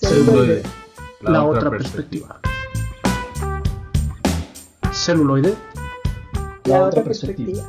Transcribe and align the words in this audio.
Celuloide, 0.00 0.62
la, 1.22 1.44
otra 1.44 1.70
perspectiva. 1.70 2.40
Celuloide, 4.92 5.54
la 6.66 6.84
otra 6.84 7.02
perspectiva. 7.02 7.64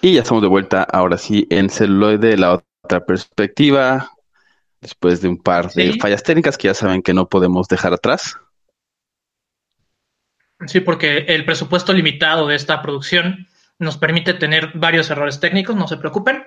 Y 0.00 0.14
ya 0.14 0.22
estamos 0.22 0.42
de 0.42 0.48
vuelta 0.48 0.82
ahora 0.82 1.16
sí 1.16 1.46
en 1.48 1.70
celuloide, 1.70 2.36
la 2.36 2.60
otra 2.82 3.06
perspectiva, 3.06 4.10
después 4.80 5.22
de 5.22 5.28
un 5.28 5.38
par 5.38 5.72
de 5.72 5.92
Sí. 5.92 6.00
fallas 6.00 6.22
técnicas 6.22 6.58
que 6.58 6.68
ya 6.68 6.74
saben 6.74 7.02
que 7.02 7.14
no 7.14 7.28
podemos 7.28 7.68
dejar 7.68 7.94
atrás. 7.94 8.36
Sí, 10.66 10.80
porque 10.80 11.18
el 11.28 11.44
presupuesto 11.44 11.92
limitado 11.92 12.48
de 12.48 12.56
esta 12.56 12.82
producción 12.82 13.46
nos 13.78 13.98
permite 13.98 14.34
tener 14.34 14.72
varios 14.74 15.10
errores 15.10 15.40
técnicos, 15.40 15.76
no 15.76 15.88
se 15.88 15.96
preocupen. 15.96 16.44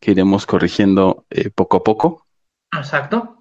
que 0.00 0.12
iremos 0.12 0.46
corrigiendo 0.46 1.26
eh, 1.30 1.50
poco 1.50 1.78
a 1.78 1.82
poco. 1.82 2.26
Exacto. 2.72 3.40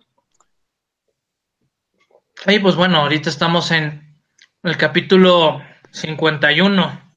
Y 2.48 2.60
pues 2.60 2.76
bueno, 2.76 3.00
ahorita 3.00 3.30
estamos 3.30 3.72
en 3.72 4.18
el 4.64 4.78
capítulo 4.78 5.62
51. 5.92 7.14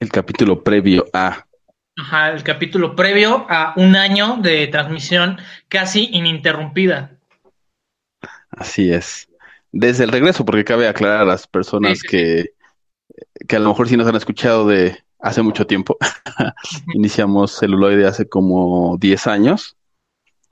El 0.00 0.10
capítulo 0.10 0.62
previo 0.62 1.06
a, 1.12 1.46
Ajá, 1.98 2.30
el 2.30 2.42
capítulo 2.42 2.94
previo 2.94 3.46
a 3.48 3.72
un 3.76 3.96
año 3.96 4.36
de 4.36 4.66
transmisión 4.66 5.38
casi 5.68 6.10
ininterrumpida. 6.12 7.18
así 8.50 8.92
es, 8.92 9.28
desde 9.72 10.04
el 10.04 10.10
regreso, 10.10 10.44
porque 10.44 10.64
cabe 10.64 10.88
aclarar 10.88 11.22
a 11.22 11.24
las 11.24 11.46
personas 11.46 11.98
Sí, 11.98 12.08
que, 12.08 12.54
que 13.46 13.56
a 13.56 13.58
lo 13.58 13.68
mejor 13.68 13.88
sí 13.88 13.96
nos 13.96 14.06
han 14.06 14.16
escuchado 14.16 14.66
de 14.66 15.04
hace 15.20 15.42
mucho 15.42 15.66
tiempo. 15.66 15.96
Iniciamos 16.94 17.58
celuloide 17.58 18.06
hace 18.06 18.28
como 18.28 18.96
10 18.98 19.26
años. 19.26 19.76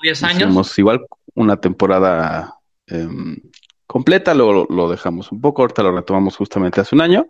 10 0.02 0.22
años. 0.24 0.42
Hicimos 0.42 0.78
igual 0.78 1.06
una 1.34 1.56
temporada 1.56 2.58
em, 2.86 3.40
completa, 3.86 4.34
luego 4.34 4.66
lo, 4.68 4.90
dejamos 4.90 5.32
un 5.32 5.40
poco, 5.40 5.62
ahorita 5.62 5.82
lo 5.82 5.96
retomamos 5.96 6.36
justamente 6.36 6.80
hace 6.80 6.94
un 6.94 7.02
año. 7.02 7.26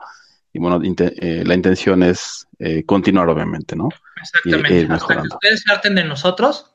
Y 0.52 0.60
bueno, 0.60 0.80
eh, 0.82 1.42
la 1.44 1.54
intención 1.54 2.02
es 2.04 2.46
eh, 2.60 2.84
continuar, 2.84 3.28
obviamente, 3.28 3.74
¿no? 3.74 3.88
Exactamente. 4.20 4.82
y 4.82 4.92
Hasta 4.92 5.20
que 5.20 5.28
ustedes 5.28 5.62
se 5.62 5.72
harten 5.72 5.96
de 5.96 6.04
nosotros, 6.04 6.74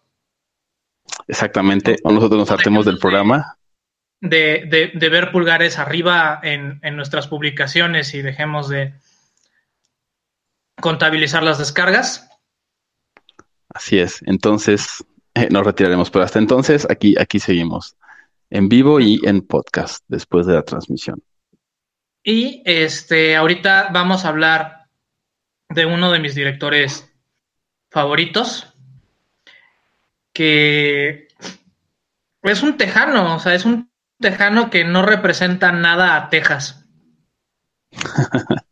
Exactamente, 1.27 1.97
o 2.03 2.11
nosotros 2.11 2.39
nos 2.39 2.51
hartemos 2.51 2.85
del 2.85 2.97
programa. 2.97 3.57
De, 4.21 4.65
de- 4.69 4.91
de 4.93 5.09
ver 5.09 5.31
pulgares 5.31 5.77
arriba 5.79 6.39
en, 6.43 6.79
en 6.83 6.95
nuestras 6.95 7.27
publicaciones 7.27 8.13
y 8.13 8.21
dejemos 8.21 8.69
de 8.69 8.93
contabilizar 10.81 11.43
las 11.43 11.57
descargas. 11.57 12.29
Así 13.73 13.99
es, 13.99 14.21
entonces 14.25 15.05
eh, 15.35 15.47
nos 15.51 15.65
retiraremos, 15.65 16.09
pero 16.09 16.25
hasta 16.25 16.39
entonces 16.39 16.87
aquí, 16.89 17.15
aquí 17.19 17.39
seguimos 17.39 17.95
en 18.49 18.67
vivo 18.67 18.99
y 18.99 19.19
en 19.23 19.41
podcast 19.41 20.03
después 20.07 20.47
de 20.47 20.55
la 20.55 20.63
transmisión. 20.63 21.21
Y 22.23 22.63
este, 22.65 23.35
ahorita 23.35 23.89
vamos 23.93 24.25
a 24.25 24.29
hablar 24.29 24.87
de 25.69 25.85
uno 25.85 26.11
de 26.11 26.19
mis 26.19 26.33
directores 26.33 27.07
favoritos, 27.91 28.73
que 30.33 31.27
es 32.41 32.63
un 32.63 32.77
tejano, 32.77 33.35
o 33.35 33.39
sea, 33.39 33.53
es 33.53 33.65
un 33.65 33.88
tejano 34.19 34.69
que 34.69 34.83
no 34.85 35.01
representa 35.01 35.71
nada 35.71 36.15
a 36.15 36.29
Texas. 36.29 36.85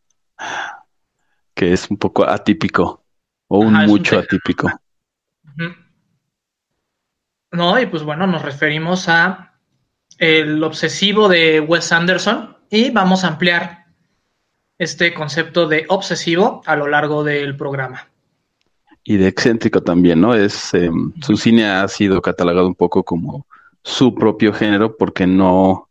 que 1.54 1.74
es 1.74 1.90
un 1.90 1.98
poco 1.98 2.28
atípico 2.28 3.04
o 3.48 3.60
un 3.60 3.76
Ajá, 3.76 3.86
es 3.86 3.90
un 3.90 3.98
mucho 3.98 4.20
atípico. 4.20 4.70
No, 7.52 7.80
y 7.80 7.86
pues 7.86 8.04
bueno, 8.04 8.28
nos 8.28 8.44
referimos 8.44 9.10
a 9.10 9.58
el 10.20 10.64
obsesivo 10.64 11.30
de 11.30 11.60
Wes 11.60 11.92
Anderson 11.92 12.58
y 12.70 12.92
vamos 12.92 13.24
a 13.24 13.30
ampliar 13.30 13.86
este 14.78 15.14
concepto 15.14 15.68
de 15.68 15.86
obsesivo 15.88 16.62
a 16.66 16.76
lo 16.76 16.88
largo 16.88 17.24
del 17.24 17.56
programa. 17.56 18.08
Y 19.04 19.18
de 19.18 19.28
excéntrico 19.28 19.82
también, 19.82 20.20
¿no? 20.20 20.36
Es 20.36 20.74
em, 20.74 21.14
su 21.22 21.38
cine 21.38 21.66
ha 21.66 21.88
sido 21.88 22.22
catalogado 22.22 22.68
un 22.68 22.76
poco 22.76 23.04
como 23.04 23.48
su 23.88 24.14
propio 24.14 24.52
género 24.52 24.98
porque 24.98 25.26
no, 25.26 25.88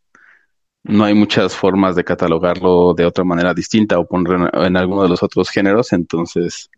no 0.83 1.03
hay 1.03 1.15
muchas 1.15 1.55
formas 1.55 1.95
de 1.95 2.03
catalogarlo 2.03 2.93
de 2.93 3.05
otra 3.05 3.23
manera 3.23 3.55
distinta 3.55 3.97
o 3.97 4.07
poner 4.07 4.51
en, 4.53 4.77
alguno 4.77 5.01
de 5.01 5.09
los 5.09 5.23
otros 5.23 5.49
géneros. 5.49 5.91
Entonces, 5.93 6.69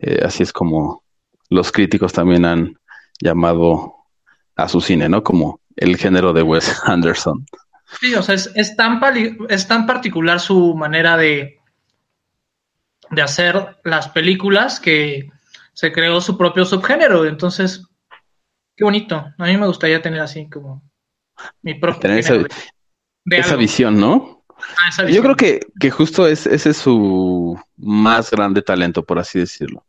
eh, 0.00 0.20
así 0.24 0.42
es 0.42 0.52
como 0.52 1.04
los 1.50 1.70
críticos 1.70 2.12
también 2.12 2.44
han 2.44 2.74
llamado 3.20 3.94
a 4.56 4.68
su 4.68 4.80
cine, 4.80 5.08
¿no? 5.08 5.22
Como 5.22 5.60
el 5.76 5.96
género 5.96 6.32
de 6.32 6.42
Wes 6.42 6.80
Anderson. 6.84 7.46
Sí, 8.00 8.16
o 8.16 8.22
sea, 8.22 8.34
es, 8.34 8.50
es 8.56 8.74
tan, 8.74 9.00
es 9.48 9.68
tan 9.68 9.86
particular 9.86 10.40
su 10.40 10.74
manera 10.74 11.16
de, 11.16 11.60
de 13.08 13.22
hacer 13.22 13.76
las 13.84 14.08
películas 14.08 14.80
que 14.80 15.30
se 15.74 15.92
creó 15.92 16.20
su 16.20 16.36
propio 16.36 16.64
subgénero. 16.64 17.24
Entonces, 17.24 17.84
qué 18.80 18.84
bonito. 18.84 19.14
A 19.36 19.44
mí 19.44 19.58
me 19.58 19.66
gustaría 19.66 20.00
tener 20.00 20.20
así 20.20 20.48
como 20.48 20.82
mi 21.60 21.74
propio 21.74 22.00
Tener 22.00 22.18
esa, 22.20 22.32
género 22.32 22.48
de- 22.54 22.70
de 23.26 23.36
esa 23.36 23.50
algo. 23.50 23.60
visión, 23.60 24.00
¿no? 24.00 24.42
Ah, 24.58 24.88
esa 24.88 25.06
Yo 25.10 25.20
creo 25.20 25.36
que, 25.36 25.60
que 25.78 25.90
justo 25.90 26.26
es, 26.26 26.46
ese 26.46 26.70
es 26.70 26.78
su 26.78 27.60
más 27.76 28.30
grande 28.30 28.62
talento, 28.62 29.04
por 29.04 29.18
así 29.18 29.38
decirlo. 29.38 29.84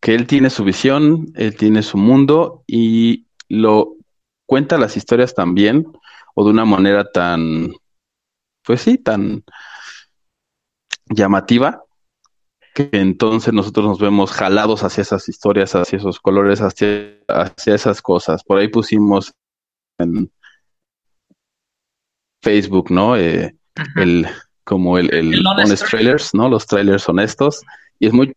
Que 0.00 0.14
él 0.14 0.28
tiene 0.28 0.48
su 0.48 0.62
visión, 0.62 1.26
él 1.34 1.56
tiene 1.56 1.82
su 1.82 1.98
mundo 1.98 2.62
y 2.68 3.26
lo 3.48 3.96
cuenta 4.46 4.78
las 4.78 4.96
historias 4.96 5.34
tan 5.34 5.56
bien 5.56 5.84
o 6.36 6.44
de 6.44 6.50
una 6.50 6.64
manera 6.64 7.10
tan, 7.10 7.72
pues 8.62 8.80
sí, 8.82 8.96
tan 8.96 9.42
llamativa, 11.06 11.82
que 12.74 12.88
entonces 12.92 13.52
nosotros 13.52 13.86
nos 13.86 13.98
vemos 13.98 14.30
jalados 14.30 14.84
hacia 14.84 15.02
esas 15.02 15.28
historias, 15.28 15.74
hacia 15.74 15.98
esos 15.98 16.20
colores, 16.20 16.60
hacia, 16.60 17.18
hacia 17.28 17.74
esas 17.74 18.00
cosas. 18.02 18.44
Por 18.44 18.58
ahí 18.58 18.68
pusimos 18.68 19.32
en 19.98 20.30
Facebook, 22.42 22.90
¿no? 22.90 23.16
Eh, 23.16 23.56
el 23.96 24.26
como 24.64 24.98
el, 24.98 25.12
el 25.12 25.34
El 25.34 25.46
honest 25.46 25.68
honest 25.68 25.90
trailers, 25.90 26.34
¿no? 26.34 26.48
Los 26.48 26.66
trailers 26.66 27.08
honestos. 27.08 27.62
Y 27.98 28.06
es 28.06 28.12
muy, 28.12 28.32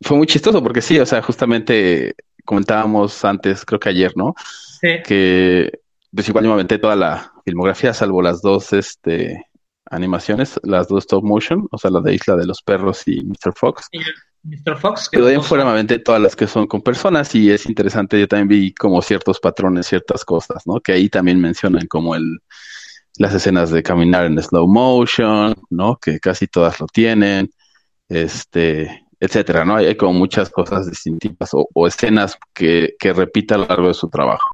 fue 0.00 0.16
muy 0.16 0.26
chistoso 0.26 0.62
porque 0.62 0.80
sí, 0.80 0.98
o 0.98 1.06
sea, 1.06 1.22
justamente 1.22 2.14
comentábamos 2.44 3.24
antes, 3.24 3.64
creo 3.64 3.80
que 3.80 3.88
ayer, 3.88 4.12
¿no? 4.16 4.34
Sí. 4.80 5.02
Que 5.04 5.80
pues 6.14 6.28
igual 6.28 6.44
yo 6.44 6.50
me 6.50 6.54
aventé 6.54 6.78
toda 6.78 6.96
la 6.96 7.32
filmografía, 7.44 7.94
salvo 7.94 8.22
las 8.22 8.42
dos, 8.42 8.72
este, 8.72 9.46
animaciones, 9.90 10.58
las 10.62 10.88
dos 10.88 11.04
stop 11.04 11.24
motion, 11.24 11.66
o 11.70 11.78
sea, 11.78 11.90
la 11.90 12.00
de 12.00 12.14
Isla 12.14 12.36
de 12.36 12.46
los 12.46 12.62
Perros 12.62 13.02
y 13.06 13.22
Mr. 13.22 13.52
Fox. 13.54 13.88
Y 13.92 13.98
Mr. 14.44 14.78
Fox. 14.78 15.08
que 15.10 15.16
Pero 15.16 15.26
de 15.26 15.32
ahí 15.32 15.36
en 15.36 15.42
fuera 15.42 15.64
me 15.64 15.70
aventé 15.70 15.98
todas 15.98 16.22
las 16.22 16.34
que 16.34 16.46
son 16.46 16.66
con 16.66 16.80
personas 16.80 17.34
y 17.34 17.50
es 17.50 17.66
interesante, 17.66 18.18
yo 18.18 18.28
también 18.28 18.48
vi 18.48 18.74
como 18.74 19.02
ciertos 19.02 19.40
patrones, 19.40 19.86
ciertas 19.86 20.24
cosas, 20.24 20.66
¿no? 20.66 20.80
Que 20.80 20.92
ahí 20.92 21.08
también 21.08 21.40
mencionan 21.40 21.86
como 21.88 22.14
el, 22.14 22.38
las 23.18 23.34
escenas 23.34 23.70
de 23.70 23.82
caminar 23.82 24.24
en 24.24 24.40
slow 24.40 24.66
motion, 24.66 25.54
¿no? 25.68 25.96
Que 25.96 26.20
casi 26.20 26.46
todas 26.46 26.80
lo 26.80 26.86
tienen, 26.86 27.50
este, 28.08 29.06
etcétera, 29.18 29.64
¿no? 29.64 29.76
Hay, 29.76 29.86
hay 29.86 29.96
como 29.96 30.12
muchas 30.12 30.50
cosas 30.50 30.88
distintivas 30.88 31.50
o, 31.52 31.68
o 31.74 31.86
escenas 31.86 32.38
que, 32.54 32.94
que 32.98 33.12
repita 33.12 33.56
a 33.56 33.58
lo 33.58 33.66
largo 33.66 33.88
de 33.88 33.94
su 33.94 34.08
trabajo. 34.08 34.50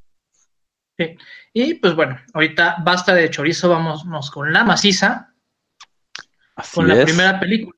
Sí. 0.98 1.16
Y 1.58 1.74
pues 1.74 1.94
bueno, 1.94 2.18
ahorita 2.34 2.76
basta 2.84 3.14
de 3.14 3.30
chorizo, 3.30 3.70
vámonos 3.70 4.30
con 4.30 4.52
la 4.52 4.62
maciza, 4.62 5.32
Así 6.56 6.74
con 6.74 6.88
la 6.88 7.04
primera 7.04 7.38
película. 7.38 7.76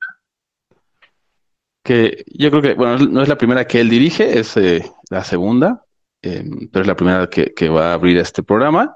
Que 1.83 2.23
yo 2.27 2.49
creo 2.49 2.61
que, 2.61 2.73
bueno, 2.73 2.97
no 2.97 3.21
es 3.21 3.27
la 3.27 3.37
primera 3.37 3.65
que 3.65 3.79
él 3.79 3.89
dirige, 3.89 4.39
es 4.39 4.55
eh, 4.57 4.83
la 5.09 5.23
segunda, 5.23 5.83
eh, 6.21 6.43
pero 6.71 6.81
es 6.81 6.87
la 6.87 6.95
primera 6.95 7.29
que, 7.29 7.53
que 7.53 7.69
va 7.69 7.91
a 7.91 7.93
abrir 7.93 8.17
este 8.17 8.41
programa 8.41 8.95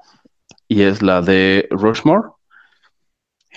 y 0.68 0.82
es 0.82 1.02
la 1.02 1.22
de 1.22 1.68
Rushmore. 1.70 2.30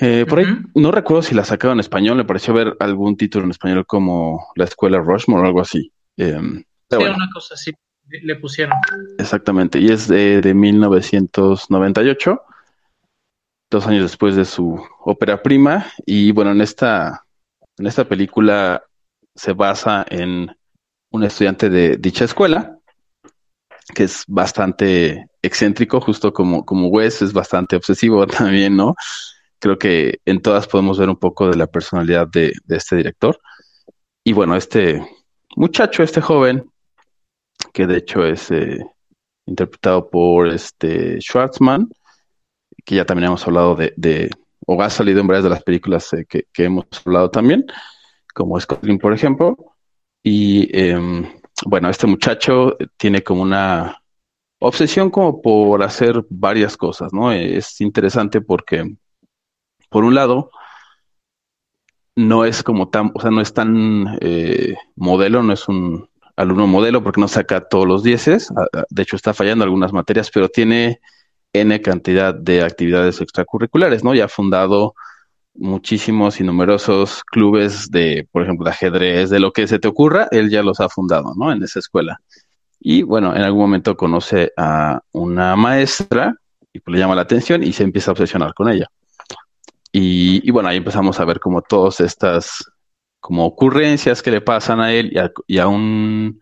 Eh, 0.00 0.26
por 0.28 0.40
ahí 0.40 0.46
no 0.75 0.90
recuerdo 0.90 1.23
si 1.23 1.34
la 1.34 1.44
sacaron 1.44 1.76
en 1.76 1.81
español, 1.81 2.17
me 2.17 2.25
pareció 2.25 2.52
ver 2.52 2.76
algún 2.81 3.17
título 3.17 3.44
en 3.44 3.52
español 3.52 3.87
como 3.87 4.49
La 4.55 4.64
Escuela 4.64 4.99
Rushmore 4.99 5.43
o 5.43 5.46
algo 5.46 5.61
así. 5.61 5.90
Sí, 6.17 6.25
bueno, 6.90 7.17
una 7.17 7.31
cosa 7.32 7.55
así 7.55 7.73
le 8.08 8.37
pusieron. 8.37 8.75
exactamente, 9.19 9.81
y 9.81 9.88
es 9.88 10.06
de, 10.06 10.40
de 10.40 10.55
1998, 10.55 12.43
dos 13.70 13.86
años 13.86 14.02
después 14.02 14.36
de 14.36 14.44
su 14.44 14.80
ópera 15.00 15.42
prima, 15.42 15.86
y 16.04 16.32
bueno, 16.32 16.52
en 16.52 16.60
esta, 16.60 17.24
en 17.78 17.86
esta 17.86 18.08
película 18.08 18.82
se 19.34 19.52
basa 19.52 20.06
en 20.08 20.56
un 21.10 21.24
estudiante 21.24 21.68
de 21.68 21.96
dicha 21.96 22.24
escuela, 22.24 22.78
que 23.94 24.04
es 24.04 24.24
bastante 24.26 25.28
excéntrico, 25.42 26.00
justo 26.00 26.32
como, 26.32 26.64
como 26.64 26.88
Wes, 26.88 27.22
es 27.22 27.32
bastante 27.32 27.76
obsesivo 27.76 28.26
también, 28.26 28.76
¿no? 28.76 28.94
creo 29.58 29.78
que 29.78 30.20
en 30.24 30.40
todas 30.40 30.66
podemos 30.66 30.98
ver 30.98 31.08
un 31.08 31.16
poco 31.16 31.48
de 31.48 31.56
la 31.56 31.66
personalidad 31.66 32.28
de, 32.28 32.52
este 32.68 32.96
director. 32.96 33.38
Y 34.24 34.32
bueno, 34.32 34.56
este 34.56 35.06
muchacho, 35.56 36.02
este 36.02 36.20
joven, 36.20 36.70
que 37.72 37.86
de 37.86 37.98
hecho 37.98 38.24
es 38.24 38.50
eh, 38.50 38.78
interpretado 39.46 40.08
por 40.08 40.48
este 40.48 41.20
Schwartzman, 41.20 41.88
que 42.86 42.94
ya 42.94 43.04
también 43.04 43.26
hemos 43.26 43.46
hablado 43.46 43.74
de, 43.74 44.30
o 44.64 44.80
ha 44.80 44.88
salido 44.88 45.20
en 45.20 45.26
varias 45.26 45.44
de 45.44 45.50
las 45.50 45.62
películas 45.62 46.10
eh, 46.12 46.24
que, 46.24 46.46
hemos 46.56 46.86
hablado 47.04 47.30
también, 47.30 47.66
como 48.32 48.58
Scotland, 48.58 49.00
por 49.00 49.12
ejemplo. 49.12 49.56
Y 50.22 50.70
em, 50.78 51.26
bueno, 51.66 51.90
este 51.90 52.06
muchacho 52.06 52.76
tiene 52.96 53.22
como 53.22 53.42
una 53.42 54.00
obsesión 54.60 55.10
como 55.10 55.42
por 55.42 55.82
hacer 55.82 56.24
varias 56.30 56.76
cosas, 56.76 57.12
¿no? 57.12 57.32
Es 57.32 57.80
interesante 57.80 58.40
porque, 58.40 58.96
por 59.90 60.04
un 60.04 60.14
lado, 60.14 60.50
no 62.14 62.44
es 62.44 62.62
como 62.62 62.88
tan, 62.88 63.10
o 63.14 63.20
sea, 63.20 63.30
no 63.30 63.40
es 63.40 63.52
tan 63.52 64.16
eh, 64.20 64.76
modelo, 64.94 65.42
no 65.42 65.52
es 65.52 65.68
un 65.68 66.08
alumno 66.36 66.66
modelo 66.66 67.02
porque 67.02 67.20
no 67.20 67.28
saca 67.28 67.68
todos 67.68 67.86
los 67.86 68.02
dieces, 68.02 68.52
de 68.90 69.02
hecho 69.02 69.16
está 69.16 69.32
fallando 69.34 69.64
algunas 69.64 69.92
materias, 69.92 70.30
pero 70.30 70.48
tiene 70.48 71.00
N 71.60 71.80
cantidad 71.82 72.34
de 72.34 72.62
actividades 72.62 73.20
extracurriculares, 73.20 74.04
¿no? 74.04 74.14
Ya 74.14 74.26
ha 74.26 74.28
fundado 74.28 74.94
muchísimos 75.54 76.40
y 76.40 76.44
numerosos 76.44 77.22
clubes 77.24 77.90
de, 77.90 78.28
por 78.30 78.42
ejemplo, 78.42 78.64
de 78.64 78.70
ajedrez, 78.70 79.30
de 79.30 79.40
lo 79.40 79.52
que 79.52 79.66
se 79.66 79.78
te 79.78 79.88
ocurra, 79.88 80.28
él 80.30 80.50
ya 80.50 80.62
los 80.62 80.80
ha 80.80 80.88
fundado, 80.88 81.32
¿no? 81.36 81.50
En 81.52 81.62
esa 81.62 81.78
escuela. 81.78 82.20
Y 82.78 83.02
bueno, 83.02 83.34
en 83.34 83.42
algún 83.42 83.62
momento 83.62 83.96
conoce 83.96 84.52
a 84.56 85.00
una 85.12 85.56
maestra 85.56 86.34
y 86.72 86.80
pues 86.80 86.92
le 86.92 87.00
llama 87.00 87.14
la 87.14 87.22
atención 87.22 87.62
y 87.62 87.72
se 87.72 87.82
empieza 87.82 88.10
a 88.10 88.12
obsesionar 88.12 88.54
con 88.54 88.68
ella. 88.68 88.86
Y, 89.98 90.50
bueno, 90.50 90.68
ahí 90.68 90.76
empezamos 90.76 91.18
a 91.20 91.24
ver 91.24 91.40
como 91.40 91.62
todas 91.62 92.00
estas 92.00 92.64
como 93.18 93.46
ocurrencias 93.46 94.22
que 94.22 94.30
le 94.30 94.42
pasan 94.42 94.78
a 94.78 94.92
él 94.92 95.10
y 95.46 95.58
a 95.58 95.66
un 95.68 96.38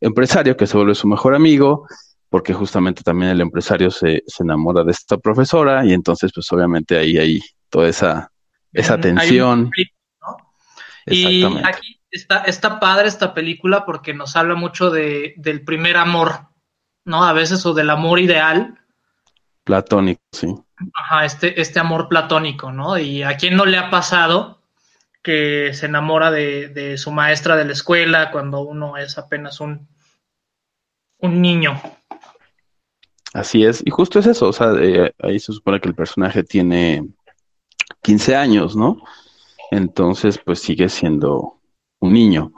empresario 0.00 0.56
que 0.56 0.66
se 0.66 0.76
vuelve 0.76 0.96
su 0.96 1.06
mejor 1.06 1.36
amigo 1.36 1.86
porque 2.30 2.52
justamente 2.52 3.02
también 3.02 3.30
el 3.30 3.40
empresario 3.40 3.90
se, 3.90 4.22
se, 4.26 4.42
enamora 4.42 4.84
de 4.84 4.92
esta 4.92 5.16
profesora 5.16 5.84
y 5.84 5.92
entonces 5.92 6.30
pues 6.34 6.50
obviamente 6.52 6.98
ahí 6.98 7.16
hay 7.16 7.40
toda 7.70 7.88
esa, 7.88 8.30
esa 8.72 8.98
tensión. 9.00 9.70
Y 11.06 11.44
aquí 11.64 12.00
está, 12.10 12.42
está 12.42 12.80
padre 12.80 13.08
esta 13.08 13.32
película 13.32 13.84
porque 13.86 14.12
nos 14.12 14.36
habla 14.36 14.54
mucho 14.54 14.90
de, 14.90 15.34
del 15.36 15.64
primer 15.64 15.96
amor, 15.96 16.48
¿no? 17.04 17.24
A 17.24 17.32
veces 17.32 17.64
o 17.64 17.72
del 17.72 17.90
amor 17.90 18.20
ideal. 18.20 18.78
Platónico, 19.64 20.20
sí. 20.32 20.54
Ajá, 20.94 21.24
este, 21.24 21.60
este 21.60 21.80
amor 21.80 22.08
platónico, 22.08 22.72
¿no? 22.72 22.98
Y 22.98 23.22
a 23.22 23.36
quién 23.36 23.56
no 23.56 23.64
le 23.64 23.78
ha 23.78 23.90
pasado 23.90 24.62
que 25.22 25.72
se 25.74 25.86
enamora 25.86 26.30
de, 26.30 26.68
de 26.68 26.96
su 26.98 27.10
maestra 27.10 27.56
de 27.56 27.64
la 27.64 27.72
escuela 27.72 28.30
cuando 28.30 28.60
uno 28.60 28.96
es 28.96 29.18
apenas 29.18 29.60
un, 29.60 29.88
un 31.18 31.42
niño. 31.42 31.80
Así 33.34 33.64
es, 33.64 33.82
y 33.84 33.90
justo 33.90 34.18
es 34.18 34.26
eso, 34.26 34.48
o 34.48 34.52
sea, 34.52 34.72
eh, 34.80 35.12
ahí 35.18 35.38
se 35.38 35.52
supone 35.52 35.80
que 35.80 35.88
el 35.88 35.94
personaje 35.94 36.44
tiene 36.44 37.06
15 38.02 38.36
años, 38.36 38.74
¿no? 38.74 39.02
Entonces, 39.70 40.38
pues 40.44 40.60
sigue 40.60 40.88
siendo 40.88 41.60
un 42.00 42.12
niño 42.12 42.52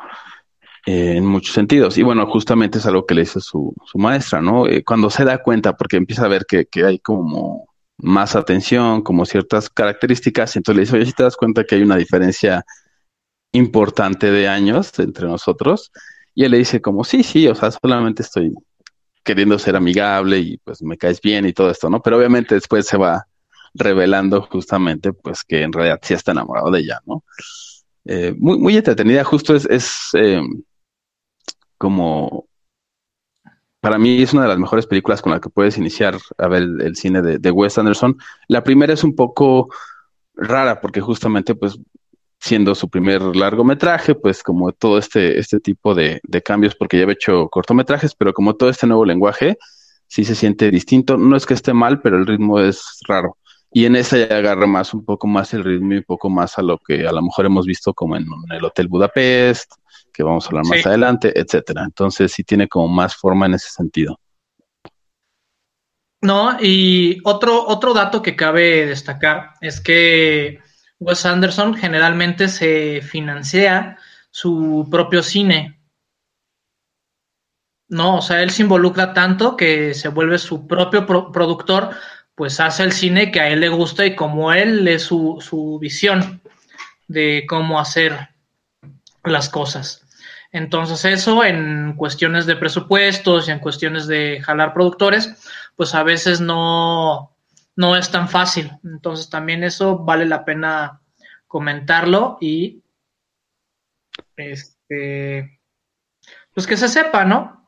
eh, 0.86 1.16
en 1.16 1.26
muchos 1.26 1.54
sentidos. 1.54 1.98
Y 1.98 2.02
bueno, 2.02 2.26
justamente 2.26 2.78
es 2.78 2.86
algo 2.86 3.04
que 3.06 3.14
le 3.14 3.22
dice 3.22 3.40
su, 3.40 3.74
su 3.84 3.98
maestra, 3.98 4.40
¿no? 4.40 4.66
Eh, 4.66 4.84
cuando 4.84 5.10
se 5.10 5.24
da 5.24 5.42
cuenta, 5.42 5.76
porque 5.76 5.96
empieza 5.96 6.24
a 6.24 6.28
ver 6.28 6.46
que, 6.46 6.66
que, 6.66 6.84
hay 6.84 6.98
como 7.00 7.66
más 7.98 8.36
atención, 8.36 9.02
como 9.02 9.26
ciertas 9.26 9.68
características, 9.70 10.56
entonces 10.56 10.76
le 10.76 10.82
dice, 10.82 10.96
oye, 10.96 11.06
si 11.06 11.12
te 11.12 11.22
das 11.24 11.36
cuenta 11.36 11.64
que 11.64 11.74
hay 11.74 11.82
una 11.82 11.96
diferencia 11.96 12.64
importante 13.52 14.30
de 14.30 14.48
años 14.48 14.96
entre 14.98 15.26
nosotros, 15.26 15.92
y 16.34 16.44
él 16.44 16.52
le 16.52 16.58
dice 16.58 16.80
como, 16.80 17.04
sí, 17.04 17.22
sí, 17.22 17.48
o 17.48 17.54
sea, 17.54 17.70
solamente 17.72 18.22
estoy 18.22 18.54
queriendo 19.22 19.58
ser 19.58 19.76
amigable 19.76 20.38
y 20.38 20.58
pues 20.58 20.82
me 20.82 20.96
caes 20.96 21.20
bien 21.20 21.46
y 21.46 21.52
todo 21.52 21.70
esto, 21.70 21.90
¿no? 21.90 22.00
Pero 22.02 22.18
obviamente 22.18 22.54
después 22.54 22.86
se 22.86 22.96
va 22.96 23.26
revelando 23.74 24.42
justamente 24.42 25.12
pues 25.12 25.44
que 25.44 25.62
en 25.62 25.72
realidad 25.72 26.00
sí 26.02 26.14
está 26.14 26.32
enamorado 26.32 26.70
de 26.70 26.80
ella, 26.80 27.00
¿no? 27.06 27.24
Eh, 28.04 28.34
muy, 28.38 28.58
muy 28.58 28.76
entretenida, 28.76 29.24
justo 29.24 29.54
es, 29.54 30.10
eh, 30.14 30.40
como 31.76 32.46
para 33.80 33.98
mí 33.98 34.22
es 34.22 34.32
una 34.32 34.42
de 34.42 34.48
las 34.48 34.58
mejores 34.58 34.86
películas 34.86 35.22
con 35.22 35.32
la 35.32 35.40
que 35.40 35.48
puedes 35.48 35.78
iniciar 35.78 36.18
a 36.36 36.48
ver 36.48 36.62
el, 36.62 36.96
cine 36.96 37.22
de, 37.22 37.50
Wes 37.50 37.78
Anderson. 37.78 38.16
La 38.48 38.62
primera 38.62 38.92
es 38.92 39.04
un 39.04 39.14
poco 39.14 39.68
rara 40.34 40.80
porque 40.80 41.00
justamente 41.00 41.54
pues 41.54 41.78
siendo 42.40 42.74
su 42.74 42.88
primer 42.88 43.22
largometraje, 43.36 44.14
pues 44.14 44.42
como 44.42 44.72
todo 44.72 44.98
este, 44.98 45.38
este 45.38 45.60
tipo 45.60 45.94
de, 45.94 46.20
de 46.24 46.42
cambios, 46.42 46.74
porque 46.74 46.96
ya 46.96 47.02
había 47.02 47.14
hecho 47.14 47.48
cortometrajes, 47.48 48.14
pero 48.14 48.32
como 48.32 48.56
todo 48.56 48.70
este 48.70 48.86
nuevo 48.86 49.04
lenguaje, 49.04 49.58
sí 50.08 50.24
se 50.24 50.34
siente 50.34 50.70
distinto. 50.70 51.18
No 51.18 51.36
es 51.36 51.44
que 51.44 51.54
esté 51.54 51.74
mal, 51.74 52.00
pero 52.00 52.16
el 52.16 52.26
ritmo 52.26 52.58
es 52.58 52.98
raro. 53.06 53.36
Y 53.72 53.84
en 53.84 53.94
esa 53.94 54.16
ya 54.16 54.36
agarra 54.38 54.66
más, 54.66 54.92
un 54.94 55.04
poco 55.04 55.28
más 55.28 55.54
el 55.54 55.62
ritmo 55.62 55.92
y 55.92 55.98
un 55.98 56.04
poco 56.04 56.28
más 56.28 56.58
a 56.58 56.62
lo 56.62 56.78
que 56.78 57.06
a 57.06 57.12
lo 57.12 57.22
mejor 57.22 57.46
hemos 57.46 57.66
visto 57.66 57.94
como 57.94 58.16
en, 58.16 58.26
el 58.50 58.64
Hotel 58.64 58.88
Budapest, 58.88 59.72
que 60.12 60.22
vamos 60.24 60.44
a 60.44 60.48
hablar 60.48 60.64
más 60.64 60.84
adelante, 60.84 61.38
etcétera. 61.38 61.84
Entonces 61.84 62.32
sí 62.32 62.42
tiene 62.42 62.66
como 62.68 62.88
más 62.88 63.14
forma 63.14 63.46
en 63.46 63.54
ese 63.54 63.68
sentido. 63.68 64.18
No, 66.22 66.56
y 66.60 67.18
otro, 67.24 67.66
otro 67.66 67.94
dato 67.94 68.22
que 68.22 68.34
cabe 68.34 68.86
destacar 68.86 69.52
es 69.60 69.80
que 69.80 70.58
Wes 71.00 71.24
Anderson 71.24 71.74
generalmente 71.74 72.48
se 72.48 73.00
financia 73.00 73.98
su 74.30 74.86
propio 74.90 75.22
cine. 75.22 75.80
No, 77.88 78.18
o 78.18 78.22
sea, 78.22 78.42
él 78.42 78.50
se 78.50 78.62
involucra 78.62 79.14
tanto 79.14 79.56
que 79.56 79.94
se 79.94 80.08
vuelve 80.08 80.38
su 80.38 80.66
propio 80.68 81.06
productor, 81.06 81.90
pues 82.34 82.60
hace 82.60 82.84
el 82.84 82.92
cine 82.92 83.32
que 83.32 83.40
a 83.40 83.48
él 83.48 83.60
le 83.60 83.68
gusta 83.70 84.06
y 84.06 84.14
como 84.14 84.52
él 84.52 84.86
es 84.86 85.02
su, 85.02 85.38
su 85.40 85.78
visión 85.80 86.42
de 87.08 87.44
cómo 87.48 87.80
hacer 87.80 88.28
las 89.24 89.48
cosas. 89.48 90.06
Entonces 90.52 91.04
eso 91.04 91.44
en 91.44 91.94
cuestiones 91.96 92.44
de 92.46 92.56
presupuestos 92.56 93.48
y 93.48 93.52
en 93.52 93.58
cuestiones 93.58 94.06
de 94.06 94.40
jalar 94.42 94.74
productores, 94.74 95.34
pues 95.76 95.94
a 95.94 96.02
veces 96.02 96.40
no, 96.40 97.34
no 97.76 97.96
es 97.96 98.10
tan 98.10 98.28
fácil. 98.28 98.70
Entonces 98.84 99.30
también 99.30 99.64
eso 99.64 99.98
vale 99.98 100.26
la 100.26 100.44
pena 100.44 101.00
comentarlo 101.46 102.38
y 102.40 102.82
este 104.36 105.60
pues 106.52 106.66
que 106.66 106.76
se 106.76 106.88
sepa, 106.88 107.24
¿no? 107.24 107.66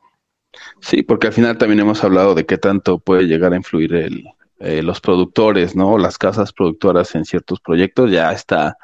Sí, 0.81 1.03
porque 1.03 1.27
al 1.27 1.33
final 1.33 1.57
también 1.57 1.79
hemos 1.79 2.03
hablado 2.03 2.35
de 2.35 2.45
qué 2.45 2.57
tanto 2.57 2.99
puede 2.99 3.23
llegar 3.23 3.53
a 3.53 3.57
influir 3.57 3.95
el, 3.95 4.25
eh, 4.59 4.83
los 4.83 5.01
productores, 5.01 5.75
¿no? 5.75 5.97
Las 5.97 6.17
casas 6.17 6.53
productoras 6.53 7.15
en 7.15 7.25
ciertos 7.25 7.59
proyectos. 7.59 8.11
Ya 8.11 8.31
está 8.31 8.77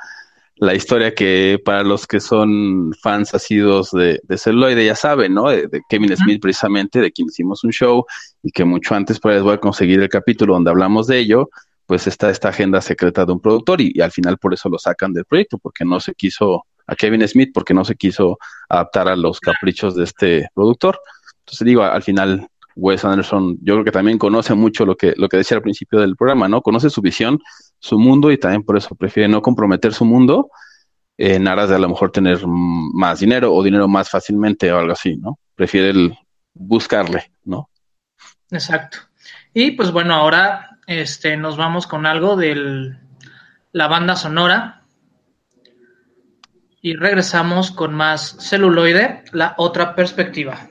la 0.60 0.76
historia 0.76 1.16
que 1.16 1.60
para 1.64 1.84
los 1.84 2.06
que 2.06 2.20
son 2.20 2.94
fans 3.02 3.34
asidos 3.34 3.92
de, 3.92 4.20
de 4.24 4.38
celuloide 4.38 4.86
ya 4.86 4.96
saben, 4.96 5.34
¿no? 5.34 5.50
De, 5.50 5.70
Kevin 5.90 6.16
Smith 6.16 6.42
precisamente, 6.42 7.00
de 7.00 7.12
quien 7.12 7.28
hicimos 7.28 7.64
un 7.64 7.72
show 7.72 8.06
y 8.44 8.52
que 8.52 8.66
mucho 8.66 8.94
antes 8.94 9.20
pues 9.20 9.36
les 9.36 9.44
voy 9.44 9.54
a 9.54 9.60
conseguir 9.60 10.02
el 10.02 10.10
capítulo 10.10 10.54
donde 10.54 10.70
hablamos 10.70 11.08
de 11.08 11.20
ello, 11.20 11.50
pues 11.90 12.06
está 12.06 12.30
esta 12.30 12.50
agenda 12.50 12.82
secreta 12.82 13.26
de 13.26 13.32
un 13.32 13.40
productor 13.40 13.82
y, 13.82 14.00
al 14.00 14.12
final 14.12 14.38
por 14.38 14.54
eso 14.54 14.70
lo 14.70 14.78
sacan 14.78 15.12
del 15.12 15.26
proyecto, 15.26 15.58
porque 15.58 15.86
no 15.86 16.00
se 16.00 16.14
quiso, 16.14 16.66
a 16.86 16.96
Kevin 16.96 17.28
Smith, 17.28 17.50
porque 17.52 17.74
no 17.74 17.84
se 17.84 17.96
quiso 17.96 18.38
adaptar 18.68 19.08
a 19.08 19.16
los 19.16 19.40
caprichos 19.40 19.96
de 19.96 20.04
este 20.04 20.50
productor. 20.54 21.00
Entonces 21.40 21.66
digo, 21.66 21.82
al 21.82 22.04
final 22.04 22.48
Wes 22.76 23.04
Anderson, 23.04 23.58
yo 23.64 23.74
creo 23.74 23.86
que 23.86 23.92
también 23.92 24.18
conoce 24.20 24.54
mucho 24.54 24.86
lo 24.86 24.96
que, 24.96 25.14
lo 25.18 25.30
que 25.30 25.38
decía 25.38 25.58
al 25.58 25.64
principio 25.64 26.00
del 26.00 26.16
programa, 26.16 26.48
¿no? 26.48 26.62
Conoce 26.62 26.92
su 26.92 27.02
visión, 27.02 27.40
su 27.80 27.98
mundo 27.98 28.32
y 28.32 28.38
también 28.38 28.64
por 28.64 28.78
eso 28.78 28.96
prefiere 28.96 29.30
no 29.30 29.42
comprometer 29.42 29.94
su 29.94 30.06
mundo 30.06 30.50
en 31.18 31.48
aras 31.48 31.70
de 31.70 31.76
a 31.76 31.80
lo 31.80 31.90
mejor 31.90 32.12
tener 32.12 32.40
más 32.48 33.20
dinero 33.20 33.54
o 33.54 33.62
dinero 33.62 33.88
más 33.88 34.10
fácilmente 34.10 34.72
o 34.72 34.80
algo 34.80 34.94
así, 34.94 35.18
¿no? 35.18 35.38
Prefiere 35.56 35.90
el 35.90 36.18
buscarle, 36.54 37.32
¿no? 37.44 37.70
Exacto. 38.52 39.00
Y 39.54 39.72
pues 39.72 39.92
bueno, 39.92 40.14
ahora 40.14 40.78
este, 40.88 41.36
nos 41.36 41.58
vamos 41.58 41.88
con 41.88 42.06
algo 42.06 42.36
de 42.36 42.96
la 43.74 43.88
banda 43.88 44.16
sonora 44.16 44.84
y 46.82 46.96
regresamos 46.96 47.72
con 47.72 47.94
más 47.94 48.38
celuloide, 48.40 49.26
la 49.34 49.56
otra 49.58 49.96
perspectiva. 49.96 50.69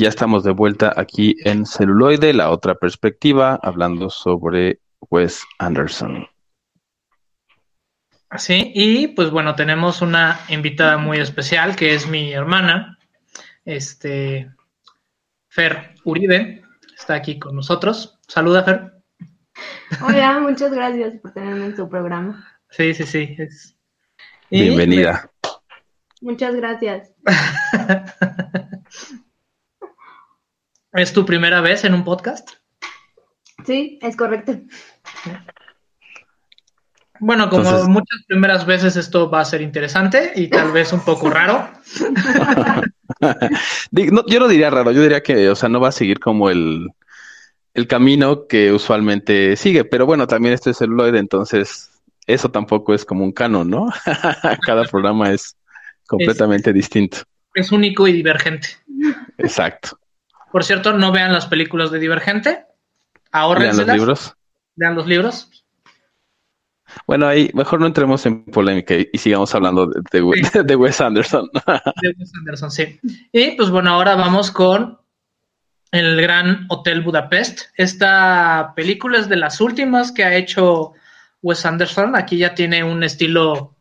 Ya 0.00 0.08
estamos 0.08 0.44
de 0.44 0.52
vuelta 0.52 0.94
aquí 0.96 1.36
en 1.44 1.66
Celuloide, 1.66 2.32
la 2.32 2.50
otra 2.50 2.74
perspectiva, 2.74 3.60
hablando 3.62 4.08
sobre 4.08 4.80
Wes 5.10 5.44
Anderson. 5.58 6.26
Sí, 8.38 8.72
y 8.74 9.08
pues 9.08 9.30
bueno, 9.30 9.54
tenemos 9.54 10.00
una 10.00 10.40
invitada 10.48 10.96
muy 10.96 11.18
especial 11.18 11.76
que 11.76 11.94
es 11.94 12.08
mi 12.08 12.32
hermana, 12.32 12.98
este 13.64 14.50
Fer 15.48 15.94
Uribe, 16.04 16.62
está 16.96 17.14
aquí 17.14 17.38
con 17.38 17.56
nosotros. 17.56 18.18
Saluda, 18.26 18.62
Fer. 18.62 18.92
Hola, 20.02 20.40
muchas 20.40 20.72
gracias 20.72 21.16
por 21.20 21.32
tenerme 21.32 21.66
en 21.66 21.76
su 21.76 21.88
programa. 21.88 22.58
Sí, 22.70 22.94
sí, 22.94 23.04
sí. 23.04 23.36
Bienvenida. 24.48 25.30
Muchas 26.22 26.54
gracias. 26.54 27.12
¿Es 30.92 31.12
tu 31.12 31.24
primera 31.24 31.60
vez 31.60 31.84
en 31.84 31.94
un 31.94 32.04
podcast? 32.04 32.50
Sí, 33.64 33.98
es 34.02 34.16
correcto. 34.16 34.58
Bueno, 37.20 37.48
como 37.48 37.84
muchas 37.84 38.24
primeras 38.26 38.66
veces 38.66 38.96
esto 38.96 39.30
va 39.30 39.40
a 39.40 39.44
ser 39.44 39.60
interesante 39.60 40.32
y 40.34 40.48
tal 40.48 40.72
vez 40.72 40.92
un 40.92 41.04
poco 41.04 41.30
raro. 41.30 41.70
yo 43.92 44.40
no 44.40 44.48
diría 44.48 44.70
raro, 44.70 44.90
yo 44.90 45.02
diría 45.02 45.22
que, 45.22 45.50
o 45.50 45.54
sea, 45.54 45.68
no 45.68 45.80
va 45.80 45.88
a 45.88 45.92
seguir 45.92 46.18
como 46.18 46.50
el, 46.50 46.88
el 47.74 47.86
camino 47.86 48.46
que 48.48 48.72
usualmente 48.72 49.56
sigue, 49.56 49.84
pero 49.84 50.06
bueno, 50.06 50.26
también 50.26 50.54
este 50.54 50.70
es 50.70 50.78
celuloide, 50.78 51.18
entonces 51.18 51.90
eso 52.26 52.50
tampoco 52.50 52.94
es 52.94 53.04
como 53.04 53.22
un 53.22 53.32
canon, 53.32 53.68
¿no? 53.68 53.90
Cada 54.66 54.84
programa 54.84 55.30
es 55.30 55.56
completamente 56.06 56.72
distinto. 56.72 57.18
Es 57.54 57.70
único 57.70 58.08
y 58.08 58.12
divergente. 58.12 58.68
Exacto. 59.38 59.99
Por 60.50 60.64
cierto, 60.64 60.92
no 60.92 61.12
vean 61.12 61.32
las 61.32 61.46
películas 61.46 61.90
de 61.90 61.98
Divergente. 61.98 62.66
Ahorren 63.30 63.76
los 63.76 63.86
libros. 63.86 64.34
Vean 64.74 64.94
los 64.94 65.06
libros. 65.06 65.50
Bueno, 67.06 67.26
ahí 67.26 67.50
mejor 67.54 67.80
no 67.80 67.86
entremos 67.86 68.26
en 68.26 68.44
polémica 68.44 68.94
y, 68.94 69.18
sigamos 69.18 69.54
hablando 69.54 69.86
de, 69.86 70.02
de, 70.64 70.76
Wes 70.76 71.00
Anderson. 71.00 71.48
de 72.02 72.08
Wes 72.18 72.32
Anderson, 72.38 72.70
sí. 72.70 73.00
Y 73.32 73.52
pues 73.52 73.70
bueno, 73.70 73.90
ahora 73.90 74.16
vamos 74.16 74.50
con 74.50 74.98
El 75.92 76.20
Gran 76.20 76.66
Hotel 76.68 77.02
Budapest. 77.02 77.62
Esta 77.76 78.72
película 78.74 79.18
es 79.18 79.28
de 79.28 79.36
las 79.36 79.60
últimas 79.60 80.12
que 80.12 80.24
ha 80.24 80.34
hecho 80.34 80.94
Wes 81.42 81.64
Anderson. 81.64 82.16
Aquí 82.16 82.38
ya 82.38 82.54
tiene 82.54 82.82
un 82.82 83.02
estilo 83.04 83.76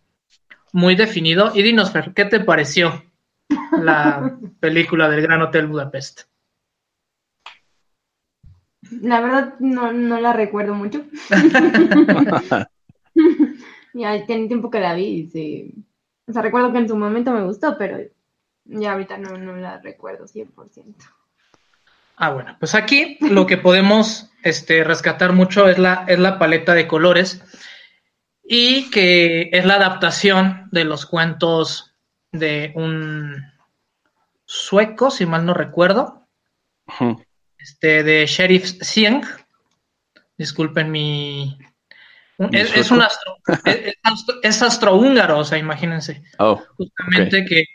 muy 0.72 0.96
definido. 0.96 1.52
Y 1.56 1.64
dinos, 1.64 1.92
Fer, 1.92 2.14
¿qué 2.14 2.26
te 2.26 2.40
pareció 2.40 3.04
la 3.82 4.38
película 4.60 5.10
del 5.10 5.22
Gran 5.22 5.42
Hotel 5.42 5.68
Budapest? 5.68 6.29
La 9.02 9.22
verdad 9.22 9.56
no, 9.60 9.92
no 9.92 10.20
la 10.20 10.34
recuerdo 10.34 10.74
mucho. 10.74 11.04
ya 13.94 14.26
tiene 14.26 14.48
tiempo 14.48 14.70
que 14.70 14.80
la 14.80 14.94
vi 14.94 15.06
y 15.06 15.30
sí. 15.30 15.74
O 16.28 16.34
sea, 16.34 16.42
recuerdo 16.42 16.72
que 16.72 16.80
en 16.80 16.88
su 16.88 16.96
momento 16.96 17.32
me 17.32 17.44
gustó, 17.44 17.78
pero 17.78 17.98
ya 18.66 18.94
ahorita 18.94 19.18
no, 19.18 19.38
no 19.38 19.56
la 19.56 19.80
recuerdo 19.80 20.26
100%. 20.26 20.96
Ah, 22.18 22.32
bueno, 22.32 22.56
pues 22.60 22.76
aquí 22.76 23.18
lo 23.22 23.48
que 23.48 23.58
podemos 23.58 24.30
este, 24.44 24.84
rescatar 24.84 25.34
mucho 25.34 25.68
es 25.70 25.80
la, 25.80 26.06
es 26.08 26.20
la 26.20 26.38
paleta 26.38 26.74
de 26.74 26.88
colores 26.88 27.42
y 28.44 28.90
que 28.90 29.50
es 29.54 29.66
la 29.66 29.76
adaptación 29.76 30.68
de 30.72 30.84
los 30.84 31.06
cuentos 31.06 31.96
de 32.32 32.74
un 32.76 33.44
sueco, 34.46 35.12
si 35.12 35.26
mal 35.26 35.46
no 35.46 35.54
recuerdo, 35.54 36.28
este, 37.60 38.04
de 38.04 38.26
Sheriff 38.26 38.82
Sieng. 38.82 39.22
Disculpen 40.38 40.92
mi. 40.92 41.58
Es, 42.52 42.90
un 42.90 43.02
astro, 43.02 43.38
es, 44.44 44.62
astrohúngaro, 44.62 45.40
o 45.40 45.44
sea, 45.44 45.58
imagínense. 45.58 46.24
Oh, 46.38 46.62
Justamente 46.78 47.44
que, 47.44 47.66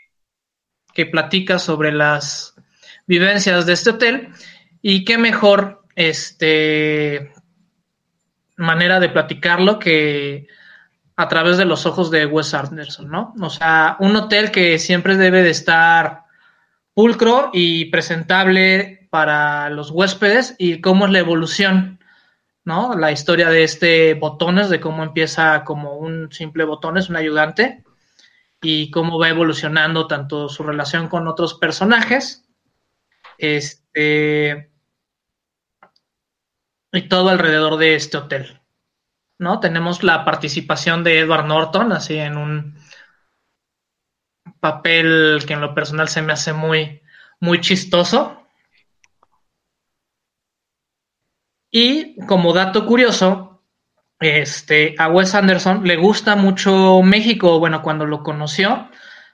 que 0.91 1.05
platica 1.05 1.59
sobre 1.59 1.91
las 1.91 2.55
vivencias 3.05 3.67
de 3.67 3.73
este 3.73 3.91
hotel. 3.91 4.29
Y 4.81 5.05
qué 5.05 5.19
mejor 5.19 5.83
este, 5.95 7.31
manera 8.57 8.99
de 8.99 9.09
platicarlo 9.09 9.77
que 9.77 10.47
a 11.15 11.27
través 11.27 11.57
de 11.57 11.65
los 11.65 11.85
ojos 11.85 12.11
de 12.11 12.25
Wes 12.25 12.53
Anderson, 12.53 13.09
¿no? 13.09 13.33
O 13.39 13.49
sea, 13.49 13.97
un 13.99 14.15
hotel 14.15 14.51
que 14.51 14.79
siempre 14.79 15.15
debe 15.15 15.43
de 15.43 15.51
estar 15.51 16.23
pulcro 16.93 17.51
y 17.53 17.85
presentable 17.85 18.94
para 19.09 19.69
los 19.69 19.91
huéspedes 19.91 20.55
y 20.57 20.81
cómo 20.81 21.05
es 21.05 21.11
la 21.11 21.19
evolución, 21.19 21.99
¿no? 22.63 22.95
La 22.95 23.11
historia 23.11 23.49
de 23.49 23.63
este 23.63 24.13
botones, 24.15 24.69
de 24.69 24.79
cómo 24.79 25.03
empieza 25.03 25.63
como 25.63 25.97
un 25.97 26.31
simple 26.31 26.63
botones, 26.63 27.09
un 27.09 27.15
ayudante, 27.15 27.83
y 28.61 28.89
cómo 28.91 29.19
va 29.19 29.29
evolucionando 29.29 30.07
tanto 30.07 30.49
su 30.49 30.63
relación 30.63 31.07
con 31.07 31.27
otros 31.27 31.53
personajes, 31.53 32.47
este, 33.37 34.71
y 36.91 37.01
todo 37.07 37.29
alrededor 37.29 37.77
de 37.77 37.95
este 37.95 38.17
hotel. 38.17 38.61
¿No? 39.37 39.59
Tenemos 39.59 40.01
la 40.01 40.23
participación 40.23 41.03
de 41.03 41.19
Edward 41.19 41.45
Norton, 41.45 41.91
así 41.91 42.17
en 42.17 42.37
un 42.37 42.79
papel 44.61 45.43
que 45.45 45.53
en 45.53 45.61
lo 45.61 45.75
personal 45.75 46.07
se 46.07 46.21
me 46.21 46.33
hace 46.33 46.53
muy, 46.53 47.01
muy 47.41 47.59
chistoso. 47.59 48.44
Y 51.77 52.15
como 52.25 52.53
dato 52.53 52.85
curioso, 52.85 53.61
este, 54.21 54.95
a 54.97 55.09
Wes 55.09 55.35
Anderson 55.35 55.85
le 55.85 55.97
gusta 55.97 56.37
mucho 56.37 57.01
México, 57.01 57.59
bueno, 57.59 57.81
cuando 57.81 58.05
lo 58.05 58.23
conoció, 58.23 58.89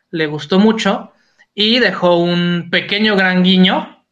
le 0.10 0.26
gustó 0.26 0.58
mucho 0.58 1.14
y 1.54 1.78
dejó 1.78 2.18
un 2.18 2.70
pequeño 2.72 3.16
gran 3.16 3.44
guiño 3.44 4.08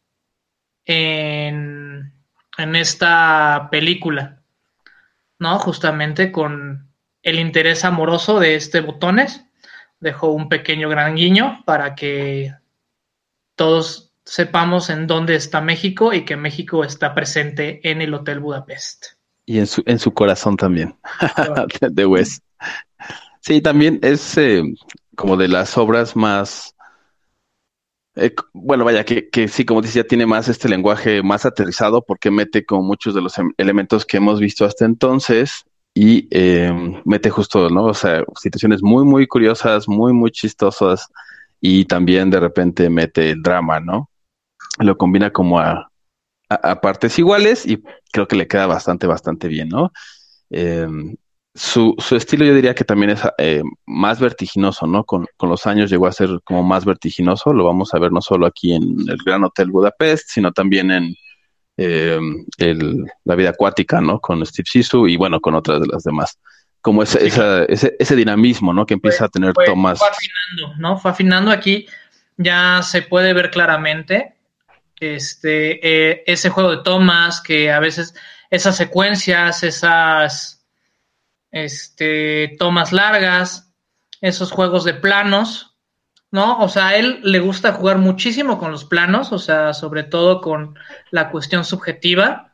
en, 0.84 2.14
en 2.56 2.76
esta 2.76 3.66
película, 3.68 4.44
¿no? 5.40 5.58
Justamente 5.58 6.30
con 6.30 6.88
el 7.22 7.40
interés 7.40 7.84
amoroso 7.84 8.38
de 8.38 8.54
este 8.54 8.80
Botones, 8.80 9.44
dejó 9.98 10.28
un 10.28 10.48
pequeño 10.48 10.88
gran 10.88 11.16
guiño 11.16 11.64
para 11.66 11.96
que 11.96 12.54
todos 13.56 14.09
sepamos 14.24 14.90
en 14.90 15.06
dónde 15.06 15.34
está 15.34 15.60
México 15.60 16.12
y 16.12 16.24
que 16.24 16.36
México 16.36 16.84
está 16.84 17.14
presente 17.14 17.80
en 17.88 18.02
el 18.02 18.14
Hotel 18.14 18.40
Budapest. 18.40 19.06
Y 19.46 19.58
en 19.58 19.66
su, 19.66 19.82
en 19.86 19.98
su 19.98 20.12
corazón 20.12 20.56
también, 20.56 20.96
de 21.80 22.06
Wes. 22.06 22.42
Sí, 23.40 23.60
también 23.60 23.98
es 24.02 24.36
eh, 24.36 24.62
como 25.16 25.36
de 25.36 25.48
las 25.48 25.76
obras 25.76 26.14
más, 26.14 26.76
eh, 28.14 28.34
bueno, 28.52 28.84
vaya, 28.84 29.04
que, 29.04 29.28
que 29.28 29.48
sí, 29.48 29.64
como 29.64 29.82
decía, 29.82 30.06
tiene 30.06 30.26
más 30.26 30.48
este 30.48 30.68
lenguaje 30.68 31.22
más 31.22 31.46
aterrizado 31.46 32.02
porque 32.02 32.30
mete 32.30 32.64
como 32.64 32.82
muchos 32.82 33.14
de 33.14 33.22
los 33.22 33.38
em, 33.38 33.50
elementos 33.56 34.04
que 34.04 34.18
hemos 34.18 34.38
visto 34.38 34.64
hasta 34.64 34.84
entonces 34.84 35.64
y 35.94 36.28
eh, 36.30 36.70
mete 37.04 37.30
justo, 37.30 37.68
¿no? 37.70 37.84
O 37.86 37.94
sea, 37.94 38.22
situaciones 38.36 38.82
muy, 38.82 39.04
muy 39.04 39.26
curiosas, 39.26 39.88
muy, 39.88 40.12
muy 40.12 40.30
chistosas 40.30 41.08
y 41.60 41.84
también 41.84 42.30
de 42.30 42.40
repente 42.40 42.88
mete 42.90 43.30
el 43.30 43.42
drama, 43.42 43.80
¿no? 43.80 44.10
Lo 44.78 44.96
combina 44.96 45.32
como 45.32 45.60
a, 45.60 45.86
partes 46.82 47.16
iguales 47.18 47.64
y 47.64 47.80
creo 48.12 48.26
que 48.26 48.34
le 48.34 48.48
queda 48.48 48.66
bastante, 48.66 49.06
bastante 49.06 49.46
bien, 49.46 49.68
¿no? 49.68 49.92
Eh, 50.50 50.86
su, 51.54 51.94
su, 51.98 52.16
estilo 52.16 52.44
yo 52.44 52.54
diría 52.54 52.74
que 52.74 52.84
también 52.84 53.10
es 53.10 53.20
eh, 53.38 53.62
más 53.86 54.18
vertiginoso, 54.18 54.86
¿no? 54.86 55.04
Con, 55.04 55.26
con, 55.36 55.48
los 55.48 55.66
años 55.66 55.90
llegó 55.90 56.08
a 56.08 56.12
ser 56.12 56.40
como 56.44 56.64
más 56.64 56.84
vertiginoso, 56.84 57.52
lo 57.52 57.64
vamos 57.64 57.94
a 57.94 58.00
ver 58.00 58.10
no 58.10 58.20
solo 58.20 58.46
aquí 58.46 58.72
en 58.72 58.82
el 59.08 59.18
Gran 59.24 59.44
Hotel 59.44 59.70
Budapest, 59.70 60.28
sino 60.28 60.50
también 60.50 60.90
en 60.90 61.14
el, 61.80 63.06
la 63.24 63.34
vida 63.34 63.50
acuática, 63.50 64.00
¿no? 64.00 64.20
Con 64.20 64.44
Steve 64.44 64.66
Sisu 64.70 65.08
y 65.08 65.16
bueno, 65.16 65.40
con 65.40 65.54
otras 65.54 65.80
de 65.80 65.86
las 65.86 66.02
demás. 66.02 66.38
Como 66.80 67.02
ese, 67.02 67.26
esa, 67.26 67.64
ese, 67.64 67.94
ese, 67.98 68.16
dinamismo, 68.16 68.72
¿no? 68.72 68.86
Que 68.86 68.94
empieza 68.94 69.26
a 69.26 69.28
tener 69.28 69.52
tomas. 69.52 69.98
Fue 69.98 70.08
afinando, 70.08 70.78
¿no? 70.78 70.96
Fue 70.98 71.10
afinando 71.10 71.50
aquí, 71.50 71.86
ya 72.36 72.80
se 72.82 73.02
puede 73.02 73.34
ver 73.34 73.50
claramente 73.50 74.34
este, 75.00 75.80
eh, 76.10 76.22
ese 76.26 76.50
juego 76.50 76.70
de 76.70 76.82
tomas, 76.82 77.40
que 77.40 77.72
a 77.72 77.80
veces 77.80 78.14
esas 78.50 78.76
secuencias, 78.76 79.64
esas 79.64 80.66
este, 81.50 82.54
tomas 82.58 82.92
largas, 82.92 83.72
esos 84.20 84.52
juegos 84.52 84.84
de 84.84 84.94
planos, 84.94 85.74
¿no? 86.30 86.58
O 86.58 86.68
sea, 86.68 86.88
a 86.88 86.96
él 86.96 87.20
le 87.24 87.40
gusta 87.40 87.72
jugar 87.72 87.98
muchísimo 87.98 88.58
con 88.58 88.70
los 88.70 88.84
planos, 88.84 89.32
o 89.32 89.38
sea, 89.38 89.72
sobre 89.72 90.04
todo 90.04 90.40
con 90.42 90.78
la 91.10 91.30
cuestión 91.30 91.64
subjetiva. 91.64 92.52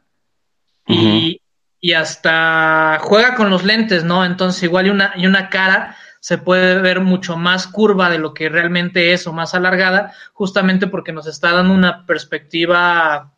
y, 0.87 1.41
y, 1.81 1.93
hasta 1.93 2.99
juega 3.01 3.35
con 3.35 3.51
los 3.51 3.65
lentes, 3.65 4.05
¿no? 4.05 4.25
Entonces, 4.25 4.63
igual 4.63 4.87
y 4.87 4.91
una, 4.91 5.13
y 5.17 5.27
una 5.27 5.49
cara 5.49 5.97
se 6.21 6.39
puede 6.39 6.81
ver 6.81 7.01
mucho 7.01 7.37
más 7.37 7.69
curva 7.69 8.11
de 8.11 8.19
lo 8.19 8.35
que 8.35 8.49
realmente 8.49 9.13
es 9.13 9.27
o 9.27 9.33
más 9.33 9.55
alargada, 9.55 10.13
justamente 10.33 10.89
porque 10.89 11.13
nos 11.13 11.27
está 11.27 11.53
dando 11.53 11.73
una 11.73 12.05
perspectiva 12.05 13.33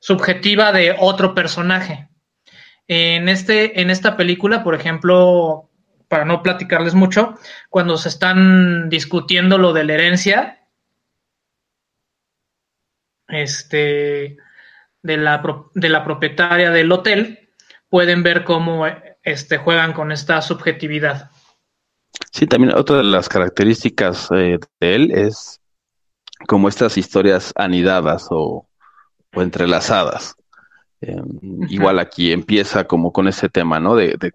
subjetiva 0.00 0.70
de 0.70 0.94
otro 0.98 1.34
personaje. 1.34 2.08
En, 2.86 3.28
este, 3.28 3.80
en 3.80 3.90
esta 3.90 4.16
película, 4.16 4.62
por 4.62 4.76
ejemplo, 4.76 5.68
para 6.08 6.24
no 6.24 6.42
platicarles 6.42 6.94
mucho, 6.94 7.34
cuando 7.68 7.96
se 7.96 8.10
están 8.10 8.88
discutiendo 8.88 9.58
lo 9.58 9.72
de 9.72 9.84
la 9.84 9.94
herencia, 9.94 10.68
este, 13.28 14.36
de 15.06 15.16
la, 15.16 15.42
de 15.74 15.88
la 15.88 16.04
propietaria 16.04 16.70
del 16.70 16.90
hotel, 16.92 17.50
pueden 17.88 18.22
ver 18.22 18.44
cómo 18.44 18.84
este, 19.22 19.58
juegan 19.58 19.92
con 19.92 20.12
esta 20.12 20.42
subjetividad. 20.42 21.30
Sí, 22.32 22.46
también 22.46 22.76
otra 22.76 22.98
de 22.98 23.04
las 23.04 23.28
características 23.28 24.28
eh, 24.32 24.58
de 24.80 24.94
él 24.94 25.10
es 25.12 25.60
como 26.48 26.68
estas 26.68 26.98
historias 26.98 27.52
anidadas 27.56 28.26
o, 28.30 28.68
o 29.34 29.42
entrelazadas. 29.42 30.34
Eh, 31.00 31.16
igual 31.68 31.98
aquí 31.98 32.32
empieza 32.32 32.84
como 32.84 33.12
con 33.12 33.28
ese 33.28 33.48
tema, 33.48 33.78
¿no? 33.78 33.94
De, 33.94 34.16
de, 34.18 34.32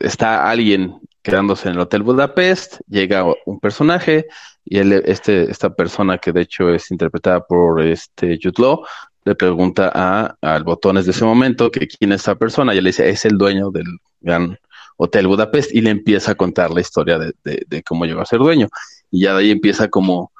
está 0.00 0.48
alguien 0.50 1.00
quedándose 1.22 1.68
en 1.68 1.74
el 1.74 1.80
Hotel 1.80 2.02
Budapest, 2.02 2.80
llega 2.86 3.24
un 3.46 3.58
personaje 3.58 4.26
y 4.64 4.78
él, 4.78 4.92
este, 5.06 5.50
esta 5.50 5.74
persona 5.74 6.18
que 6.18 6.32
de 6.32 6.42
hecho 6.42 6.68
es 6.68 6.90
interpretada 6.90 7.44
por 7.46 7.80
este 7.80 8.38
Jude 8.40 8.62
Law, 8.62 8.86
le 9.24 9.34
pregunta 9.34 9.90
a, 9.94 10.36
al 10.40 10.64
botones 10.64 11.04
de 11.04 11.12
ese 11.12 11.24
momento 11.24 11.70
que 11.70 11.86
quién 11.88 12.12
es 12.12 12.22
esa 12.22 12.34
persona 12.34 12.74
y 12.74 12.78
él 12.78 12.84
le 12.84 12.90
dice 12.90 13.08
es 13.08 13.24
el 13.24 13.38
dueño 13.38 13.70
del 13.70 13.86
gran 14.20 14.58
Hotel 14.96 15.26
Budapest 15.26 15.74
y 15.74 15.80
le 15.80 15.90
empieza 15.90 16.32
a 16.32 16.34
contar 16.34 16.70
la 16.70 16.80
historia 16.80 17.18
de, 17.18 17.32
de, 17.42 17.64
de 17.66 17.82
cómo 17.82 18.06
llegó 18.06 18.20
a 18.20 18.26
ser 18.26 18.38
dueño. 18.38 18.68
Y 19.10 19.22
ya 19.22 19.34
de 19.34 19.40
ahí 19.40 19.50
empieza 19.50 19.88
como 19.88 20.30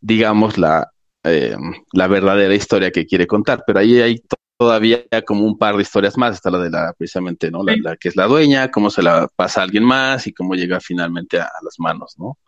digamos 0.00 0.58
la 0.58 0.92
eh, 1.24 1.56
la 1.92 2.08
verdadera 2.08 2.54
historia 2.54 2.90
que 2.90 3.06
quiere 3.06 3.28
contar, 3.28 3.62
pero 3.64 3.78
ahí 3.78 4.00
hay 4.00 4.20
todavía 4.58 5.04
como 5.24 5.44
un 5.44 5.56
par 5.56 5.76
de 5.76 5.82
historias 5.82 6.16
más, 6.16 6.34
está 6.34 6.50
la 6.50 6.58
de 6.58 6.70
la, 6.70 6.92
precisamente, 6.98 7.50
¿no? 7.50 7.62
La, 7.62 7.74
la 7.80 7.96
que 7.96 8.08
es 8.08 8.16
la 8.16 8.26
dueña, 8.26 8.70
cómo 8.70 8.90
se 8.90 9.02
la 9.02 9.28
pasa 9.34 9.60
a 9.60 9.64
alguien 9.64 9.84
más 9.84 10.26
y 10.26 10.32
cómo 10.32 10.54
llega 10.54 10.80
finalmente 10.80 11.38
a, 11.38 11.44
a 11.44 11.64
las 11.64 11.78
manos, 11.78 12.14
¿no? 12.18 12.38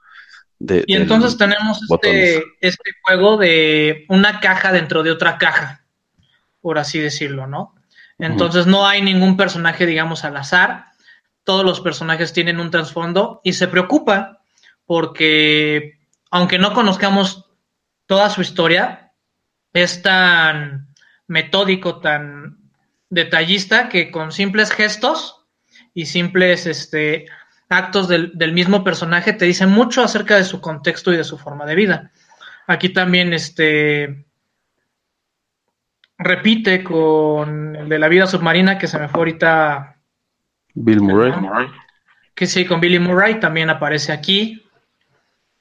De, 0.59 0.85
y 0.87 0.95
entonces 0.95 1.37
tenemos 1.37 1.81
este, 1.89 2.43
este, 2.61 2.91
juego 3.05 3.37
de 3.37 4.07
una 4.09 4.41
caja 4.41 4.73
dentro 4.73 5.03
de 5.03 5.11
otra 5.11 5.39
caja, 5.39 5.84
por 6.65 6.79
así 6.79 6.99
decirlo, 6.99 7.47
¿no? 7.47 7.75
Entonces 8.19 8.65
uh 8.65 8.69
-huh. 8.69 8.71
no 8.71 8.87
hay 8.87 9.03
ningún 9.03 9.37
personaje, 9.37 9.85
digamos, 9.85 10.25
al 10.25 10.35
azar, 10.39 10.87
todos 11.45 11.63
los 11.63 11.83
personajes 11.83 12.33
tienen 12.33 12.59
un 12.59 12.71
trasfondo 12.71 13.43
y 13.45 13.53
se 13.53 13.69
preocupa 13.69 14.41
porque, 14.87 15.99
aunque 16.31 16.59
no 16.59 16.73
conozcamos 16.73 17.51
toda 18.07 18.31
su 18.31 18.41
historia, 18.41 19.13
es 19.75 20.01
tan 20.01 20.89
metódico, 21.27 22.01
tan 22.01 22.71
detallista, 23.11 23.91
que 23.91 24.11
con 24.11 24.33
simples 24.33 24.71
gestos 24.71 25.45
y 25.93 26.07
simples 26.07 26.65
este, 26.65 27.27
actos 27.69 28.09
del, 28.09 28.33
del, 28.39 28.53
mismo 28.55 28.83
personaje 28.85 29.35
te 29.35 29.45
dicen 29.45 29.69
mucho 29.69 30.03
acerca 30.03 30.37
de 30.37 30.45
su 30.45 30.63
contexto 30.63 31.13
y 31.13 31.19
de 31.19 31.25
su 31.25 31.37
forma 31.37 31.67
de 31.67 31.75
vida. 31.75 32.11
Aquí 32.67 32.89
también 32.89 33.35
este, 33.35 34.25
repite 36.19 36.85
con 36.85 37.77
el 37.77 37.89
de 37.89 37.99
la 37.99 38.09
vida 38.09 38.27
submarina, 38.27 38.79
que 38.79 38.87
se 38.87 38.99
me 38.99 39.09
fue 39.09 39.21
ahorita. 39.21 39.97
Bill 40.75 41.01
Murray. 41.01 41.33
Que 42.35 42.47
sí, 42.47 42.65
con 42.65 42.81
Billy 42.81 42.99
Murray 42.99 43.39
también 43.39 43.71
aparece 43.71 44.13
aquí. 44.13 44.65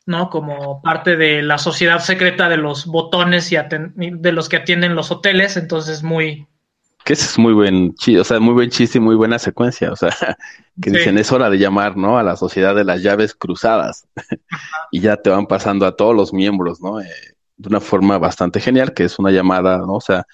¿no? 0.06 0.30
Como 0.30 0.82
parte 0.82 1.16
de 1.16 1.42
la 1.42 1.58
sociedad 1.58 2.00
secreta 2.00 2.50
de 2.50 2.58
los 2.58 2.86
botones 2.86 3.52
y 3.52 3.58
de 3.96 4.32
los 4.32 4.50
que 4.50 4.58
atienden 4.58 4.96
los 4.96 5.12
hoteles, 5.12 5.58
entonces 5.58 6.04
muy... 6.04 6.48
Que 7.06 7.14
ese 7.14 7.26
es 7.26 7.38
muy 7.38 7.52
buen 7.52 7.96
chiste, 7.96 8.22
o 8.22 8.24
sea, 8.24 8.40
muy 8.40 8.54
buen 8.54 8.70
chiste 8.70 8.98
y 8.98 9.02
muy 9.02 9.16
buena 9.16 9.38
secuencia, 9.38 9.92
o 9.92 9.96
sea, 9.96 10.10
que 10.82 10.90
sí. 10.90 10.98
dicen 10.98 11.18
es 11.18 11.32
hora 11.34 11.50
de 11.50 11.58
llamar, 11.58 11.98
¿no? 11.98 12.18
A 12.18 12.24
la 12.24 12.38
sociedad 12.38 12.76
de 12.76 12.86
las 12.86 13.02
llaves 13.02 13.36
cruzadas 13.36 14.08
y 14.92 15.02
ya 15.02 15.18
te 15.18 15.30
van 15.30 15.48
pasando 15.48 15.86
a 15.86 15.98
todos 15.98 16.16
los 16.16 16.34
miembros, 16.34 16.82
¿no? 16.82 17.02
Eh, 17.02 17.08
de 17.64 17.70
una 17.70 17.80
forma 17.80 18.18
bastante 18.18 18.60
genial, 18.60 18.94
que 18.94 19.06
es 19.06 19.18
una 19.18 19.32
llamada, 19.32 19.78
¿no? 19.78 19.94
O 19.94 20.02
sea, 20.02 20.26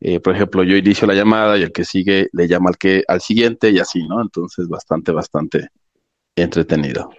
eh, 0.00 0.20
por 0.20 0.34
ejemplo, 0.34 0.62
yo 0.62 0.76
inicio 0.76 1.06
la 1.06 1.14
llamada 1.14 1.58
y 1.58 1.62
el 1.62 1.72
que 1.72 1.84
sigue 1.84 2.28
le 2.32 2.48
llama 2.48 2.70
al 2.70 2.78
que 2.78 3.04
al 3.06 3.20
siguiente 3.20 3.70
y 3.70 3.78
así, 3.78 4.06
¿no? 4.08 4.22
Entonces, 4.22 4.68
bastante, 4.68 5.12
bastante 5.12 5.68
entretenido. 6.34 7.10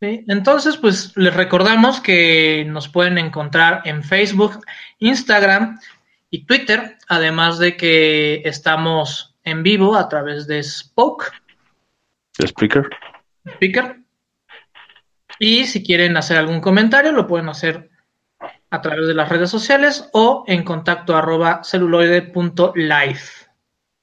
Sí, 0.00 0.24
entonces, 0.28 0.76
pues 0.76 1.16
les 1.16 1.34
recordamos 1.34 2.00
que 2.00 2.64
nos 2.66 2.88
pueden 2.88 3.16
encontrar 3.16 3.82
en 3.84 4.02
Facebook, 4.02 4.60
Instagram 4.98 5.78
y 6.30 6.44
Twitter, 6.44 6.98
además 7.08 7.58
de 7.58 7.76
que 7.76 8.42
estamos 8.44 9.34
en 9.44 9.62
vivo 9.62 9.96
a 9.96 10.08
través 10.08 10.46
de 10.46 10.62
Spoke. 10.62 11.32
Speaker. 12.38 12.88
Speaker. 13.46 13.96
Y 15.38 15.64
si 15.64 15.82
quieren 15.82 16.16
hacer 16.18 16.36
algún 16.36 16.60
comentario, 16.60 17.12
lo 17.12 17.26
pueden 17.26 17.48
hacer 17.48 17.89
a 18.70 18.80
través 18.80 19.08
de 19.08 19.14
las 19.14 19.28
redes 19.28 19.50
sociales 19.50 20.08
o 20.12 20.44
en 20.46 20.64
contacto 20.64 21.16
arroba 21.16 21.62
celuloide.life. 21.64 23.46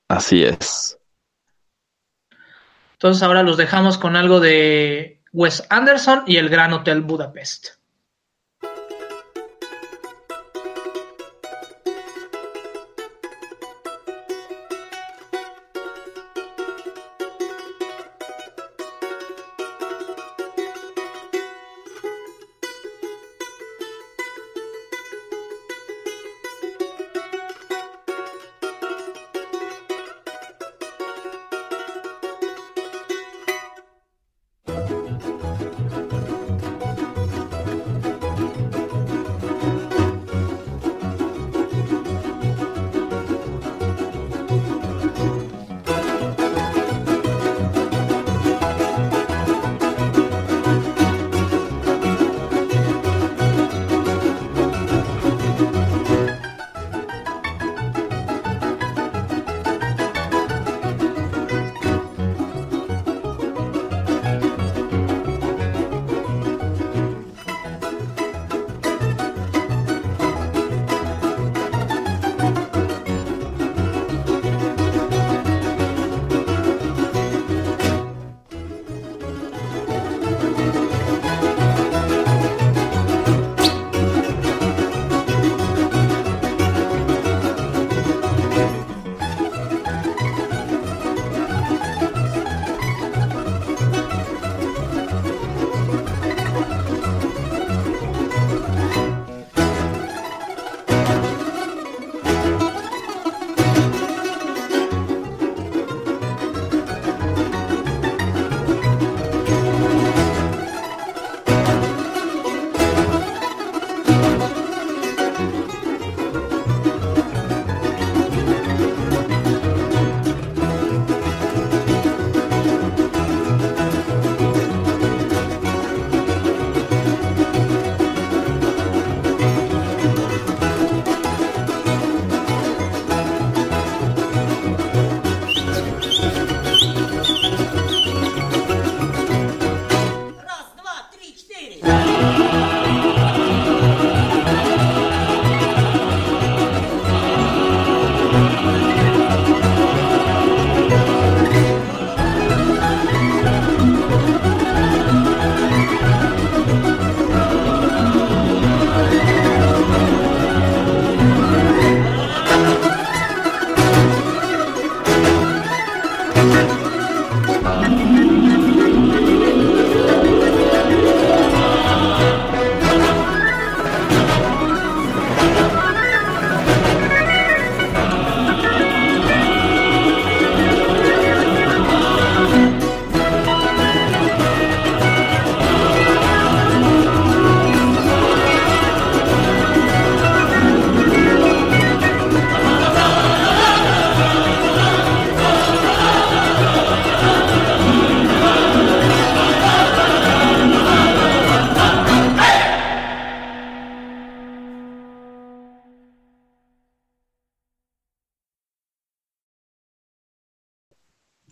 Así 0.09 0.43
es. 0.43 0.99
Entonces 2.93 3.23
ahora 3.23 3.43
los 3.43 3.57
dejamos 3.57 3.97
con 3.97 4.15
algo 4.15 4.39
de 4.39 5.21
Wes 5.31 5.65
Anderson 5.69 6.23
y 6.25 6.37
el 6.37 6.49
Gran 6.49 6.73
Hotel 6.73 7.01
Budapest. 7.01 7.76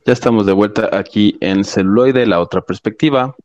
Ya 0.08 0.14
estamos 0.14 0.46
de 0.46 0.54
vuelta 0.54 0.96
aquí 0.96 1.36
en 1.42 1.64
celuloide, 1.64 2.28
la 2.28 2.40
otra 2.40 2.62
perspectiva. 2.62 3.36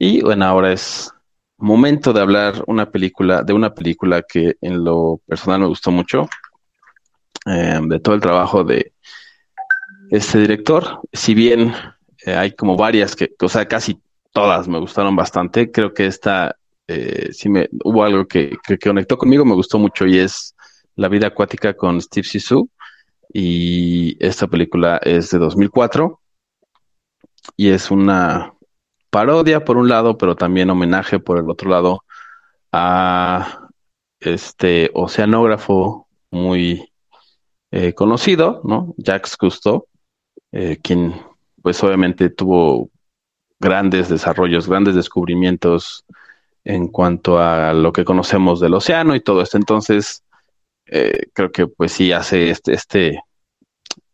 Y 0.00 0.20
bueno, 0.20 0.44
ahora 0.44 0.72
es 0.72 1.12
momento 1.58 2.12
de 2.12 2.20
hablar 2.20 2.64
una 2.66 2.90
película, 2.90 3.44
de 3.44 3.52
una 3.52 3.72
película 3.72 4.22
que 4.22 4.56
en 4.62 4.82
lo 4.82 5.20
personal 5.28 5.60
me 5.60 5.68
gustó 5.68 5.92
mucho, 5.92 6.28
eh, 7.46 7.78
de 7.84 8.00
todo 8.00 8.16
el 8.16 8.20
trabajo 8.20 8.64
de 8.64 8.94
este 10.10 10.40
director. 10.40 11.02
Si 11.12 11.34
bien 11.34 11.72
eh, 12.26 12.34
hay 12.34 12.50
como 12.50 12.76
varias 12.76 13.14
que, 13.14 13.32
o 13.40 13.48
sea, 13.48 13.68
casi 13.68 13.96
todas 14.32 14.66
me 14.66 14.80
gustaron 14.80 15.14
bastante, 15.14 15.70
creo 15.70 15.94
que 15.94 16.06
esta 16.06 16.56
eh, 16.88 17.28
sí 17.32 17.48
me 17.48 17.68
hubo 17.84 18.02
algo 18.02 18.26
que, 18.26 18.56
que, 18.66 18.76
conectó 18.76 19.16
conmigo, 19.16 19.44
me 19.44 19.54
gustó 19.54 19.78
mucho 19.78 20.04
y 20.04 20.18
es 20.18 20.52
La 20.96 21.06
vida 21.06 21.28
acuática 21.28 21.74
con 21.74 22.00
Steve 22.02 22.26
Sisu 22.26 22.68
y 23.32 24.16
esta 24.24 24.46
película 24.46 24.98
es 25.02 25.30
de 25.30 25.38
2004 25.38 26.20
y 27.56 27.68
es 27.70 27.90
una 27.90 28.54
parodia 29.10 29.64
por 29.64 29.76
un 29.76 29.88
lado, 29.88 30.16
pero 30.18 30.36
también 30.36 30.70
homenaje 30.70 31.18
por 31.18 31.38
el 31.38 31.50
otro 31.50 31.70
lado 31.70 32.04
a 32.72 33.68
este 34.20 34.90
oceanógrafo 34.94 36.08
muy 36.30 36.92
eh, 37.70 37.94
conocido, 37.94 38.60
¿no? 38.64 38.94
Jacques 38.98 39.36
Cousteau, 39.36 39.86
eh, 40.52 40.78
quien 40.82 41.14
pues 41.62 41.82
obviamente 41.82 42.30
tuvo 42.30 42.90
grandes 43.58 44.08
desarrollos, 44.08 44.68
grandes 44.68 44.94
descubrimientos 44.94 46.04
en 46.64 46.88
cuanto 46.88 47.38
a 47.38 47.72
lo 47.72 47.92
que 47.92 48.04
conocemos 48.04 48.60
del 48.60 48.74
océano 48.74 49.14
y 49.14 49.20
todo 49.20 49.42
esto. 49.42 49.56
Entonces, 49.56 50.24
eh, 50.90 51.28
creo 51.32 51.52
que 51.52 51.66
pues 51.68 51.92
sí 51.92 52.12
hace 52.12 52.50
este, 52.50 52.74
este, 52.74 53.20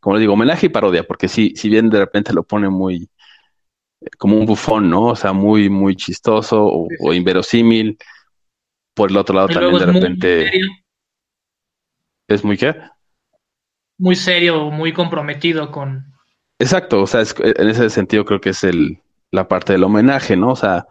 como 0.01 0.17
le 0.17 0.21
digo, 0.21 0.35
homenaje 0.35 0.67
y 0.67 0.69
parodia, 0.69 1.05
porque 1.05 1.27
sí, 1.27 1.55
si 1.57 1.69
bien 1.69 1.89
de 1.89 1.99
repente 1.99 2.33
lo 2.33 2.43
pone 2.43 2.69
muy, 2.69 3.09
como 4.19 4.37
un 4.37 4.47
bufón, 4.47 4.91
¿no? 4.91 5.07
O 5.07 5.17
sea, 5.17 5.33
muy, 5.33 5.69
muy 5.69 5.97
chistoso 5.97 6.65
o, 6.65 7.12
inverosímil. 7.12 7.99
Por 8.95 9.11
el 9.11 9.17
otro 9.17 9.35
lado 9.35 9.49
también 9.49 9.79
de 9.79 9.87
repente... 9.87 10.51
¿Es 12.29 12.45
muy 12.45 12.57
qué? 12.57 12.75
Muy 13.99 14.17
serio, 14.17 14.71
muy 14.71 14.93
comprometido 14.93 15.71
con... 15.71 16.12
Exacto, 16.59 17.03
o 17.03 17.07
sea, 17.07 17.23
en 17.23 17.69
ese 17.69 17.91
sentido 17.91 18.25
creo 18.25 18.41
que 18.41 18.51
es 18.51 18.65
el, 18.65 19.01
la 19.31 19.49
parte 19.49 19.73
del 19.73 19.85
homenaje, 19.85 20.37
¿no? 20.37 20.51
O 20.51 20.57
sea, 20.57 20.87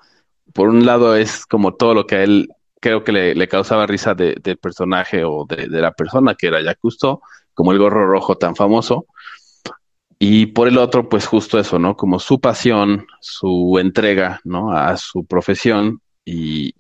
por 0.54 0.70
un 0.70 0.86
lado 0.86 1.16
es 1.16 1.46
como 1.46 1.74
todo 1.74 1.94
lo 1.94 2.06
que 2.06 2.16
a 2.16 2.24
él 2.24 2.50
creo 2.86 3.04
que 3.04 3.12
le, 3.12 3.48
causaba 3.48 3.88
risa 3.88 4.14
del 4.14 4.58
personaje 4.58 5.24
o 5.24 5.44
de, 5.44 5.68
la 5.70 5.92
persona 5.92 6.36
que 6.36 6.46
era 6.46 6.62
Jacques 6.62 7.00
como 7.56 7.72
el 7.72 7.80
gorro 7.80 8.06
rojo 8.06 8.38
tan 8.38 8.56
famoso. 8.56 9.08
Y 10.20 10.46
por 10.48 10.68
el 10.68 10.78
otro, 10.78 11.10
pues 11.10 11.26
justo 11.26 11.58
eso, 11.58 11.80
¿no? 11.80 11.98
Como 11.98 12.20
su 12.20 12.40
pasión, 12.40 13.08
su 13.20 13.80
entrega, 13.80 14.40
¿no? 14.44 14.72
A 14.72 14.98
su 14.98 15.26
profesión 15.26 16.00
y, 16.24 16.76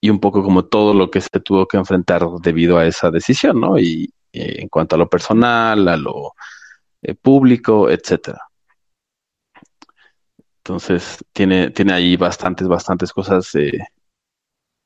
y, 0.00 0.10
un 0.10 0.20
poco 0.20 0.44
como 0.44 0.64
todo 0.64 0.94
lo 0.94 1.10
que 1.10 1.20
se 1.20 1.40
tuvo 1.40 1.66
que 1.66 1.76
enfrentar 1.76 2.24
debido 2.40 2.78
a 2.78 2.86
esa 2.86 3.10
decisión, 3.10 3.60
¿no? 3.60 3.80
Y 3.80 4.12
eh, 4.32 4.58
en 4.60 4.68
cuanto 4.68 4.94
a 4.94 4.98
lo 4.98 5.08
personal, 5.08 5.88
a 5.88 5.96
lo 5.96 6.34
eh, 7.02 7.14
público, 7.16 7.90
etcétera. 7.90 8.42
Entonces, 10.58 11.18
tiene, 11.32 11.70
tiene 11.70 11.94
ahí 11.94 12.16
bastantes, 12.16 12.68
bastantes 12.68 13.12
cosas 13.12 13.52
eh, 13.56 13.80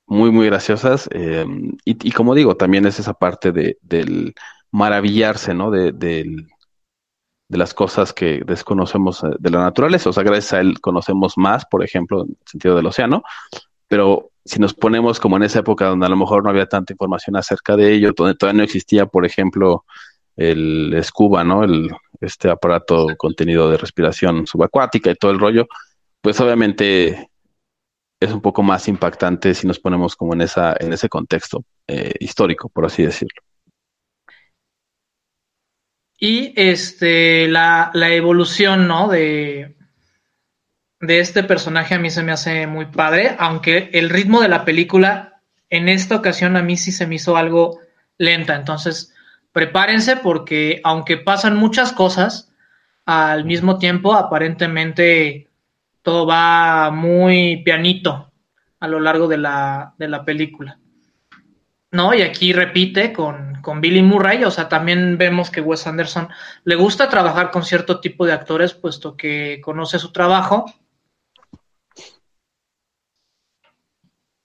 muy, 0.06 0.30
muy 0.30 0.46
graciosas. 0.46 1.08
Em, 1.12 1.76
y, 1.84 2.12
como 2.12 2.34
digo, 2.34 2.56
también 2.56 2.86
es 2.86 2.98
esa 3.00 3.14
parte 3.14 3.52
de, 3.52 3.78
del 3.82 4.34
maravillarse, 4.70 5.54
¿no? 5.54 5.70
De, 5.70 5.92
de 7.48 7.58
las 7.58 7.74
cosas 7.74 8.12
que 8.12 8.42
desconocemos 8.44 9.22
eh, 9.24 9.28
de 9.38 9.50
la 9.50 9.60
naturaleza. 9.60 10.10
O 10.10 10.12
sea, 10.12 10.22
gracias 10.22 10.52
a 10.54 10.60
él 10.60 10.80
conocemos 10.80 11.36
más, 11.36 11.64
por 11.66 11.84
ejemplo, 11.84 12.22
en 12.22 12.30
el 12.30 12.36
sentido 12.46 12.76
del 12.76 12.86
océano. 12.86 13.22
Pero 13.88 14.30
si 14.44 14.60
nos 14.60 14.74
ponemos 14.74 15.20
como 15.20 15.36
en 15.36 15.44
esa 15.44 15.60
época 15.60 15.86
donde 15.86 16.06
a 16.06 16.08
lo 16.08 16.16
mejor 16.16 16.44
no 16.44 16.50
había 16.50 16.66
tanta 16.66 16.92
información 16.92 17.36
acerca 17.36 17.76
de 17.76 17.92
ello, 17.92 18.12
donde 18.16 18.34
todavía 18.34 18.58
no 18.58 18.64
existía, 18.64 19.06
por 19.06 19.24
ejemplo, 19.26 19.84
el 20.36 20.98
scuba, 21.02 21.44
¿no? 21.44 21.64
El, 21.64 21.90
este 22.20 22.50
aparato 22.50 23.08
contenido 23.16 23.70
de 23.70 23.78
respiración 23.78 24.46
subacuática 24.46 25.10
y 25.10 25.14
todo 25.14 25.30
el 25.30 25.38
rollo, 25.38 25.66
pues 26.20 26.40
obviamente 26.40 27.30
es 28.20 28.32
un 28.32 28.40
poco 28.40 28.62
más 28.62 28.88
impactante 28.88 29.54
si 29.54 29.66
nos 29.66 29.78
ponemos 29.78 30.16
como 30.16 30.34
en 30.34 30.40
esa 30.42 30.76
en 30.78 30.92
ese 30.92 31.08
contexto 31.08 31.64
eh, 31.86 32.14
histórico, 32.20 32.68
por 32.68 32.86
así 32.86 33.02
decirlo. 33.02 33.42
Y 36.18 36.54
este 36.56 37.46
la, 37.48 37.90
la 37.92 38.10
evolución, 38.10 38.88
¿no? 38.88 39.08
De, 39.08 39.76
de 41.00 41.20
este 41.20 41.42
personaje 41.42 41.94
a 41.94 41.98
mí 41.98 42.08
se 42.10 42.22
me 42.22 42.32
hace 42.32 42.66
muy 42.66 42.86
padre, 42.86 43.36
aunque 43.38 43.90
el 43.92 44.08
ritmo 44.08 44.40
de 44.40 44.48
la 44.48 44.64
película 44.64 45.42
en 45.68 45.88
esta 45.88 46.16
ocasión 46.16 46.56
a 46.56 46.62
mí 46.62 46.76
sí 46.76 46.90
se 46.92 47.06
me 47.06 47.16
hizo 47.16 47.36
algo 47.36 47.80
lenta. 48.16 48.56
Entonces, 48.56 49.14
prepárense 49.52 50.16
porque 50.16 50.80
aunque 50.84 51.18
pasan 51.18 51.56
muchas 51.56 51.92
cosas, 51.92 52.50
al 53.04 53.44
mismo 53.44 53.78
tiempo 53.78 54.14
aparentemente 54.14 55.45
todo 56.06 56.24
va 56.24 56.92
muy 56.92 57.64
pianito 57.64 58.32
a 58.78 58.86
lo 58.86 59.00
largo 59.00 59.26
de 59.26 59.38
la, 59.38 59.92
de 59.98 60.06
la 60.06 60.24
película. 60.24 60.78
¿no? 61.90 62.14
Y 62.14 62.22
aquí 62.22 62.52
repite 62.52 63.12
con, 63.12 63.60
con, 63.60 63.80
Billy 63.80 64.02
Murray, 64.02 64.44
o 64.44 64.52
sea, 64.52 64.68
también 64.68 65.18
vemos 65.18 65.50
que 65.50 65.60
Wes 65.60 65.84
Anderson 65.84 66.28
le 66.62 66.76
gusta 66.76 67.08
trabajar 67.08 67.50
con 67.50 67.64
cierto 67.64 67.98
tipo 67.98 68.24
de 68.24 68.34
actores, 68.34 68.72
puesto 68.72 69.16
que 69.16 69.60
conoce 69.60 69.98
su 69.98 70.12
trabajo. 70.12 70.66